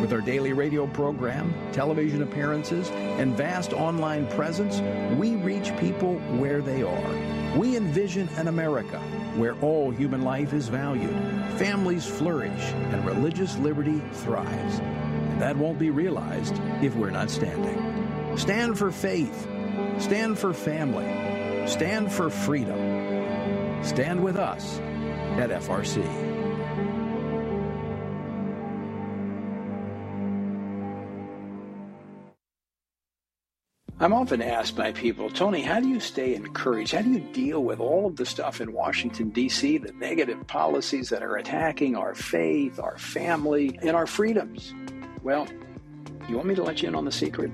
With 0.00 0.12
our 0.12 0.20
daily 0.20 0.52
radio 0.52 0.88
program, 0.88 1.54
television 1.70 2.22
appearances, 2.22 2.90
and 2.90 3.36
vast 3.36 3.72
online 3.72 4.26
presence, 4.26 4.80
we 5.16 5.36
reach 5.36 5.76
people 5.76 6.16
where 6.38 6.62
they 6.62 6.82
are. 6.82 7.56
We 7.56 7.76
envision 7.76 8.28
an 8.38 8.48
America 8.48 8.98
where 9.36 9.54
all 9.60 9.92
human 9.92 10.22
life 10.22 10.52
is 10.52 10.66
valued, 10.66 11.14
families 11.58 12.06
flourish, 12.06 12.72
and 12.90 13.04
religious 13.06 13.56
liberty 13.58 14.02
thrives. 14.12 14.80
That 15.38 15.56
won't 15.56 15.78
be 15.78 15.90
realized 15.90 16.60
if 16.82 16.94
we're 16.94 17.10
not 17.10 17.30
standing. 17.30 18.36
Stand 18.36 18.78
for 18.78 18.90
faith. 18.90 19.48
Stand 19.98 20.38
for 20.38 20.52
family. 20.52 21.66
Stand 21.66 22.12
for 22.12 22.30
freedom. 22.30 23.84
Stand 23.84 24.22
with 24.22 24.36
us 24.36 24.78
at 25.38 25.50
FRC. 25.50 26.32
I'm 34.02 34.12
often 34.12 34.42
asked 34.42 34.74
by 34.74 34.90
people, 34.90 35.30
Tony, 35.30 35.62
how 35.62 35.78
do 35.78 35.88
you 35.88 36.00
stay 36.00 36.34
encouraged? 36.34 36.92
How 36.92 37.02
do 37.02 37.10
you 37.10 37.20
deal 37.20 37.62
with 37.62 37.78
all 37.78 38.08
of 38.08 38.16
the 38.16 38.26
stuff 38.26 38.60
in 38.60 38.72
Washington, 38.72 39.30
D.C., 39.30 39.78
the 39.78 39.92
negative 39.92 40.44
policies 40.48 41.08
that 41.10 41.22
are 41.22 41.36
attacking 41.36 41.94
our 41.94 42.12
faith, 42.12 42.80
our 42.80 42.98
family, 42.98 43.78
and 43.80 43.94
our 43.94 44.08
freedoms? 44.08 44.74
Well, 45.22 45.46
you 46.28 46.34
want 46.34 46.48
me 46.48 46.54
to 46.56 46.62
let 46.62 46.82
you 46.82 46.88
in 46.88 46.94
on 46.94 47.04
the 47.04 47.12
secret? 47.12 47.52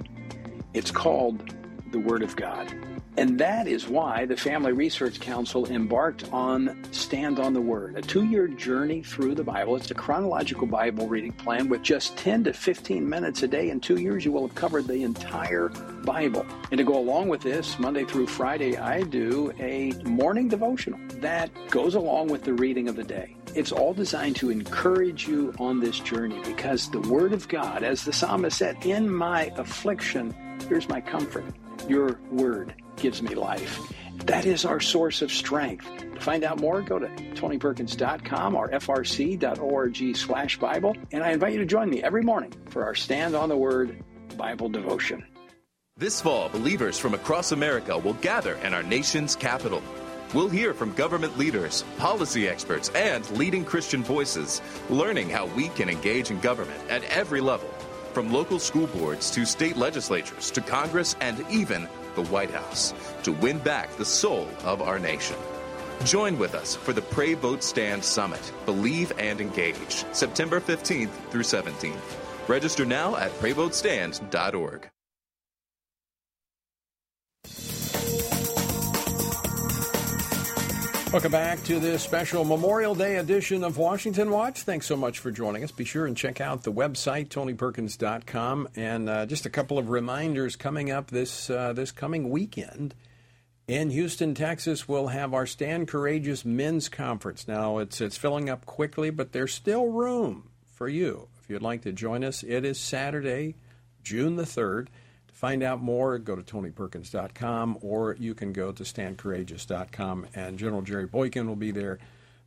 It's 0.73 0.91
called 0.91 1.55
the 1.93 1.99
Word 1.99 2.23
of 2.23 2.35
God. 2.35 2.75
And 3.19 3.37
that 3.41 3.67
is 3.67 3.89
why 3.89 4.27
the 4.27 4.37
Family 4.37 4.73
Research 4.73 5.19
Council 5.19 5.67
embarked 5.67 6.33
on 6.33 6.85
Stand 6.93 7.41
on 7.41 7.53
the 7.53 7.61
Word, 7.61 7.97
a 7.97 8.01
two 8.01 8.25
year 8.25 8.47
journey 8.47 9.03
through 9.03 9.35
the 9.35 9.43
Bible. 9.43 9.75
It's 9.75 9.91
a 9.91 9.95
chronological 9.95 10.69
Bible 10.69 11.09
reading 11.09 11.33
plan 11.33 11.69
with 11.69 11.83
just 11.83 12.17
10 12.17 12.45
to 12.45 12.53
15 12.53 13.07
minutes 13.07 13.43
a 13.43 13.49
day. 13.49 13.71
In 13.71 13.81
two 13.81 13.97
years, 13.97 14.25
you 14.25 14.31
will 14.31 14.47
have 14.47 14.55
covered 14.55 14.87
the 14.87 15.03
entire 15.03 15.69
Bible. 16.05 16.47
And 16.71 16.79
to 16.79 16.85
go 16.85 16.97
along 16.97 17.29
with 17.29 17.41
this, 17.41 17.79
Monday 17.81 18.05
through 18.05 18.29
Friday, 18.29 18.77
I 18.77 19.03
do 19.03 19.53
a 19.59 19.93
morning 20.05 20.49
devotional 20.49 21.01
that 21.21 21.51
goes 21.71 21.97
along 21.97 22.29
with 22.29 22.45
the 22.45 22.55
reading 22.55 22.89
of 22.89 22.95
the 22.95 23.05
day. 23.05 23.35
It's 23.59 23.73
all 23.73 23.93
designed 23.93 24.37
to 24.37 24.51
encourage 24.51 25.27
you 25.27 25.53
on 25.59 25.81
this 25.81 25.99
journey 25.99 26.41
because 26.45 26.89
the 26.93 27.01
Word 27.01 27.33
of 27.33 27.49
God, 27.49 27.83
as 27.83 28.05
the 28.05 28.13
psalmist 28.13 28.57
said, 28.57 28.87
in 28.87 29.13
my 29.13 29.47
affliction, 29.57 30.33
here's 30.69 30.89
my 30.89 31.01
comfort. 31.01 31.45
Your 31.89 32.21
Word 32.31 32.73
gives 32.95 33.21
me 33.21 33.35
life. 33.35 33.93
That 34.27 34.47
is 34.47 34.65
our 34.65 34.79
source 34.79 35.23
of 35.23 35.33
strength. 35.33 35.91
To 35.99 36.21
find 36.21 36.45
out 36.45 36.61
more, 36.61 36.83
go 36.83 37.01
to 37.01 37.09
tonyperkins.com 37.09 38.55
or 38.55 38.69
frc.org 38.69 40.17
slash 40.17 40.59
Bible. 40.61 40.97
And 41.11 41.25
I 41.25 41.33
invite 41.33 41.53
you 41.53 41.59
to 41.59 41.67
join 41.67 41.91
me 41.91 42.01
every 42.01 42.23
morning 42.23 42.55
for 42.69 42.85
our 42.85 42.95
Stand 42.95 43.35
on 43.35 43.49
the 43.49 43.57
Word 43.57 44.05
Bible 44.37 44.69
devotion. 44.69 45.27
This 45.97 46.21
fall, 46.21 46.49
believers 46.49 46.97
from 46.97 47.13
across 47.13 47.51
America 47.51 47.99
will 47.99 48.15
gather 48.15 48.55
in 48.63 48.73
our 48.73 48.85
nation's 48.85 49.35
capital. 49.35 49.83
We'll 50.35 50.51
hear 50.51 50.75
from 50.75 50.93
government 50.93 51.39
leaders, 51.39 51.85
policy 51.97 52.49
experts, 52.49 52.91
and 52.91 53.29
leading 53.31 53.65
Christian 53.65 54.03
voices, 54.03 54.61
learning 54.91 55.31
how 55.31 55.47
we 55.47 55.69
can 55.69 55.89
engage 55.89 56.31
in 56.31 56.39
government 56.41 56.81
at 56.91 57.03
every 57.05 57.41
level, 57.41 57.69
from 58.13 58.31
local 58.31 58.59
school 58.59 58.89
boards 58.89 59.31
to 59.31 59.47
state 59.47 59.79
legislatures 59.79 60.51
to 60.51 60.61
Congress 60.61 61.17
and 61.23 61.43
even 61.51 61.89
the 62.15 62.25
White 62.25 62.51
House 62.51 62.93
to 63.23 63.33
win 63.33 63.59
back 63.59 63.97
the 63.97 64.05
soul 64.05 64.47
of 64.65 64.83
our 64.83 64.99
nation. 64.99 65.37
Join 66.05 66.39
with 66.39 66.55
us 66.55 66.77
for 66.77 66.93
the 66.93 67.03
Pray 67.03 67.33
Vote 67.33 67.63
Stand 67.65 68.05
Summit. 68.05 68.53
Believe 68.67 69.13
and 69.19 69.41
engage. 69.41 70.05
September 70.13 70.61
15th 70.61 71.11
through 71.31 71.43
17th. 71.43 72.49
Register 72.49 72.85
now 72.85 73.17
at 73.17 73.33
prayvotestand.org. 73.41 74.91
Welcome 81.11 81.33
back 81.33 81.65
to 81.65 81.81
this 81.81 82.03
special 82.03 82.45
Memorial 82.45 82.95
Day 82.95 83.17
edition 83.17 83.65
of 83.65 83.79
Washington 83.79 84.31
Watch. 84.31 84.61
Thanks 84.65 84.85
so 84.85 84.95
much 84.95 85.21
for 85.21 85.31
joining 85.31 85.65
us. 85.65 85.73
Be 85.73 85.87
sure 85.87 86.05
and 86.05 86.15
check 86.15 86.39
out 86.39 86.65
the 86.65 86.73
website, 86.73 87.29
tonyperkins.com. 87.29 88.69
And 88.77 89.09
uh, 89.09 89.25
just 89.25 89.47
a 89.47 89.51
couple 89.51 89.79
of 89.79 89.89
reminders 89.89 90.55
coming 90.55 90.91
up 90.91 91.11
this, 91.11 91.49
uh, 91.49 91.73
this 91.73 91.93
coming 91.93 92.29
weekend. 92.29 92.95
In 93.67 93.89
Houston, 93.89 94.35
Texas, 94.35 94.87
we'll 94.87 95.07
have 95.07 95.33
our 95.33 95.47
Stand 95.47 95.89
Courageous 95.89 96.45
Men's 96.45 96.91
Conference. 96.91 97.49
Now, 97.49 97.79
it's, 97.79 98.03
it's 98.03 98.19
filling 98.19 98.51
up 98.51 98.67
quickly, 98.67 99.09
but 99.09 99.33
there's 99.33 99.55
still 99.55 99.87
room 99.87 100.51
for 100.75 100.89
you. 100.89 101.29
If 101.43 101.49
you'd 101.49 101.63
like 101.63 101.81
to 101.83 101.93
join 101.93 102.23
us, 102.23 102.43
it 102.43 102.67
is 102.67 102.79
Saturday, 102.79 103.55
June 104.03 104.37
the 104.37 104.43
3rd. 104.43 104.89
Find 105.39 105.63
out 105.63 105.81
more, 105.81 106.19
go 106.19 106.35
to 106.35 106.43
tonyperkins.com, 106.43 107.79
or 107.81 108.17
you 108.19 108.35
can 108.35 108.53
go 108.53 108.73
to 108.73 108.83
standcourageous.com. 108.83 110.27
And 110.35 110.59
General 110.59 110.83
Jerry 110.83 111.07
Boykin 111.07 111.47
will 111.47 111.55
be 111.55 111.71
there. 111.71 112.01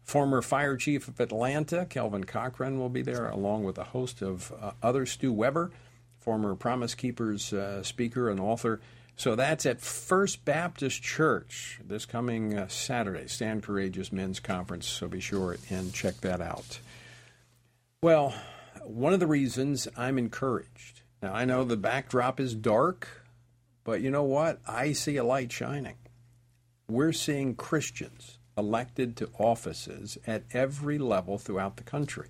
Former 0.03 0.41
Fire 0.41 0.75
Chief 0.75 1.07
of 1.07 1.17
Atlanta, 1.21 1.85
Kelvin 1.85 2.25
Cochran, 2.25 2.77
will 2.77 2.89
be 2.89 3.01
there, 3.01 3.29
along 3.29 3.63
with 3.63 3.77
a 3.77 3.85
host 3.85 4.21
of 4.21 4.51
uh, 4.59 4.71
others. 4.83 5.11
Stu 5.11 5.31
Weber, 5.31 5.71
former 6.19 6.53
Promise 6.53 6.95
Keepers 6.95 7.53
uh, 7.53 7.81
speaker 7.81 8.29
and 8.29 8.41
author. 8.41 8.81
So 9.15 9.35
that's 9.37 9.65
at 9.65 9.79
First 9.79 10.43
Baptist 10.43 11.01
Church 11.01 11.79
this 11.81 12.05
coming 12.05 12.57
uh, 12.57 12.67
Saturday, 12.67 13.27
Stand 13.27 13.63
Courageous 13.63 14.11
Men's 14.11 14.41
Conference. 14.41 14.85
So 14.85 15.07
be 15.07 15.21
sure 15.21 15.55
and 15.69 15.93
check 15.93 16.15
that 16.17 16.41
out. 16.41 16.79
Well, 18.01 18.33
one 18.83 19.13
of 19.13 19.21
the 19.21 19.27
reasons 19.27 19.87
I'm 19.95 20.17
encouraged 20.17 21.00
now, 21.21 21.33
I 21.33 21.45
know 21.45 21.63
the 21.63 21.77
backdrop 21.77 22.39
is 22.39 22.55
dark, 22.55 23.07
but 23.83 24.01
you 24.01 24.09
know 24.09 24.23
what? 24.23 24.59
I 24.67 24.93
see 24.93 25.17
a 25.17 25.23
light 25.23 25.51
shining. 25.51 25.97
We're 26.87 27.13
seeing 27.13 27.55
Christians 27.55 28.39
elected 28.57 29.15
to 29.17 29.29
offices 29.37 30.17
at 30.25 30.43
every 30.51 30.97
level 30.97 31.37
throughout 31.37 31.77
the 31.77 31.83
country. 31.83 32.29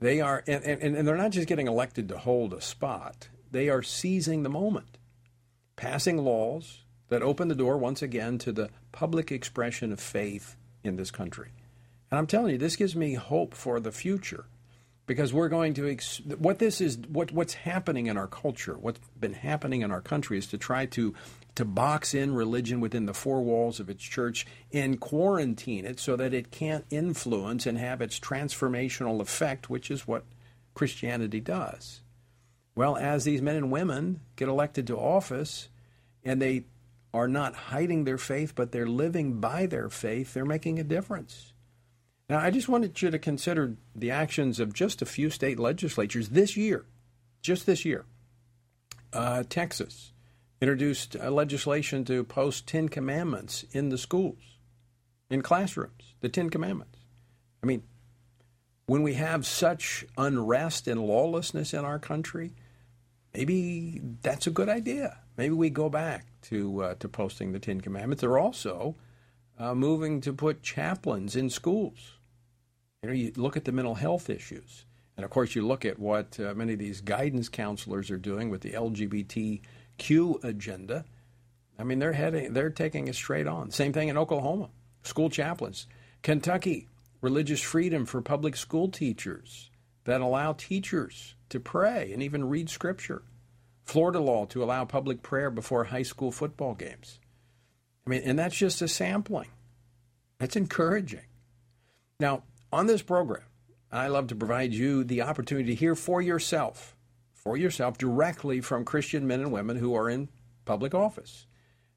They 0.00 0.20
are, 0.20 0.44
and, 0.46 0.64
and, 0.64 0.96
and 0.96 1.06
they're 1.08 1.16
not 1.16 1.32
just 1.32 1.48
getting 1.48 1.66
elected 1.66 2.08
to 2.08 2.18
hold 2.18 2.52
a 2.52 2.60
spot, 2.60 3.28
they 3.50 3.68
are 3.68 3.82
seizing 3.82 4.42
the 4.42 4.48
moment, 4.48 4.98
passing 5.76 6.18
laws 6.18 6.82
that 7.08 7.22
open 7.22 7.48
the 7.48 7.54
door 7.54 7.78
once 7.78 8.02
again 8.02 8.38
to 8.38 8.52
the 8.52 8.70
public 8.92 9.30
expression 9.30 9.92
of 9.92 10.00
faith 10.00 10.56
in 10.82 10.96
this 10.96 11.10
country. 11.10 11.50
And 12.10 12.18
I'm 12.18 12.26
telling 12.26 12.52
you, 12.52 12.58
this 12.58 12.76
gives 12.76 12.96
me 12.96 13.14
hope 13.14 13.54
for 13.54 13.80
the 13.80 13.92
future 13.92 14.46
because 15.06 15.32
we're 15.32 15.48
going 15.48 15.74
to 15.74 15.88
ex- 15.88 16.20
what 16.38 16.58
this 16.58 16.80
is 16.80 16.98
what 17.08 17.32
what's 17.32 17.54
happening 17.54 18.06
in 18.06 18.16
our 18.16 18.26
culture 18.26 18.74
what's 18.74 19.00
been 19.18 19.34
happening 19.34 19.82
in 19.82 19.90
our 19.90 20.00
country 20.00 20.38
is 20.38 20.46
to 20.46 20.58
try 20.58 20.86
to 20.86 21.14
to 21.54 21.64
box 21.64 22.14
in 22.14 22.34
religion 22.34 22.80
within 22.80 23.06
the 23.06 23.14
four 23.14 23.42
walls 23.42 23.80
of 23.80 23.88
its 23.88 24.02
church 24.02 24.46
and 24.72 25.00
quarantine 25.00 25.84
it 25.84 26.00
so 26.00 26.16
that 26.16 26.34
it 26.34 26.50
can't 26.50 26.84
influence 26.90 27.66
and 27.66 27.78
have 27.78 28.00
its 28.00 28.18
transformational 28.18 29.20
effect 29.20 29.70
which 29.70 29.90
is 29.90 30.06
what 30.06 30.24
Christianity 30.74 31.40
does. 31.40 32.00
Well 32.74 32.96
as 32.96 33.22
these 33.22 33.40
men 33.40 33.54
and 33.54 33.70
women 33.70 34.20
get 34.34 34.48
elected 34.48 34.88
to 34.88 34.96
office 34.96 35.68
and 36.24 36.42
they 36.42 36.64
are 37.12 37.28
not 37.28 37.54
hiding 37.54 38.04
their 38.04 38.18
faith 38.18 38.54
but 38.56 38.72
they're 38.72 38.88
living 38.88 39.38
by 39.38 39.66
their 39.66 39.88
faith 39.88 40.34
they're 40.34 40.44
making 40.44 40.80
a 40.80 40.84
difference 40.84 41.53
now, 42.28 42.38
I 42.38 42.50
just 42.50 42.68
wanted 42.68 43.00
you 43.02 43.10
to 43.10 43.18
consider 43.18 43.76
the 43.94 44.10
actions 44.10 44.58
of 44.58 44.72
just 44.72 45.02
a 45.02 45.06
few 45.06 45.28
state 45.28 45.58
legislatures 45.58 46.30
this 46.30 46.56
year, 46.56 46.86
just 47.42 47.66
this 47.66 47.84
year. 47.84 48.06
Uh, 49.12 49.44
Texas 49.48 50.12
introduced 50.60 51.14
legislation 51.16 52.04
to 52.06 52.24
post 52.24 52.66
Ten 52.66 52.88
Commandments 52.88 53.64
in 53.72 53.90
the 53.90 53.98
schools, 53.98 54.58
in 55.28 55.42
classrooms, 55.42 56.14
the 56.20 56.30
Ten 56.30 56.48
Commandments. 56.48 56.98
I 57.62 57.66
mean, 57.66 57.82
when 58.86 59.02
we 59.02 59.14
have 59.14 59.44
such 59.44 60.06
unrest 60.16 60.88
and 60.88 61.00
lawlessness 61.00 61.74
in 61.74 61.84
our 61.84 61.98
country, 61.98 62.54
maybe 63.34 64.00
that's 64.22 64.46
a 64.46 64.50
good 64.50 64.70
idea. 64.70 65.18
Maybe 65.36 65.54
we 65.54 65.68
go 65.68 65.90
back 65.90 66.26
to 66.42 66.82
uh, 66.82 66.94
to 66.96 67.08
posting 67.08 67.52
the 67.52 67.58
Ten 67.58 67.82
Commandments. 67.82 68.22
There 68.22 68.30
are 68.30 68.38
also 68.38 68.96
uh, 69.58 69.74
moving 69.74 70.20
to 70.22 70.32
put 70.32 70.62
chaplains 70.62 71.36
in 71.36 71.50
schools. 71.50 72.18
You 73.02 73.08
know, 73.08 73.14
you 73.14 73.32
look 73.36 73.56
at 73.56 73.64
the 73.64 73.72
mental 73.72 73.94
health 73.94 74.30
issues, 74.30 74.84
and 75.16 75.24
of 75.24 75.30
course, 75.30 75.54
you 75.54 75.66
look 75.66 75.84
at 75.84 75.98
what 75.98 76.38
uh, 76.40 76.54
many 76.54 76.72
of 76.72 76.78
these 76.78 77.00
guidance 77.00 77.48
counselors 77.48 78.10
are 78.10 78.16
doing 78.16 78.50
with 78.50 78.62
the 78.62 78.72
LGBTQ 78.72 80.44
agenda. 80.44 81.04
I 81.78 81.84
mean, 81.84 81.98
they're 81.98 82.12
heading, 82.12 82.52
they're 82.52 82.70
taking 82.70 83.08
it 83.08 83.14
straight 83.14 83.46
on. 83.46 83.70
Same 83.70 83.92
thing 83.92 84.08
in 84.08 84.18
Oklahoma, 84.18 84.70
school 85.02 85.28
chaplains. 85.28 85.86
Kentucky, 86.22 86.88
religious 87.20 87.60
freedom 87.60 88.06
for 88.06 88.22
public 88.22 88.56
school 88.56 88.88
teachers 88.88 89.70
that 90.04 90.20
allow 90.20 90.52
teachers 90.52 91.34
to 91.48 91.60
pray 91.60 92.12
and 92.12 92.22
even 92.22 92.48
read 92.48 92.68
scripture. 92.70 93.22
Florida 93.84 94.20
law 94.20 94.46
to 94.46 94.64
allow 94.64 94.84
public 94.84 95.22
prayer 95.22 95.50
before 95.50 95.84
high 95.84 96.02
school 96.02 96.32
football 96.32 96.74
games. 96.74 97.18
I 98.06 98.10
mean, 98.10 98.22
and 98.24 98.38
that's 98.38 98.56
just 98.56 98.82
a 98.82 98.88
sampling. 98.88 99.48
That's 100.38 100.56
encouraging. 100.56 101.26
Now, 102.20 102.42
on 102.72 102.86
this 102.86 103.02
program, 103.02 103.44
I 103.90 104.08
love 104.08 104.26
to 104.28 104.34
provide 104.34 104.72
you 104.72 105.04
the 105.04 105.22
opportunity 105.22 105.68
to 105.68 105.74
hear 105.74 105.94
for 105.94 106.20
yourself, 106.20 106.96
for 107.32 107.56
yourself 107.56 107.96
directly 107.96 108.60
from 108.60 108.84
Christian 108.84 109.26
men 109.26 109.40
and 109.40 109.52
women 109.52 109.76
who 109.76 109.94
are 109.94 110.10
in 110.10 110.28
public 110.64 110.94
office. 110.94 111.46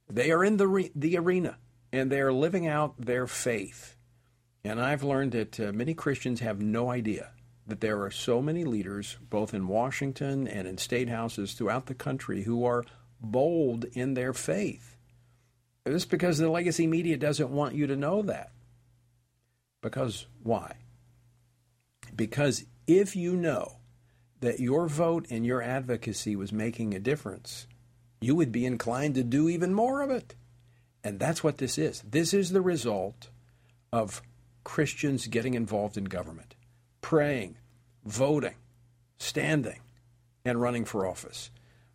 They 0.09 0.31
are 0.31 0.43
in 0.43 0.57
the, 0.57 0.67
re- 0.67 0.91
the 0.95 1.17
arena 1.17 1.57
and 1.91 2.11
they 2.11 2.21
are 2.21 2.33
living 2.33 2.67
out 2.67 2.93
their 2.97 3.27
faith. 3.27 3.95
And 4.63 4.79
I've 4.81 5.03
learned 5.03 5.31
that 5.31 5.59
uh, 5.59 5.71
many 5.71 5.93
Christians 5.93 6.41
have 6.41 6.61
no 6.61 6.89
idea 6.89 7.31
that 7.65 7.81
there 7.81 8.01
are 8.03 8.11
so 8.11 8.41
many 8.41 8.63
leaders, 8.63 9.17
both 9.29 9.53
in 9.53 9.67
Washington 9.67 10.47
and 10.47 10.67
in 10.67 10.77
state 10.77 11.09
houses 11.09 11.53
throughout 11.53 11.85
the 11.87 11.93
country, 11.93 12.43
who 12.43 12.63
are 12.63 12.85
bold 13.19 13.85
in 13.93 14.13
their 14.13 14.33
faith. 14.33 14.96
This 15.91 16.05
because 16.05 16.37
the 16.37 16.49
legacy 16.49 16.87
media 16.87 17.17
doesn't 17.17 17.49
want 17.49 17.75
you 17.75 17.87
to 17.87 17.95
know 17.95 18.21
that. 18.23 18.51
Because 19.81 20.27
why? 20.43 20.77
Because 22.15 22.65
if 22.87 23.15
you 23.15 23.35
know 23.35 23.77
that 24.39 24.59
your 24.59 24.87
vote 24.87 25.27
and 25.29 25.45
your 25.45 25.61
advocacy 25.61 26.35
was 26.35 26.51
making 26.51 26.93
a 26.93 26.99
difference, 26.99 27.67
you 28.21 28.35
would 28.35 28.51
be 28.51 28.65
inclined 28.65 29.15
to 29.15 29.23
do 29.23 29.49
even 29.49 29.73
more 29.73 30.01
of 30.01 30.09
it. 30.09 30.35
And 31.03 31.19
that's 31.19 31.43
what 31.43 31.57
this 31.57 31.77
is. 31.77 32.01
This 32.01 32.33
is 32.33 32.49
the 32.49 32.61
result 32.61 33.29
of 33.91 34.21
Christians 34.63 35.27
getting 35.27 35.53
involved 35.53 35.97
in 35.97 36.05
government, 36.05 36.55
praying, 37.01 37.57
voting, 38.03 38.55
standing, 39.17 39.81
and 40.43 40.61
running 40.61 40.85
for 40.85 41.07
office. 41.07 41.51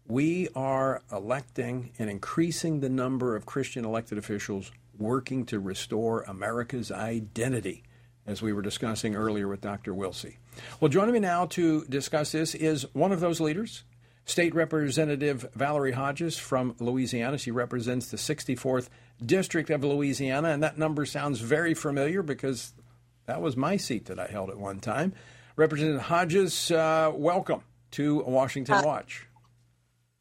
We 0.07 0.49
are 0.55 1.03
electing 1.13 1.93
and 1.99 2.11
increasing 2.11 2.81
the 2.81 2.89
number 2.89 3.37
of 3.37 3.47
Christian 3.47 3.85
elected 3.85 4.19
officials 4.19 4.73
working 4.99 5.47
to 5.47 5.61
restore 5.61 6.23
America's 6.23 6.91
identity 6.91 7.85
as 8.27 8.43
we 8.43 8.53
were 8.53 8.63
discussing 8.63 9.15
earlier 9.15 9.49
with 9.49 9.61
Dr. 9.61 9.95
Wilsey. 9.95 10.37
Well, 10.81 10.89
joining 10.89 11.15
me 11.15 11.21
now 11.21 11.47
to 11.47 11.85
discuss 11.87 12.33
this 12.33 12.55
is 12.55 12.87
one 12.95 13.13
of 13.13 13.21
those 13.21 13.41
leaders, 13.41 13.85
State 14.25 14.55
Representative 14.55 15.47
Valarie 15.57 15.95
Hodges 15.95 16.37
from 16.37 16.77
Louisiana. 16.79 17.39
She 17.39 17.51
represents 17.51 18.11
the 18.11 18.17
64th 18.17 18.89
District 19.25 19.71
of 19.71 19.83
Louisiana, 19.83 20.49
and 20.51 20.63
that 20.63 20.79
number 20.79 21.07
sounds 21.07 21.41
very 21.41 21.75
familiar 21.75 22.23
because 22.23 22.75
that 23.27 23.41
was 23.41 23.57
my 23.57 23.77
seat 23.77 24.07
that 24.07 24.19
I 24.19 24.27
held 24.27 24.51
at 24.51 24.59
one 24.59 24.81
time. 24.81 25.15
Representative 25.57 26.03
Hodges, 26.03 26.71
uh, 26.71 27.11
welcome 27.15 27.63
to 27.93 28.23
Washington 28.23 28.77
Hi. 28.77 28.85
Watch. 28.85 29.27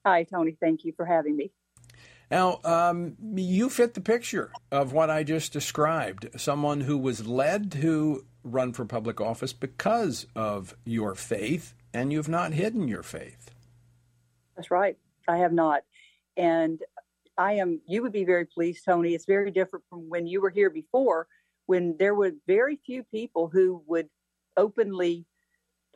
Hi, 0.06 0.24
Tony. 0.24 0.58
Thank 0.60 0.84
you 0.84 0.94
for 0.94 1.06
having 1.06 1.36
me. 1.36 1.52
Now, 2.32 2.60
um, 2.64 3.18
you 3.36 3.70
fit 3.70 3.94
the 3.94 4.02
picture 4.02 4.52
of 4.72 4.94
what 4.94 5.10
I 5.10 5.24
just 5.24 5.52
described 5.52 6.30
someone 6.40 6.82
who 6.82 6.98
was 6.98 7.28
led 7.28 7.72
to 7.74 8.26
run 8.44 8.74
for 8.74 8.86
public 8.86 9.20
office 9.20 9.54
because 9.54 10.26
of 10.36 10.76
your 10.86 11.14
faith, 11.14 11.74
and 11.94 12.12
you've 12.12 12.30
not 12.30 12.54
hidden 12.54 12.88
your 12.88 13.04
faith. 13.04 13.52
That's 14.56 14.72
right. 14.72 14.98
I 15.28 15.38
have 15.38 15.54
not. 15.54 15.84
And 16.38 16.80
I 17.38 17.54
am, 17.54 17.82
you 17.86 18.02
would 18.02 18.14
be 18.14 18.24
very 18.24 18.46
pleased, 18.46 18.86
Tony. 18.86 19.14
It's 19.14 19.26
very 19.26 19.52
different 19.52 19.86
from 19.90 20.10
when 20.10 20.26
you 20.26 20.42
were 20.42 20.50
here 20.50 20.70
before, 20.70 21.28
when 21.66 21.96
there 22.00 22.16
were 22.16 22.32
very 22.48 22.80
few 22.86 23.04
people 23.04 23.50
who 23.50 23.84
would 23.88 24.10
openly 24.58 25.26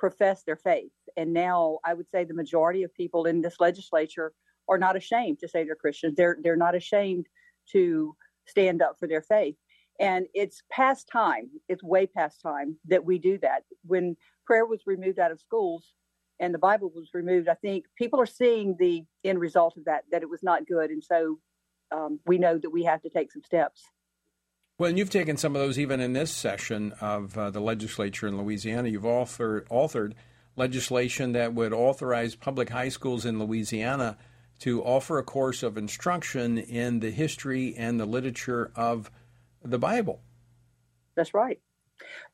profess 0.07 0.43
their 0.43 0.55
faith. 0.55 0.91
And 1.17 1.33
now 1.33 1.79
I 1.83 1.95
would 1.95 2.09
say 2.11 2.23
the 2.23 2.33
majority 2.43 2.83
of 2.83 2.93
people 2.93 3.25
in 3.25 3.41
this 3.41 3.55
legislature 3.59 4.33
are 4.67 4.77
not 4.77 4.95
ashamed 4.95 5.39
to 5.39 5.47
say 5.47 5.63
they're 5.63 5.75
Christians. 5.75 6.15
They're 6.15 6.37
they're 6.43 6.63
not 6.67 6.75
ashamed 6.75 7.25
to 7.71 8.15
stand 8.45 8.83
up 8.83 8.97
for 8.99 9.07
their 9.07 9.23
faith. 9.23 9.55
And 9.99 10.27
it's 10.35 10.61
past 10.71 11.07
time, 11.11 11.49
it's 11.69 11.81
way 11.81 12.05
past 12.05 12.39
time 12.41 12.77
that 12.91 13.03
we 13.03 13.17
do 13.17 13.39
that. 13.39 13.63
When 13.93 14.15
prayer 14.45 14.67
was 14.67 14.81
removed 14.85 15.17
out 15.17 15.31
of 15.31 15.39
schools 15.39 15.93
and 16.39 16.53
the 16.53 16.59
Bible 16.59 16.91
was 16.93 17.09
removed, 17.13 17.47
I 17.47 17.55
think 17.55 17.85
people 17.97 18.19
are 18.19 18.27
seeing 18.27 18.75
the 18.77 19.03
end 19.23 19.39
result 19.39 19.77
of 19.77 19.85
that, 19.85 20.03
that 20.11 20.21
it 20.21 20.29
was 20.29 20.43
not 20.43 20.67
good. 20.67 20.91
And 20.91 21.03
so 21.03 21.39
um, 21.91 22.19
we 22.27 22.37
know 22.37 22.59
that 22.59 22.69
we 22.69 22.83
have 22.83 23.01
to 23.03 23.09
take 23.09 23.31
some 23.31 23.43
steps. 23.43 23.81
Well, 24.77 24.89
and 24.89 24.97
you've 24.97 25.09
taken 25.09 25.37
some 25.37 25.55
of 25.55 25.61
those 25.61 25.79
even 25.79 26.01
in 26.01 26.11
this 26.11 26.31
session 26.31 26.93
of 26.99 27.37
uh, 27.37 27.49
the 27.49 27.61
legislature 27.61 28.27
in 28.27 28.37
Louisiana. 28.37 28.89
You've 28.89 29.03
authored, 29.03 29.69
authored 29.69 30.15
legislation 30.57 31.31
that 31.31 31.53
would 31.53 31.71
authorize 31.71 32.35
public 32.35 32.69
high 32.69 32.89
schools 32.89 33.25
in 33.25 33.39
Louisiana 33.39 34.17
to 34.59 34.83
offer 34.83 35.17
a 35.17 35.23
course 35.23 35.63
of 35.63 35.77
instruction 35.77 36.57
in 36.57 36.99
the 36.99 37.09
history 37.09 37.73
and 37.77 37.97
the 37.97 38.05
literature 38.05 38.73
of 38.75 39.09
the 39.63 39.79
Bible. 39.79 40.19
That's 41.15 41.33
right. 41.33 41.61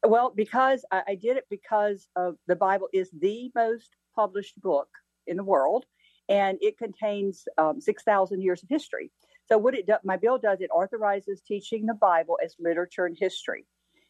Well, 0.04 0.34
because 0.36 0.84
I, 0.92 1.04
I 1.10 1.16
did 1.16 1.38
it 1.38 1.46
because 1.48 2.08
of 2.16 2.38
the 2.48 2.56
Bible 2.56 2.88
is 2.92 3.12
the 3.12 3.52
most 3.54 3.96
published 4.16 4.60
book 4.60 4.90
in 5.28 5.38
the 5.38 5.44
world, 5.44 5.86
and 6.28 6.58
it 6.62 6.80
contains 6.80 7.46
um, 7.60 7.80
six 7.80 8.02
thousand 8.02 8.42
years 8.42 8.64
of 8.64 8.70
history. 8.70 9.12
So 9.52 9.58
what 9.58 9.76
it 9.76 9.86
do, 9.86 9.96
my 10.06 10.16
bill 10.16 10.38
does, 10.38 10.62
it 10.62 10.70
authorizes 10.74 11.42
teaching 11.42 11.86
the 11.86 11.94
Bible 11.94 12.40
as 12.42 12.56
literature 12.58 13.06
and 13.06 13.18
history. 13.20 13.66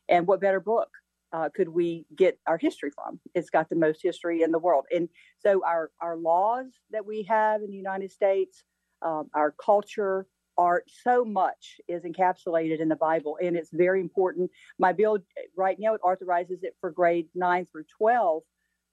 And 0.08 0.28
what 0.28 0.40
better 0.40 0.60
book 0.60 0.90
uh, 1.34 1.50
could 1.56 1.70
we 1.70 2.06
get 2.16 2.38
our 2.46 2.60
history 2.60 2.92
from? 2.94 3.20
It's 3.34 3.50
got 3.50 3.68
the 3.68 3.76
most 3.76 4.02
history 4.04 4.44
in 4.44 4.52
the 4.52 4.60
world. 4.60 4.86
And 4.96 5.10
so 5.40 5.64
our, 5.66 5.90
our 6.00 6.16
laws 6.16 6.68
that 6.92 7.08
we 7.08 7.24
have 7.24 7.64
in 7.64 7.72
the 7.72 7.76
United 7.76 8.12
States, 8.12 8.64
um, 9.02 9.32
our 9.34 9.56
culture, 9.60 10.28
art, 10.60 10.84
so 11.04 11.26
much 11.26 11.78
is 11.88 12.04
encapsulated 12.04 12.80
in 12.80 12.88
the 12.88 12.96
Bible. 12.96 13.40
And 13.42 13.56
it's 13.56 13.72
very 13.74 14.00
important. 14.00 14.52
My 14.78 14.94
bill 14.94 15.18
right 15.58 15.78
now, 15.80 15.96
it 15.96 16.02
authorizes 16.04 16.60
it 16.62 16.76
for 16.80 16.92
grade 16.92 17.30
9 17.34 17.66
through 17.72 17.86
12. 17.98 18.44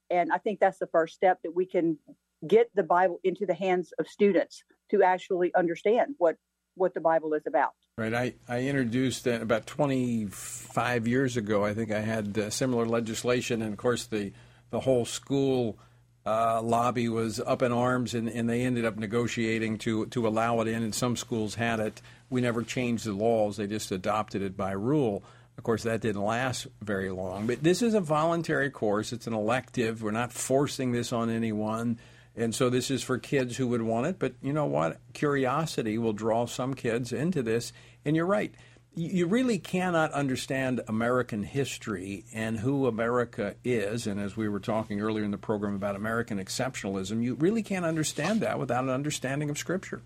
And 0.09 0.31
I 0.31 0.39
think 0.39 0.59
that's 0.59 0.79
the 0.79 0.87
first 0.87 1.13
step 1.13 1.37
that 1.43 1.55
we 1.55 1.67
can 1.67 1.99
get 2.47 2.69
the 2.75 2.83
Bible 2.83 3.19
into 3.23 3.45
the 3.45 3.53
hands 3.53 3.93
of 3.99 4.07
students 4.07 4.63
to 4.91 5.03
actually 5.03 5.51
understand 5.55 6.15
what 6.17 6.35
what 6.75 6.93
the 6.93 7.01
Bible 7.01 7.33
is 7.33 7.43
about. 7.45 7.73
Right. 7.97 8.13
I, 8.13 8.33
I 8.47 8.61
introduced 8.61 9.27
uh, 9.27 9.41
about 9.41 9.67
25 9.67 11.07
years 11.07 11.35
ago, 11.35 11.65
I 11.65 11.73
think 11.73 11.91
I 11.91 11.99
had 11.99 12.37
uh, 12.37 12.49
similar 12.49 12.85
legislation, 12.85 13.61
and 13.61 13.73
of 13.73 13.77
course, 13.77 14.05
the, 14.05 14.31
the 14.69 14.79
whole 14.79 15.03
school 15.03 15.77
uh, 16.25 16.61
lobby 16.61 17.09
was 17.09 17.39
up 17.41 17.61
in 17.61 17.73
arms, 17.73 18.13
and, 18.13 18.29
and 18.29 18.49
they 18.49 18.61
ended 18.61 18.85
up 18.85 18.95
negotiating 18.95 19.77
to, 19.79 20.05
to 20.07 20.27
allow 20.27 20.61
it 20.61 20.69
in, 20.69 20.81
and 20.81 20.95
some 20.95 21.17
schools 21.17 21.55
had 21.55 21.81
it. 21.81 22.01
We 22.29 22.39
never 22.39 22.63
changed 22.63 23.05
the 23.05 23.13
laws, 23.13 23.57
they 23.57 23.67
just 23.67 23.91
adopted 23.91 24.41
it 24.41 24.55
by 24.55 24.71
rule. 24.71 25.23
Of 25.57 25.63
course, 25.65 25.83
that 25.83 25.99
didn't 25.99 26.23
last 26.23 26.67
very 26.81 27.09
long. 27.09 27.45
But 27.45 27.61
this 27.61 27.81
is 27.81 27.93
a 27.93 27.99
voluntary 27.99 28.69
course, 28.69 29.11
it's 29.11 29.27
an 29.27 29.33
elective. 29.33 30.01
We're 30.01 30.11
not 30.11 30.31
forcing 30.31 30.93
this 30.93 31.11
on 31.11 31.29
anyone. 31.29 31.99
And 32.39 32.55
so 32.55 32.69
this 32.69 32.89
is 32.89 33.03
for 33.03 33.17
kids 33.17 33.57
who 33.57 33.67
would 33.67 33.81
want 33.81 34.07
it. 34.07 34.17
But 34.17 34.33
you 34.41 34.53
know 34.53 34.65
what? 34.65 34.99
Curiosity 35.13 35.97
will 35.97 36.13
draw 36.13 36.45
some 36.45 36.73
kids 36.73 37.11
into 37.11 37.43
this. 37.43 37.73
And 38.05 38.15
you're 38.15 38.25
right. 38.25 38.53
You 38.95 39.27
really 39.27 39.59
cannot 39.59 40.11
understand 40.13 40.81
American 40.87 41.43
history 41.43 42.25
and 42.33 42.59
who 42.59 42.87
America 42.87 43.55
is. 43.63 44.07
And 44.07 44.19
as 44.19 44.35
we 44.35 44.49
were 44.49 44.59
talking 44.59 44.99
earlier 44.99 45.23
in 45.23 45.31
the 45.31 45.37
program 45.37 45.75
about 45.75 45.95
American 45.95 46.39
exceptionalism, 46.39 47.23
you 47.23 47.35
really 47.35 47.61
can't 47.61 47.85
understand 47.85 48.41
that 48.41 48.57
without 48.57 48.83
an 48.83 48.89
understanding 48.89 49.49
of 49.49 49.57
Scripture. 49.57 50.01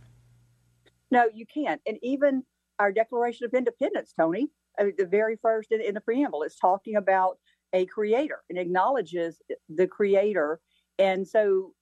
No, 1.12 1.30
you 1.34 1.46
can't. 1.46 1.82
And 1.88 1.98
even 2.02 2.44
our 2.80 2.92
Declaration 2.92 3.46
of 3.46 3.54
Independence, 3.54 4.14
Tony, 4.18 4.50
I 4.78 4.84
mean, 4.84 4.96
the 4.98 5.06
very 5.06 5.38
first 5.42 5.72
in, 5.72 5.80
in 5.82 5.94
the 5.94 6.02
preamble, 6.02 6.44
is 6.44 6.56
talking 6.56 6.96
about 6.96 7.38
a 7.72 7.86
creator 7.86 8.40
and 8.50 8.58
acknowledges 8.58 9.42
the 9.70 9.88
creator. 9.88 10.60
And 11.00 11.28
so 11.28 11.74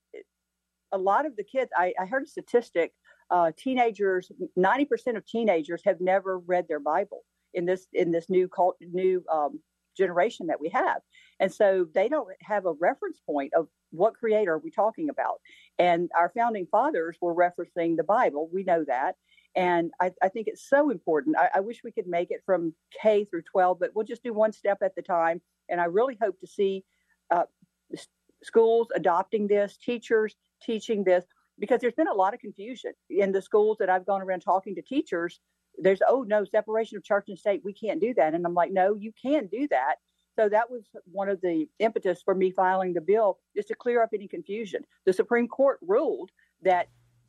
a 0.92 0.98
lot 0.98 1.26
of 1.26 1.36
the 1.36 1.44
kids, 1.44 1.72
I, 1.76 1.94
I 2.00 2.06
heard 2.06 2.24
a 2.24 2.28
statistic, 2.28 2.94
uh, 3.30 3.52
teenagers, 3.58 4.32
90% 4.58 5.18
of 5.18 5.26
teenagers 5.26 5.82
have 5.86 6.02
never 6.02 6.40
read 6.40 6.68
their 6.68 6.80
Bible 6.80 7.24
in 7.54 7.66
this, 7.66 7.88
in 7.94 8.12
this 8.12 8.30
new 8.30 8.48
cult, 8.48 8.76
new 8.82 9.24
um, 9.32 9.60
generation 9.98 10.48
that 10.48 10.60
we 10.60 10.70
have. 10.70 11.02
And 11.40 11.52
so 11.52 11.86
they 11.94 12.08
don't 12.08 12.28
have 12.42 12.66
a 12.66 12.74
reference 12.74 13.20
point 13.26 13.54
of 13.54 13.68
what 13.92 14.16
creator 14.16 14.54
are 14.54 14.60
we 14.60 14.72
talking 14.72 15.10
about. 15.10 15.40
And 15.80 16.10
our 16.18 16.32
founding 16.36 16.68
fathers 16.72 17.18
were 17.22 17.36
referencing 17.36 17.98
the 17.98 18.04
Bible. 18.04 18.50
We 18.54 18.64
know 18.64 18.84
that. 18.88 19.16
And 19.56 19.92
I, 20.00 20.12
I 20.22 20.30
think 20.30 20.48
it's 20.48 20.68
so 20.70 20.90
important. 20.90 21.36
I, 21.38 21.50
I, 21.56 21.60
wish 21.60 21.82
we 21.84 21.92
could 21.92 22.08
make 22.08 22.32
it 22.32 22.42
from 22.46 22.74
K 23.02 23.26
through 23.26 23.42
12, 23.52 23.80
but 23.82 23.92
we'll 23.94 24.06
just 24.06 24.24
do 24.24 24.32
one 24.34 24.54
step 24.54 24.78
at 24.82 24.96
the 24.96 25.02
time. 25.02 25.42
And 25.68 25.82
I 25.82 25.86
really 25.86 26.18
hope 26.22 26.40
to 26.40 26.48
see 26.48 26.86
uh, 27.30 27.44
schools 28.44 28.88
adopting 28.96 29.48
this, 29.48 29.78
teachers 29.78 30.36
teaching 30.62 31.04
this 31.04 31.26
because 31.60 31.80
there's 31.82 31.94
been 31.94 32.08
a 32.08 32.14
lot 32.14 32.34
of 32.34 32.40
confusion 32.40 32.94
in 33.10 33.32
the 33.32 33.42
schools 33.42 33.78
that 33.80 33.90
I've 33.90 34.06
gone 34.06 34.22
around 34.22 34.42
talking 34.42 34.76
to 34.76 34.82
teachers. 34.82 35.40
There's, 35.78 36.02
oh, 36.08 36.24
no, 36.24 36.44
separation 36.44 36.98
of 36.98 37.04
church 37.04 37.26
and 37.28 37.38
state, 37.38 37.62
we 37.64 37.74
can't 37.74 38.02
do 38.02 38.14
that. 38.16 38.34
And 38.34 38.46
I'm 38.46 38.54
like, 38.54 38.72
no, 38.72 38.96
you 38.96 39.12
can 39.22 39.48
do 39.48 39.68
that. 39.70 39.96
So 40.38 40.50
that 40.50 40.72
was 40.72 40.84
one 41.12 41.30
of 41.30 41.42
the 41.42 41.68
impetus 41.80 42.22
for 42.24 42.34
me 42.34 42.52
filing 42.52 42.94
the 42.94 43.02
bill, 43.02 43.38
is 43.56 43.66
to 43.66 43.76
clear 43.76 44.02
up 44.02 44.10
any 44.14 44.28
confusion. 44.28 44.84
The 45.06 45.14
Supreme 45.14 45.48
Court 45.48 45.80
ruled 45.82 46.32
that 46.64 46.88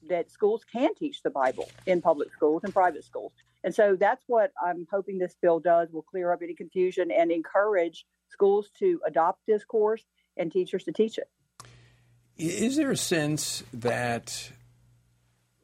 that 0.08 0.30
schools 0.30 0.64
can 0.64 0.94
teach 0.94 1.22
the 1.22 1.30
Bible 1.30 1.68
in 1.86 2.00
public 2.00 2.32
schools 2.32 2.62
and 2.64 2.72
private 2.72 3.04
schools. 3.04 3.32
And 3.64 3.74
so 3.74 3.96
that's 3.98 4.24
what 4.26 4.50
I'm 4.64 4.86
hoping 4.90 5.18
this 5.18 5.36
bill 5.40 5.60
does 5.60 5.92
will 5.92 6.02
clear 6.02 6.32
up 6.32 6.40
any 6.42 6.54
confusion 6.54 7.10
and 7.12 7.30
encourage 7.30 8.04
schools 8.28 8.70
to 8.78 9.00
adopt 9.06 9.40
this 9.46 9.64
course 9.64 10.02
and 10.36 10.50
teachers 10.50 10.84
to 10.84 10.92
teach 10.92 11.18
it. 11.18 11.28
Is 12.36 12.76
there 12.76 12.90
a 12.90 12.96
sense 12.96 13.62
that 13.72 14.52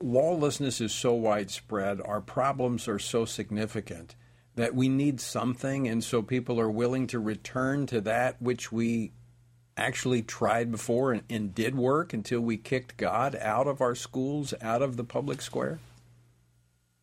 lawlessness 0.01 0.81
is 0.81 0.93
so 0.93 1.15
widespread, 1.15 2.01
our 2.05 2.21
problems 2.21 2.87
are 2.89 2.99
so 2.99 3.25
significant 3.25 4.15
that 4.55 4.75
we 4.75 4.89
need 4.89 5.21
something, 5.21 5.89
and 5.89 6.03
so 6.03 6.21
people 6.21 6.61
are 6.61 6.71
willing 6.71 7.07
to 7.09 7.19
return 7.19 7.87
to 7.87 8.01
that 8.03 8.41
which 8.43 8.73
we 8.73 9.13
actually 9.77 10.23
tried 10.23 10.71
before 10.71 11.13
and, 11.13 11.23
and 11.31 11.55
did 11.55 11.77
work 11.77 12.13
until 12.13 12.41
we 12.41 12.57
kicked 12.57 12.97
God 12.97 13.37
out 13.37 13.69
of 13.69 13.81
our 13.81 13.95
schools, 13.95 14.53
out 14.61 14.83
of 14.83 14.97
the 14.97 15.05
public 15.05 15.41
square? 15.41 15.79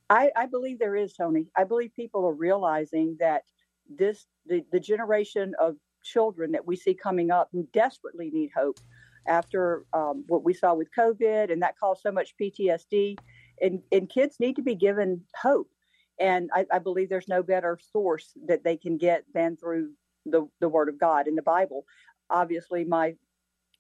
I, 0.10 0.30
I 0.36 0.46
believe 0.46 0.80
there 0.80 0.96
is, 0.96 1.14
Tony. 1.14 1.48
I 1.58 1.64
believe 1.64 1.96
people 1.96 2.26
are 2.26 2.34
realizing 2.34 3.16
that 3.20 3.44
this 3.90 4.28
the, 4.46 4.64
the 4.72 4.80
generation 4.80 5.54
of 5.60 5.78
children 6.04 6.52
that 6.52 6.68
we 6.68 6.76
see 6.76 6.94
coming 6.94 7.32
up 7.32 7.50
desperately 7.74 8.30
need 8.32 8.52
hope 8.56 8.80
after 9.28 9.86
um, 9.94 10.24
what 10.28 10.44
we 10.44 10.54
saw 10.54 10.74
with 10.74 10.90
COVID, 10.98 11.52
and 11.52 11.62
that 11.62 11.78
caused 11.80 12.02
so 12.02 12.12
much 12.12 12.36
PTSD. 12.42 13.18
And, 13.62 13.82
and 13.92 14.10
kids 14.10 14.38
need 14.40 14.58
to 14.58 14.62
be 14.62 14.76
given 14.76 15.22
hope. 15.42 15.70
And 16.20 16.50
I, 16.54 16.66
I 16.72 16.80
believe 16.80 17.10
there's 17.10 17.28
no 17.28 17.44
better 17.44 17.80
source 17.92 18.34
that 18.48 18.64
they 18.64 18.78
can 18.78 18.98
get 18.98 19.24
than 19.34 19.58
through 19.58 19.92
the, 20.26 20.48
the 20.60 20.70
Word 20.70 20.90
of 20.90 21.00
God 21.00 21.28
in 21.28 21.36
the 21.36 21.42
Bible. 21.42 21.86
Obviously, 22.30 22.84
my 22.84 23.16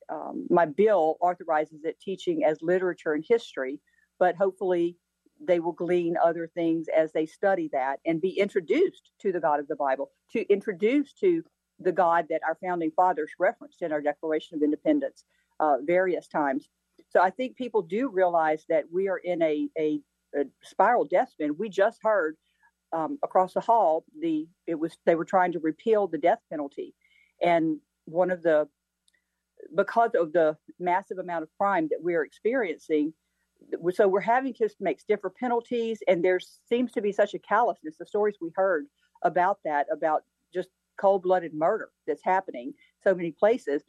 um, 0.10 0.46
my 0.50 0.66
bill 0.66 1.18
authorizes 1.20 1.84
it 1.84 2.00
teaching 2.00 2.44
as 2.44 2.62
literature 2.62 3.14
and 3.14 3.26
history, 3.28 3.80
but 4.20 4.36
hopefully 4.36 4.98
they 5.42 5.60
will 5.60 5.72
glean 5.74 6.16
other 6.24 6.48
things 6.48 6.88
as 6.96 7.12
they 7.12 7.26
study 7.26 7.70
that 7.74 8.00
and 8.06 8.22
be 8.22 8.40
introduced 8.40 9.12
to 9.20 9.32
the 9.32 9.40
God 9.40 9.60
of 9.60 9.68
the 9.68 9.76
Bible, 9.76 10.12
to 10.32 10.46
introduce 10.52 11.14
to 11.14 11.44
the 11.80 11.92
God 11.92 12.28
that 12.30 12.42
our 12.48 12.58
founding 12.64 12.92
fathers 12.92 13.32
referenced 13.40 13.82
in 13.82 13.92
our 13.92 14.02
Declaration 14.02 14.56
of 14.56 14.64
Independence 14.64 15.26
uh, 15.60 15.78
various 15.84 16.28
times. 16.28 16.70
So 17.10 17.22
I 17.22 17.30
think 17.30 17.56
people 17.56 17.82
do 17.82 18.10
realize 18.10 18.66
that 18.70 18.86
we 18.92 19.10
are 19.10 19.18
in 19.18 19.42
a, 19.42 19.68
a, 19.78 20.00
a 20.36 20.46
spiral 20.64 21.06
death 21.06 21.32
spin. 21.32 21.56
We 21.58 21.70
just 21.70 22.00
heard 22.02 22.38
um, 22.94 23.20
across 23.24 23.54
the 23.54 23.60
hall 23.62 24.06
the 24.20 24.48
it 24.68 24.76
was 24.76 24.98
they 25.06 25.16
were 25.16 25.26
trying 25.26 25.52
to 25.54 25.60
repeal 25.60 26.08
the 26.08 26.18
death 26.18 26.40
penalty, 26.50 26.94
and 27.42 27.78
one 28.06 28.32
of 28.32 28.42
the 28.42 28.68
because 29.76 30.12
of 30.16 30.32
the 30.32 30.56
massive 30.80 31.18
amount 31.18 31.44
of 31.44 31.50
crime 31.58 31.88
that 31.90 32.00
we 32.02 32.16
are 32.16 32.24
experiencing, 32.24 33.14
so 33.92 34.08
we're 34.08 34.20
having 34.22 34.54
to 34.54 34.70
make 34.80 35.00
stiffer 35.00 35.30
penalties, 35.30 36.00
and 36.08 36.24
there 36.24 36.40
seems 36.40 36.92
to 36.94 37.02
be 37.02 37.12
such 37.12 37.34
a 37.34 37.40
callousness. 37.40 37.98
The 37.98 38.06
stories 38.06 38.36
we 38.40 38.52
heard 38.56 38.86
about 39.24 39.60
that, 39.66 39.88
about 39.92 40.24
just 40.96 41.02
cold-blooded 41.02 41.54
murder 41.54 41.90
that's 42.08 42.24
happening 42.24 42.74
so 43.04 43.14
many 43.16 43.32
places. 43.32 43.84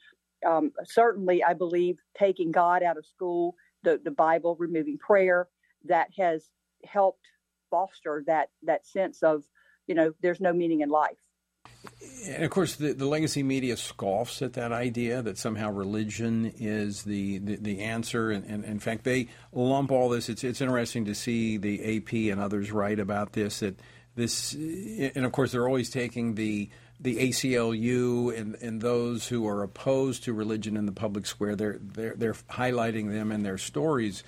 Um, 0.46 0.72
certainly, 0.84 1.42
I 1.42 1.54
believe 1.54 1.98
taking 2.18 2.52
God 2.52 2.82
out 2.82 2.98
of 2.98 3.06
school, 3.06 3.54
the 3.82 4.00
the 4.02 4.10
Bible, 4.10 4.56
removing 4.58 4.98
prayer, 4.98 5.48
that 5.84 6.08
has 6.18 6.50
helped 6.84 7.26
foster 7.70 8.22
that 8.26 8.50
that 8.62 8.86
sense 8.86 9.22
of, 9.22 9.44
you 9.86 9.94
know, 9.94 10.12
there's 10.20 10.40
no 10.40 10.52
meaning 10.52 10.82
in 10.82 10.90
life. 10.90 11.16
And 12.28 12.44
of 12.44 12.50
course, 12.50 12.76
the, 12.76 12.92
the 12.92 13.06
legacy 13.06 13.42
media 13.42 13.76
scoffs 13.76 14.40
at 14.42 14.52
that 14.54 14.72
idea 14.72 15.22
that 15.22 15.38
somehow 15.38 15.70
religion 15.70 16.52
is 16.58 17.02
the, 17.02 17.38
the, 17.38 17.56
the 17.56 17.80
answer. 17.80 18.30
And, 18.30 18.44
and, 18.44 18.64
in 18.64 18.78
fact, 18.78 19.04
they 19.04 19.28
lump 19.52 19.90
all 19.90 20.08
this. 20.08 20.28
It's, 20.28 20.44
it's 20.44 20.60
interesting 20.60 21.06
to 21.06 21.14
see 21.14 21.56
the 21.56 21.96
AP 21.96 22.12
and 22.32 22.40
others 22.40 22.70
write 22.70 23.00
about 23.00 23.32
this. 23.32 23.60
That 23.60 23.80
this, 24.14 24.54
and 24.54 25.24
of 25.24 25.32
course, 25.32 25.52
they're 25.52 25.66
always 25.66 25.90
taking 25.90 26.34
the 26.34 26.70
the 26.98 27.16
ACLU 27.16 28.36
and, 28.36 28.54
and 28.56 28.80
those 28.80 29.28
who 29.28 29.46
are 29.46 29.62
opposed 29.62 30.24
to 30.24 30.32
religion 30.32 30.76
in 30.76 30.86
the 30.86 30.92
public 30.92 31.26
square. 31.26 31.54
They're 31.54 31.78
they're, 31.80 32.14
they're 32.16 32.34
highlighting 32.34 33.10
them 33.12 33.32
in 33.32 33.42
their 33.42 33.58
stories, 33.58 34.22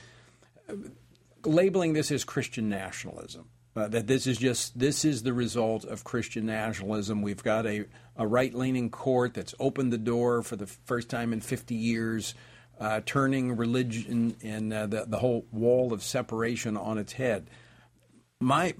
labeling 1.44 1.94
this 1.94 2.10
as 2.10 2.24
Christian 2.24 2.68
nationalism. 2.68 3.48
Uh, 3.76 3.86
that 3.86 4.08
this 4.08 4.26
is 4.26 4.38
just 4.38 4.76
this 4.76 5.04
is 5.04 5.22
the 5.22 5.32
result 5.32 5.84
of 5.84 6.02
Christian 6.02 6.46
nationalism. 6.46 7.22
We've 7.22 7.42
got 7.42 7.64
a, 7.64 7.84
a 8.16 8.26
right 8.26 8.52
leaning 8.52 8.90
court 8.90 9.34
that's 9.34 9.54
opened 9.60 9.92
the 9.92 9.98
door 9.98 10.42
for 10.42 10.56
the 10.56 10.66
first 10.66 11.08
time 11.08 11.32
in 11.32 11.40
50 11.40 11.76
years, 11.76 12.34
uh, 12.80 13.02
turning 13.06 13.56
religion 13.56 14.36
and 14.42 14.72
uh, 14.72 14.86
the, 14.86 15.04
the 15.06 15.18
whole 15.18 15.46
wall 15.52 15.92
of 15.92 16.02
separation 16.02 16.76
on 16.76 16.98
its 16.98 17.12
head. 17.12 17.50
My 18.40 18.74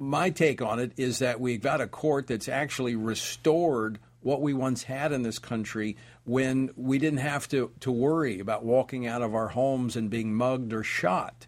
my 0.00 0.30
take 0.30 0.62
on 0.62 0.78
it 0.78 0.92
is 0.96 1.18
that 1.18 1.40
we've 1.40 1.60
got 1.60 1.80
a 1.80 1.86
court 1.86 2.26
that's 2.26 2.48
actually 2.48 2.96
restored 2.96 3.98
what 4.22 4.40
we 4.40 4.54
once 4.54 4.82
had 4.84 5.12
in 5.12 5.22
this 5.22 5.38
country 5.38 5.96
when 6.24 6.70
we 6.74 6.98
didn't 6.98 7.20
have 7.20 7.46
to, 7.48 7.70
to 7.80 7.92
worry 7.92 8.40
about 8.40 8.64
walking 8.64 9.06
out 9.06 9.20
of 9.22 9.34
our 9.34 9.48
homes 9.48 9.96
and 9.96 10.08
being 10.10 10.34
mugged 10.34 10.72
or 10.72 10.82
shot. 10.82 11.46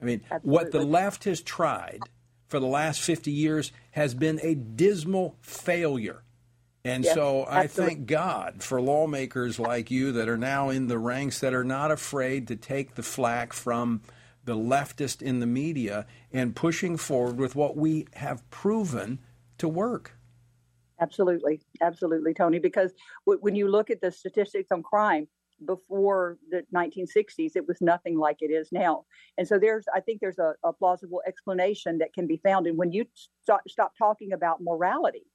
I 0.00 0.04
mean, 0.04 0.20
Absolutely. 0.30 0.50
what 0.50 0.72
the 0.72 0.82
left 0.84 1.24
has 1.24 1.40
tried 1.40 2.00
for 2.48 2.60
the 2.60 2.66
last 2.66 3.00
50 3.00 3.30
years 3.30 3.72
has 3.92 4.14
been 4.14 4.38
a 4.42 4.54
dismal 4.54 5.36
failure. 5.40 6.22
And 6.84 7.04
yes, 7.04 7.14
so 7.14 7.44
I 7.44 7.64
absolutely. 7.64 7.94
thank 7.94 8.06
God 8.06 8.62
for 8.62 8.82
lawmakers 8.82 9.58
like 9.58 9.90
you 9.90 10.12
that 10.12 10.28
are 10.28 10.36
now 10.36 10.68
in 10.68 10.88
the 10.88 10.98
ranks 10.98 11.40
that 11.40 11.54
are 11.54 11.64
not 11.64 11.90
afraid 11.90 12.48
to 12.48 12.56
take 12.56 12.96
the 12.96 13.02
flack 13.02 13.54
from 13.54 14.02
the 14.44 14.56
leftist 14.56 15.22
in 15.22 15.40
the 15.40 15.46
media 15.46 16.06
and 16.32 16.54
pushing 16.54 16.96
forward 16.96 17.38
with 17.38 17.54
what 17.54 17.76
we 17.76 18.06
have 18.14 18.48
proven 18.50 19.20
to 19.58 19.68
work. 19.68 20.18
Absolutely. 21.00 21.60
Absolutely, 21.80 22.34
Tony. 22.34 22.58
Because 22.58 22.92
w- 23.26 23.40
when 23.40 23.54
you 23.54 23.68
look 23.68 23.90
at 23.90 24.00
the 24.00 24.10
statistics 24.10 24.70
on 24.70 24.82
crime, 24.82 25.26
before 25.64 26.38
the 26.50 26.64
1960s, 26.74 27.56
it 27.56 27.66
was 27.66 27.80
nothing 27.80 28.18
like 28.18 28.38
it 28.40 28.50
is 28.50 28.70
now. 28.72 29.04
And 29.38 29.46
so 29.46 29.58
there's, 29.58 29.86
I 29.94 30.00
think 30.00 30.20
there's 30.20 30.38
a, 30.38 30.54
a 30.64 30.72
plausible 30.72 31.22
explanation 31.26 31.98
that 31.98 32.12
can 32.12 32.26
be 32.26 32.36
found. 32.38 32.66
And 32.66 32.76
when 32.76 32.92
you 32.92 33.06
stop, 33.42 33.60
stop 33.68 33.92
talking 33.96 34.32
about 34.32 34.60
morality, 34.60 35.26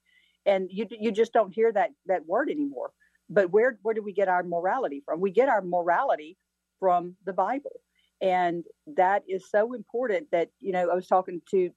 and 0.46 0.68
you 0.70 0.86
you 0.90 1.12
just 1.12 1.32
don't 1.32 1.52
hear 1.52 1.72
that 1.72 1.90
that 2.06 2.26
word 2.26 2.50
anymore. 2.50 2.92
But 3.28 3.50
where 3.50 3.78
where 3.82 3.94
do 3.94 4.02
we 4.02 4.12
get 4.12 4.28
our 4.28 4.42
morality 4.42 5.02
from? 5.04 5.20
We 5.20 5.30
get 5.30 5.48
our 5.48 5.62
morality 5.62 6.36
from 6.78 7.16
the 7.24 7.32
Bible, 7.32 7.80
and 8.20 8.64
that 8.96 9.22
is 9.28 9.50
so 9.50 9.72
important. 9.74 10.28
That 10.32 10.50
you 10.60 10.72
know, 10.72 10.90
I 10.90 10.94
was 10.94 11.06
talking 11.06 11.40
to 11.50 11.70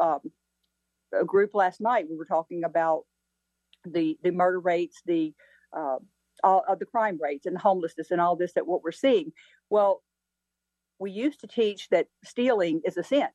um, 0.00 0.20
a 1.18 1.24
group 1.24 1.54
last 1.54 1.80
night. 1.80 2.06
We 2.08 2.16
were 2.16 2.24
talking 2.24 2.64
about 2.64 3.04
the 3.84 4.18
the 4.22 4.30
murder 4.30 4.60
rates, 4.60 5.00
the 5.06 5.34
uh, 5.76 5.96
all 6.42 6.64
of 6.68 6.78
the 6.78 6.86
crime 6.86 7.18
rates 7.22 7.46
and 7.46 7.56
homelessness 7.56 8.10
and 8.10 8.20
all 8.20 8.36
this 8.36 8.52
that 8.54 8.66
what 8.66 8.82
we're 8.82 8.92
seeing. 8.92 9.32
Well, 9.68 10.02
we 10.98 11.10
used 11.10 11.40
to 11.40 11.46
teach 11.46 11.88
that 11.90 12.06
stealing 12.24 12.82
is 12.84 12.96
a 12.96 13.02
sin. 13.02 13.28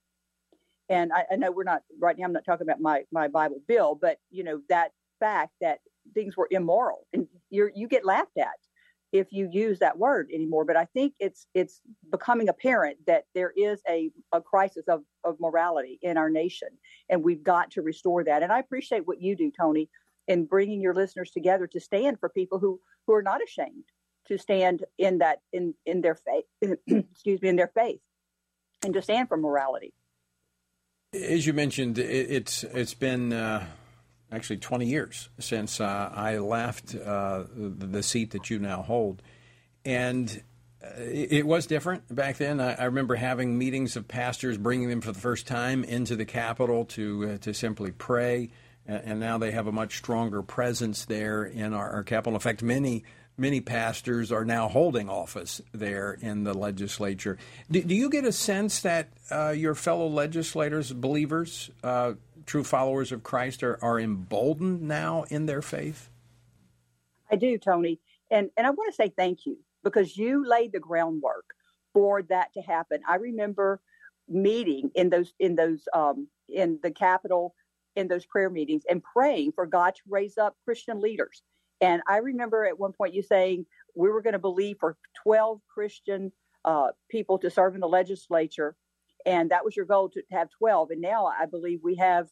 And 0.87 1.11
I, 1.11 1.25
I 1.31 1.35
know 1.35 1.51
we're 1.51 1.63
not 1.63 1.81
right 1.99 2.15
now. 2.17 2.25
I'm 2.25 2.33
not 2.33 2.45
talking 2.45 2.67
about 2.67 2.79
my 2.79 3.03
my 3.11 3.27
Bible 3.27 3.61
bill, 3.67 3.97
but 3.99 4.17
you 4.29 4.43
know 4.43 4.61
that 4.69 4.91
fact 5.19 5.53
that 5.61 5.79
things 6.13 6.37
were 6.37 6.47
immoral 6.51 7.07
and 7.13 7.27
you're 7.49 7.71
you 7.75 7.87
get 7.87 8.05
laughed 8.05 8.37
at 8.37 8.59
if 9.15 9.27
you 9.31 9.49
use 9.51 9.79
that 9.79 9.97
word 9.97 10.29
anymore. 10.33 10.65
But 10.65 10.75
I 10.75 10.85
think 10.85 11.13
it's 11.19 11.47
it's 11.53 11.81
becoming 12.11 12.49
apparent 12.49 12.97
that 13.07 13.25
there 13.33 13.51
is 13.55 13.81
a, 13.87 14.11
a 14.31 14.41
crisis 14.41 14.87
of, 14.87 15.01
of 15.23 15.39
morality 15.39 15.99
in 16.01 16.17
our 16.17 16.29
nation, 16.29 16.69
and 17.09 17.23
we've 17.23 17.43
got 17.43 17.71
to 17.71 17.81
restore 17.81 18.23
that. 18.23 18.43
And 18.43 18.51
I 18.51 18.59
appreciate 18.59 19.07
what 19.07 19.21
you 19.21 19.35
do, 19.35 19.51
Tony, 19.57 19.89
in 20.27 20.45
bringing 20.45 20.81
your 20.81 20.93
listeners 20.93 21.31
together 21.31 21.67
to 21.67 21.79
stand 21.79 22.19
for 22.19 22.29
people 22.29 22.59
who 22.59 22.79
who 23.07 23.13
are 23.13 23.23
not 23.23 23.41
ashamed 23.43 23.85
to 24.27 24.37
stand 24.37 24.83
in 24.97 25.19
that 25.19 25.39
in 25.53 25.73
in 25.85 26.01
their 26.01 26.15
faith 26.15 26.45
excuse 26.87 27.41
me 27.41 27.49
in 27.49 27.55
their 27.55 27.71
faith 27.75 27.99
and 28.83 28.93
to 28.93 29.01
stand 29.01 29.27
for 29.27 29.37
morality 29.37 29.93
as 31.13 31.45
you 31.45 31.53
mentioned 31.53 31.97
it, 31.97 32.09
it's 32.09 32.63
it's 32.63 32.93
been 32.93 33.31
uh, 33.31 33.65
actually 34.35 34.57
20 34.57 34.85
years 34.85 35.29
since 35.39 35.79
uh, 35.79 36.11
I 36.13 36.37
left 36.37 36.95
uh, 36.95 37.43
the, 37.55 38.03
seat 38.03 38.31
that 38.31 38.49
you 38.49 38.59
now 38.59 38.81
hold 38.81 39.21
and 39.83 40.43
uh, 40.83 40.87
it, 40.97 41.47
was 41.47 41.65
different 41.65 42.13
back 42.13 42.37
then. 42.37 42.59
I, 42.59 42.85
remember 42.85 43.15
having 43.15 43.57
meetings 43.57 43.95
of 43.95 44.07
pastors, 44.07 44.57
bringing 44.57 44.89
them 44.89 45.01
for 45.01 45.11
the 45.11 45.19
first 45.19 45.47
time 45.47 45.83
into 45.83 46.15
the 46.15 46.25
Capitol 46.25 46.85
to 46.85 47.31
uh, 47.31 47.37
to 47.39 47.53
simply 47.53 47.91
pray 47.91 48.49
and 48.87 49.19
now 49.19 49.37
they 49.37 49.51
have 49.51 49.67
a 49.67 49.71
much 49.71 49.97
stronger 49.97 50.41
presence 50.41 51.05
there 51.05 51.43
in 51.43 51.73
our, 51.73 51.89
our 51.89 52.03
capital. 52.03 52.33
In 52.35 52.39
fact, 52.39 52.61
many 52.61 53.03
many 53.37 53.59
pastors 53.59 54.31
are 54.31 54.45
now 54.45 54.69
holding 54.69 55.09
office 55.09 55.61
there 55.73 56.13
in 56.13 56.45
the 56.45 56.53
legislature. 56.53 57.37
Do, 57.69 57.81
do 57.81 57.93
you 57.93 58.09
get 58.09 58.23
a 58.23 58.31
sense 58.31 58.81
that 58.81 59.09
uh, 59.29 59.49
your 59.49 59.75
fellow 59.75 60.07
legislators, 60.07 60.93
believers, 60.93 61.69
uh, 61.83 62.13
true 62.45 62.63
followers 62.63 63.11
of 63.11 63.23
Christ, 63.23 63.63
are, 63.63 63.77
are 63.83 63.99
emboldened 63.99 64.81
now 64.81 65.23
in 65.29 65.45
their 65.45 65.61
faith? 65.61 66.09
I 67.31 67.35
do, 67.35 67.57
Tony, 67.57 67.99
and 68.29 68.49
and 68.57 68.67
I 68.67 68.69
want 68.69 68.91
to 68.91 68.95
say 68.95 69.11
thank 69.15 69.45
you 69.45 69.57
because 69.83 70.17
you 70.17 70.47
laid 70.47 70.71
the 70.71 70.79
groundwork 70.79 71.45
for 71.93 72.21
that 72.23 72.53
to 72.53 72.61
happen. 72.61 73.01
I 73.07 73.15
remember 73.15 73.81
meeting 74.27 74.91
in 74.95 75.09
those 75.09 75.33
in 75.39 75.55
those 75.55 75.87
um, 75.93 76.27
in 76.49 76.79
the 76.83 76.91
Capitol 76.91 77.55
in 77.95 78.07
those 78.07 78.25
prayer 78.25 78.49
meetings 78.49 78.83
and 78.89 79.01
praying 79.03 79.53
for 79.53 79.65
God 79.65 79.95
to 79.95 80.01
raise 80.09 80.37
up 80.37 80.55
Christian 80.65 80.99
leaders. 80.99 81.41
And 81.81 82.01
I 82.07 82.17
remember 82.17 82.65
at 82.65 82.77
one 82.79 82.93
point 82.93 83.13
you 83.13 83.23
saying 83.23 83.65
we 83.95 84.09
were 84.09 84.21
going 84.21 84.33
to 84.33 84.39
believe 84.39 84.77
for 84.79 84.97
12 85.23 85.61
Christian 85.73 86.31
uh, 86.65 86.89
people 87.09 87.37
to 87.39 87.49
serve 87.49 87.75
in 87.75 87.81
the 87.81 87.87
legislature, 87.87 88.75
and 89.25 89.51
that 89.51 89.65
was 89.65 89.75
your 89.75 89.85
goal 89.85 90.09
to, 90.09 90.21
have 90.31 90.49
12. 90.49 90.91
And 90.91 91.01
now 91.01 91.25
I 91.25 91.45
believe 91.45 91.79
we 91.83 91.95
have, 91.95 92.27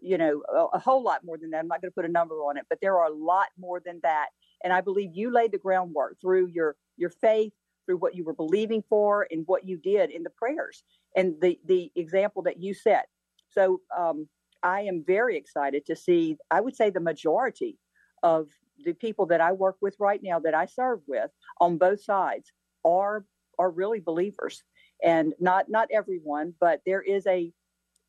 you 0.00 0.18
know, 0.18 0.42
a, 0.52 0.76
a 0.76 0.78
whole 0.78 1.02
lot 1.02 1.24
more 1.24 1.38
than 1.38 1.50
that. 1.50 1.58
I'm 1.58 1.68
not 1.68 1.82
going 1.82 1.90
to 1.90 1.94
put 1.94 2.04
a 2.04 2.12
number 2.12 2.36
on 2.36 2.56
it, 2.56 2.64
but 2.68 2.78
there 2.80 2.98
are 2.98 3.06
a 3.06 3.14
lot 3.14 3.48
more 3.58 3.80
than 3.84 4.00
that. 4.02 4.28
And 4.64 4.72
I 4.72 4.80
believe 4.80 5.10
you 5.12 5.32
laid 5.32 5.52
the 5.52 5.58
groundwork 5.58 6.20
through 6.20 6.46
your 6.46 6.76
your 6.96 7.10
faith, 7.10 7.52
through 7.86 7.98
what 7.98 8.14
you 8.14 8.24
were 8.24 8.34
believing 8.34 8.82
for, 8.88 9.26
and 9.30 9.44
what 9.46 9.66
you 9.66 9.76
did 9.76 10.10
in 10.10 10.22
the 10.22 10.30
prayers 10.30 10.84
and 11.16 11.34
the 11.40 11.58
the 11.66 11.90
example 11.96 12.42
that 12.42 12.62
you 12.62 12.74
set. 12.74 13.06
So 13.50 13.80
um, 13.96 14.28
I 14.62 14.82
am 14.82 15.04
very 15.06 15.36
excited 15.36 15.84
to 15.86 15.96
see. 15.96 16.36
I 16.50 16.60
would 16.60 16.76
say 16.76 16.90
the 16.90 17.00
majority 17.00 17.78
of 18.22 18.48
the 18.84 18.94
people 18.94 19.26
that 19.26 19.40
I 19.40 19.52
work 19.52 19.76
with 19.80 19.96
right 19.98 20.20
now, 20.22 20.38
that 20.40 20.54
I 20.54 20.66
serve 20.66 21.00
with 21.06 21.30
on 21.60 21.78
both 21.78 22.02
sides, 22.02 22.52
are 22.84 23.24
are 23.58 23.70
really 23.70 24.00
believers, 24.00 24.62
and 25.02 25.34
not 25.40 25.68
not 25.68 25.88
everyone, 25.92 26.54
but 26.60 26.80
there 26.86 27.02
is 27.02 27.26
a 27.26 27.52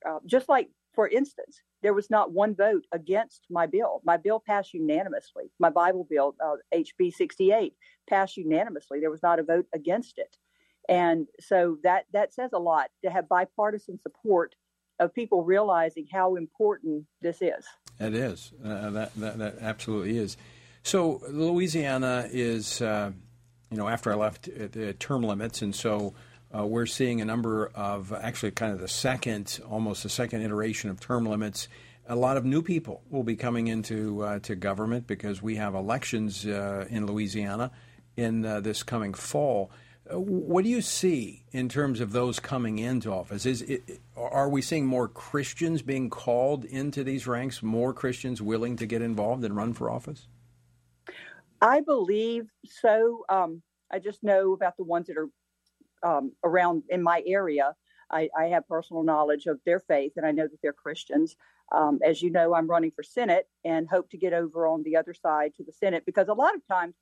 uh, 0.07 0.19
just 0.25 0.49
like 0.49 0.69
for 0.93 1.07
instance, 1.07 1.61
there 1.81 1.93
was 1.93 2.09
not 2.09 2.31
one 2.31 2.55
vote 2.55 2.85
against 2.91 3.47
my 3.49 3.65
bill. 3.65 4.01
My 4.05 4.17
bill 4.17 4.39
passed 4.45 4.73
unanimously. 4.73 5.45
My 5.59 5.71
Bible 5.71 6.05
bill, 6.07 6.35
uh, 6.43 6.57
HB 6.73 7.13
68, 7.13 7.73
passed 8.07 8.37
unanimously. 8.37 8.99
There 8.99 9.09
was 9.09 9.23
not 9.23 9.39
a 9.39 9.43
vote 9.43 9.65
against 9.73 10.17
it, 10.17 10.37
and 10.87 11.27
so 11.39 11.77
that 11.83 12.05
that 12.13 12.33
says 12.33 12.51
a 12.53 12.59
lot 12.59 12.89
to 13.03 13.11
have 13.11 13.27
bipartisan 13.27 13.99
support 13.99 14.55
of 14.99 15.13
people 15.13 15.43
realizing 15.43 16.07
how 16.11 16.35
important 16.35 17.05
this 17.21 17.41
is. 17.41 17.65
It 17.99 18.13
is. 18.13 18.53
Uh, 18.63 18.89
that, 18.91 19.13
that, 19.15 19.37
that 19.39 19.57
absolutely 19.59 20.17
is. 20.17 20.37
So 20.83 21.21
Louisiana 21.29 22.27
is, 22.31 22.81
uh, 22.81 23.11
you 23.71 23.77
know, 23.77 23.87
after 23.87 24.11
I 24.11 24.15
left, 24.15 24.47
uh, 24.49 24.67
the 24.71 24.93
term 24.93 25.23
limits, 25.23 25.61
and 25.61 25.73
so 25.75 26.13
uh, 26.55 26.65
we're 26.65 26.85
seeing 26.85 27.21
a 27.21 27.25
number 27.25 27.67
of 27.75 28.13
actually 28.13 28.51
kind 28.51 28.73
of 28.73 28.79
the 28.79 28.87
second, 28.87 29.59
almost 29.69 30.03
the 30.03 30.09
second 30.09 30.41
iteration 30.41 30.89
of 30.89 30.99
term 30.99 31.25
limits. 31.25 31.67
A 32.07 32.15
lot 32.15 32.37
of 32.37 32.45
new 32.45 32.61
people 32.61 33.01
will 33.09 33.23
be 33.23 33.35
coming 33.35 33.67
into 33.67 34.21
uh, 34.21 34.39
to 34.39 34.55
government 34.55 35.07
because 35.07 35.41
we 35.41 35.55
have 35.55 35.73
elections 35.73 36.45
uh, 36.45 36.85
in 36.89 37.05
Louisiana 37.05 37.71
in 38.17 38.41
this 38.41 38.83
coming 38.83 39.13
fall. 39.13 39.71
What 40.11 40.65
do 40.65 40.69
you 40.69 40.81
see 40.81 41.45
in 41.53 41.69
terms 41.69 42.01
of 42.01 42.11
those 42.11 42.39
coming 42.39 42.77
into 42.77 43.09
office? 43.09 43.45
Is 43.45 43.61
it, 43.61 44.01
are 44.17 44.49
we 44.49 44.61
seeing 44.61 44.85
more 44.85 45.07
Christians 45.07 45.81
being 45.81 46.09
called 46.09 46.65
into 46.65 47.05
these 47.05 47.25
ranks? 47.25 47.63
More 47.63 47.93
Christians 47.93 48.41
willing 48.41 48.75
to 48.75 48.85
get 48.85 49.01
involved 49.01 49.45
and 49.45 49.55
run 49.55 49.73
for 49.73 49.89
office? 49.89 50.27
I 51.61 51.79
believe 51.79 52.49
so. 52.65 53.23
Um, 53.29 53.61
I 53.89 53.99
just 53.99 54.23
know 54.23 54.51
about 54.51 54.75
the 54.75 54.83
ones 54.83 55.07
that 55.07 55.17
are 55.17 55.29
um, 56.03 56.31
around 56.43 56.83
in 56.89 57.01
my 57.01 57.23
area. 57.25 57.73
I, 58.11 58.29
I, 58.37 58.45
have 58.45 58.67
personal 58.67 59.01
knowledge 59.01 59.47
of 59.47 59.59
their 59.65 59.79
faith, 59.79 60.13
and 60.17 60.25
I 60.25 60.31
know 60.31 60.43
that 60.47 60.61
they're 60.61 60.73
Christians. 60.73 61.35
Um, 61.71 61.99
as 62.05 62.21
you 62.21 62.29
know, 62.29 62.53
I'm 62.53 62.69
running 62.69 62.91
for 62.91 63.01
Senate 63.01 63.47
and 63.65 63.87
hope 63.89 64.09
to 64.11 64.17
get 64.17 64.33
over 64.33 64.67
on 64.67 64.83
the 64.83 64.95
other 64.95 65.13
side 65.13 65.53
to 65.55 65.63
the 65.63 65.71
Senate 65.71 66.03
because 66.05 66.27
a 66.27 66.33
lot 66.33 66.53
of 66.53 66.61
times 66.67 66.93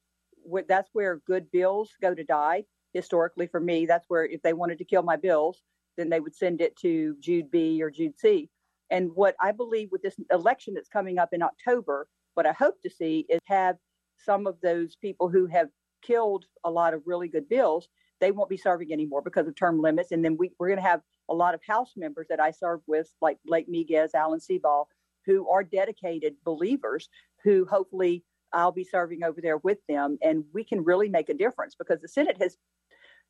that's 0.67 0.89
where 0.93 1.21
good 1.27 1.51
bills 1.51 1.89
go 2.01 2.13
to 2.13 2.23
die 2.23 2.63
historically 2.93 3.47
for 3.47 3.59
me, 3.59 3.85
that's 3.85 4.05
where 4.09 4.25
if 4.25 4.41
they 4.41 4.53
wanted 4.53 4.77
to 4.77 4.85
kill 4.85 5.03
my 5.03 5.15
bills, 5.15 5.61
then 5.97 6.09
they 6.09 6.19
would 6.19 6.35
send 6.35 6.61
it 6.61 6.75
to 6.77 7.15
Jude 7.19 7.51
B 7.51 7.81
or 7.81 7.89
Jude 7.89 8.17
C. 8.17 8.49
And 8.89 9.11
what 9.15 9.35
I 9.39 9.51
believe 9.51 9.89
with 9.91 10.01
this 10.01 10.15
election 10.31 10.73
that's 10.73 10.89
coming 10.89 11.17
up 11.17 11.29
in 11.31 11.41
October, 11.41 12.07
what 12.33 12.45
I 12.45 12.51
hope 12.51 12.81
to 12.81 12.89
see 12.89 13.25
is 13.29 13.39
have 13.45 13.77
some 14.17 14.45
of 14.45 14.57
those 14.61 14.95
people 14.95 15.29
who 15.29 15.45
have 15.47 15.69
killed 16.01 16.45
a 16.63 16.71
lot 16.71 16.93
of 16.93 17.03
really 17.05 17.29
good 17.29 17.47
bills, 17.47 17.87
they 18.21 18.31
won't 18.31 18.49
be 18.49 18.57
serving 18.57 18.93
anymore 18.93 19.21
because 19.21 19.47
of 19.47 19.55
term 19.55 19.81
limits. 19.81 20.11
And 20.11 20.23
then 20.23 20.37
we, 20.37 20.51
we're 20.59 20.67
going 20.67 20.77
to 20.77 20.87
have 20.87 21.01
a 21.29 21.33
lot 21.33 21.53
of 21.53 21.61
House 21.67 21.93
members 21.97 22.27
that 22.29 22.39
I 22.39 22.51
serve 22.51 22.81
with, 22.87 23.11
like 23.19 23.37
Blake 23.45 23.67
Miguez, 23.69 24.13
Alan 24.13 24.39
Seabaugh, 24.39 24.85
who 25.25 25.49
are 25.49 25.63
dedicated 25.63 26.35
believers 26.45 27.09
who 27.43 27.65
hopefully 27.65 28.23
I'll 28.53 28.71
be 28.71 28.83
serving 28.83 29.23
over 29.23 29.41
there 29.41 29.57
with 29.57 29.79
them. 29.89 30.17
And 30.21 30.45
we 30.53 30.63
can 30.63 30.83
really 30.83 31.09
make 31.09 31.29
a 31.29 31.33
difference 31.33 31.75
because 31.75 31.99
the 32.01 32.07
Senate 32.07 32.37
has 32.41 32.57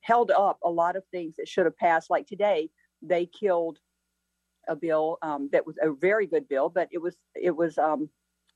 held 0.02 0.32
up 0.32 0.60
a 0.64 0.70
lot 0.70 0.96
of 0.96 1.04
things 1.12 1.36
that 1.38 1.48
should 1.48 1.66
have 1.66 1.78
passed. 1.78 2.10
Like 2.10 2.28
today, 2.28 2.70
they 3.02 3.26
killed 3.26 3.80
a 4.68 4.76
bill 4.76 5.18
um, 5.22 5.50
that 5.52 5.66
was 5.66 5.76
a 5.82 5.92
very 5.92 6.28
good 6.28 6.48
bill, 6.48 6.70
but 6.70 6.88
it 6.92 7.00
was 7.00 7.16
it 7.36 7.56
was 7.56 7.78
um, 7.78 8.10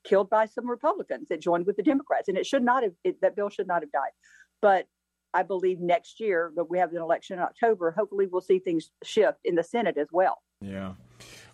killed 0.04 0.30
by 0.30 0.46
some 0.46 0.68
Republicans 0.68 1.28
that 1.28 1.40
joined 1.40 1.66
with 1.66 1.76
the 1.76 1.82
Democrats, 1.82 2.28
and 2.28 2.38
it 2.38 2.46
should 2.46 2.62
not 2.62 2.82
have 2.82 2.92
it, 3.04 3.20
that 3.22 3.36
bill 3.36 3.48
should 3.48 3.66
not 3.66 3.82
have 3.82 3.92
died. 3.92 4.10
But 4.62 4.86
I 5.34 5.42
believe 5.42 5.80
next 5.80 6.20
year 6.20 6.52
that 6.56 6.70
we 6.70 6.78
have 6.78 6.92
an 6.92 6.98
election 6.98 7.38
in 7.38 7.44
October, 7.44 7.90
hopefully 7.90 8.26
we'll 8.26 8.40
see 8.40 8.58
things 8.58 8.90
shift 9.02 9.38
in 9.44 9.54
the 9.54 9.62
Senate 9.62 9.96
as 9.98 10.08
well. 10.12 10.42
Yeah, 10.60 10.94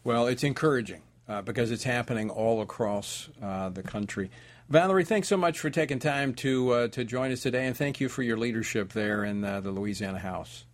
well, 0.04 0.26
it's 0.26 0.44
encouraging 0.44 1.02
uh, 1.28 1.42
because 1.42 1.70
it's 1.70 1.84
happening 1.84 2.30
all 2.30 2.60
across 2.60 3.28
uh, 3.42 3.68
the 3.70 3.82
country. 3.82 4.30
Valarie, 4.70 5.06
thanks 5.06 5.28
so 5.28 5.36
much 5.36 5.58
for 5.58 5.70
taking 5.70 5.98
time 5.98 6.34
to 6.34 6.70
uh, 6.70 6.88
to 6.88 7.04
join 7.04 7.32
us 7.32 7.40
today, 7.40 7.66
and 7.66 7.76
thank 7.76 8.00
you 8.00 8.08
for 8.08 8.22
your 8.22 8.38
leadership 8.38 8.92
there 8.92 9.24
in 9.24 9.44
uh, 9.44 9.60
the 9.60 9.70
Louisiana 9.70 10.18
House. 10.18 10.64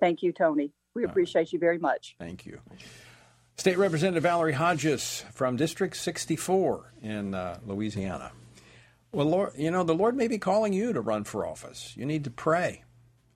Thank 0.00 0.22
you, 0.22 0.32
Tony. 0.32 0.72
We 0.94 1.04
appreciate 1.04 1.52
you 1.52 1.58
very 1.58 1.78
much. 1.78 2.16
Thank 2.18 2.46
you. 2.46 2.60
State 3.56 3.76
Representative 3.76 4.22
Valarie 4.22 4.54
Hodges 4.54 5.24
from 5.32 5.56
District 5.56 5.96
64 5.96 6.92
in 7.02 7.34
uh, 7.34 7.58
Louisiana. 7.66 8.32
Well, 9.10 9.26
Lord, 9.26 9.52
you 9.56 9.70
know, 9.70 9.84
the 9.84 9.94
Lord 9.94 10.16
may 10.16 10.28
be 10.28 10.38
calling 10.38 10.72
you 10.72 10.92
to 10.92 11.00
run 11.00 11.24
for 11.24 11.46
office. 11.46 11.94
You 11.96 12.04
need 12.04 12.24
to 12.24 12.30
pray. 12.30 12.82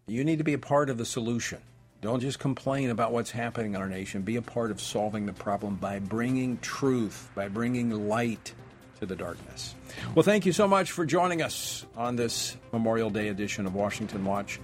You 0.06 0.24
need 0.24 0.38
to 0.38 0.44
be 0.44 0.52
a 0.52 0.58
part 0.58 0.90
of 0.90 0.98
the 0.98 1.06
solution. 1.06 1.60
Don't 2.02 2.20
just 2.20 2.38
complain 2.38 2.90
about 2.90 3.12
what's 3.12 3.30
happening 3.30 3.74
in 3.74 3.80
our 3.80 3.88
nation. 3.88 4.22
Be 4.22 4.36
a 4.36 4.42
part 4.42 4.70
of 4.70 4.80
solving 4.80 5.24
the 5.24 5.32
problem 5.32 5.76
by 5.76 6.00
bringing 6.00 6.58
truth, 6.58 7.30
by 7.34 7.48
bringing 7.48 8.08
light 8.08 8.52
to 8.98 9.06
the 9.06 9.16
darkness. 9.16 9.74
Well, 10.14 10.24
thank 10.24 10.44
you 10.44 10.52
so 10.52 10.68
much 10.68 10.90
for 10.90 11.06
joining 11.06 11.40
us 11.40 11.86
on 11.96 12.16
this 12.16 12.56
Memorial 12.72 13.08
Day 13.08 13.28
edition 13.28 13.66
of 13.66 13.74
Washington 13.74 14.24
Watch. 14.24 14.60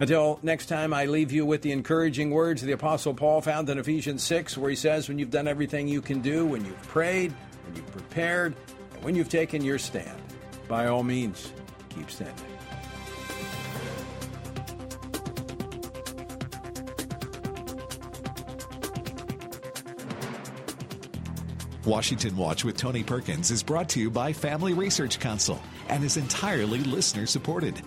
Until 0.00 0.40
next 0.42 0.66
time, 0.66 0.94
I 0.94 1.06
leave 1.06 1.30
you 1.30 1.44
with 1.44 1.62
the 1.62 1.72
encouraging 1.72 2.30
words 2.30 2.62
of 2.62 2.66
the 2.66 2.72
Apostle 2.72 3.14
Paul 3.14 3.42
found 3.42 3.68
in 3.68 3.78
Ephesians 3.78 4.22
6, 4.22 4.56
where 4.56 4.70
he 4.70 4.76
says, 4.76 5.08
When 5.08 5.18
you've 5.18 5.30
done 5.30 5.46
everything 5.48 5.88
you 5.88 6.00
can 6.00 6.20
do, 6.20 6.46
when 6.46 6.64
you've 6.64 6.82
prayed, 6.84 7.32
when 7.66 7.76
you've 7.76 7.92
prepared, 7.92 8.54
and 8.94 9.04
when 9.04 9.14
you've 9.14 9.28
taken 9.28 9.64
your 9.64 9.78
stand, 9.78 10.18
by 10.68 10.86
all 10.86 11.02
means, 11.02 11.52
keep 11.88 12.10
standing. 12.10 12.44
Washington 21.88 22.36
Watch 22.36 22.64
with 22.64 22.76
Tony 22.76 23.02
Perkins 23.02 23.50
is 23.50 23.62
brought 23.62 23.88
to 23.90 24.00
you 24.00 24.10
by 24.10 24.30
Family 24.30 24.74
Research 24.74 25.18
Council 25.18 25.58
and 25.88 26.04
is 26.04 26.18
entirely 26.18 26.80
listener 26.80 27.24
supported. 27.24 27.80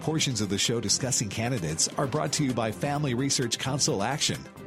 Portions 0.00 0.40
of 0.40 0.48
the 0.48 0.58
show 0.58 0.80
discussing 0.80 1.28
candidates 1.28 1.88
are 1.96 2.08
brought 2.08 2.32
to 2.32 2.44
you 2.44 2.52
by 2.52 2.72
Family 2.72 3.14
Research 3.14 3.58
Council 3.58 4.02
Action. 4.02 4.40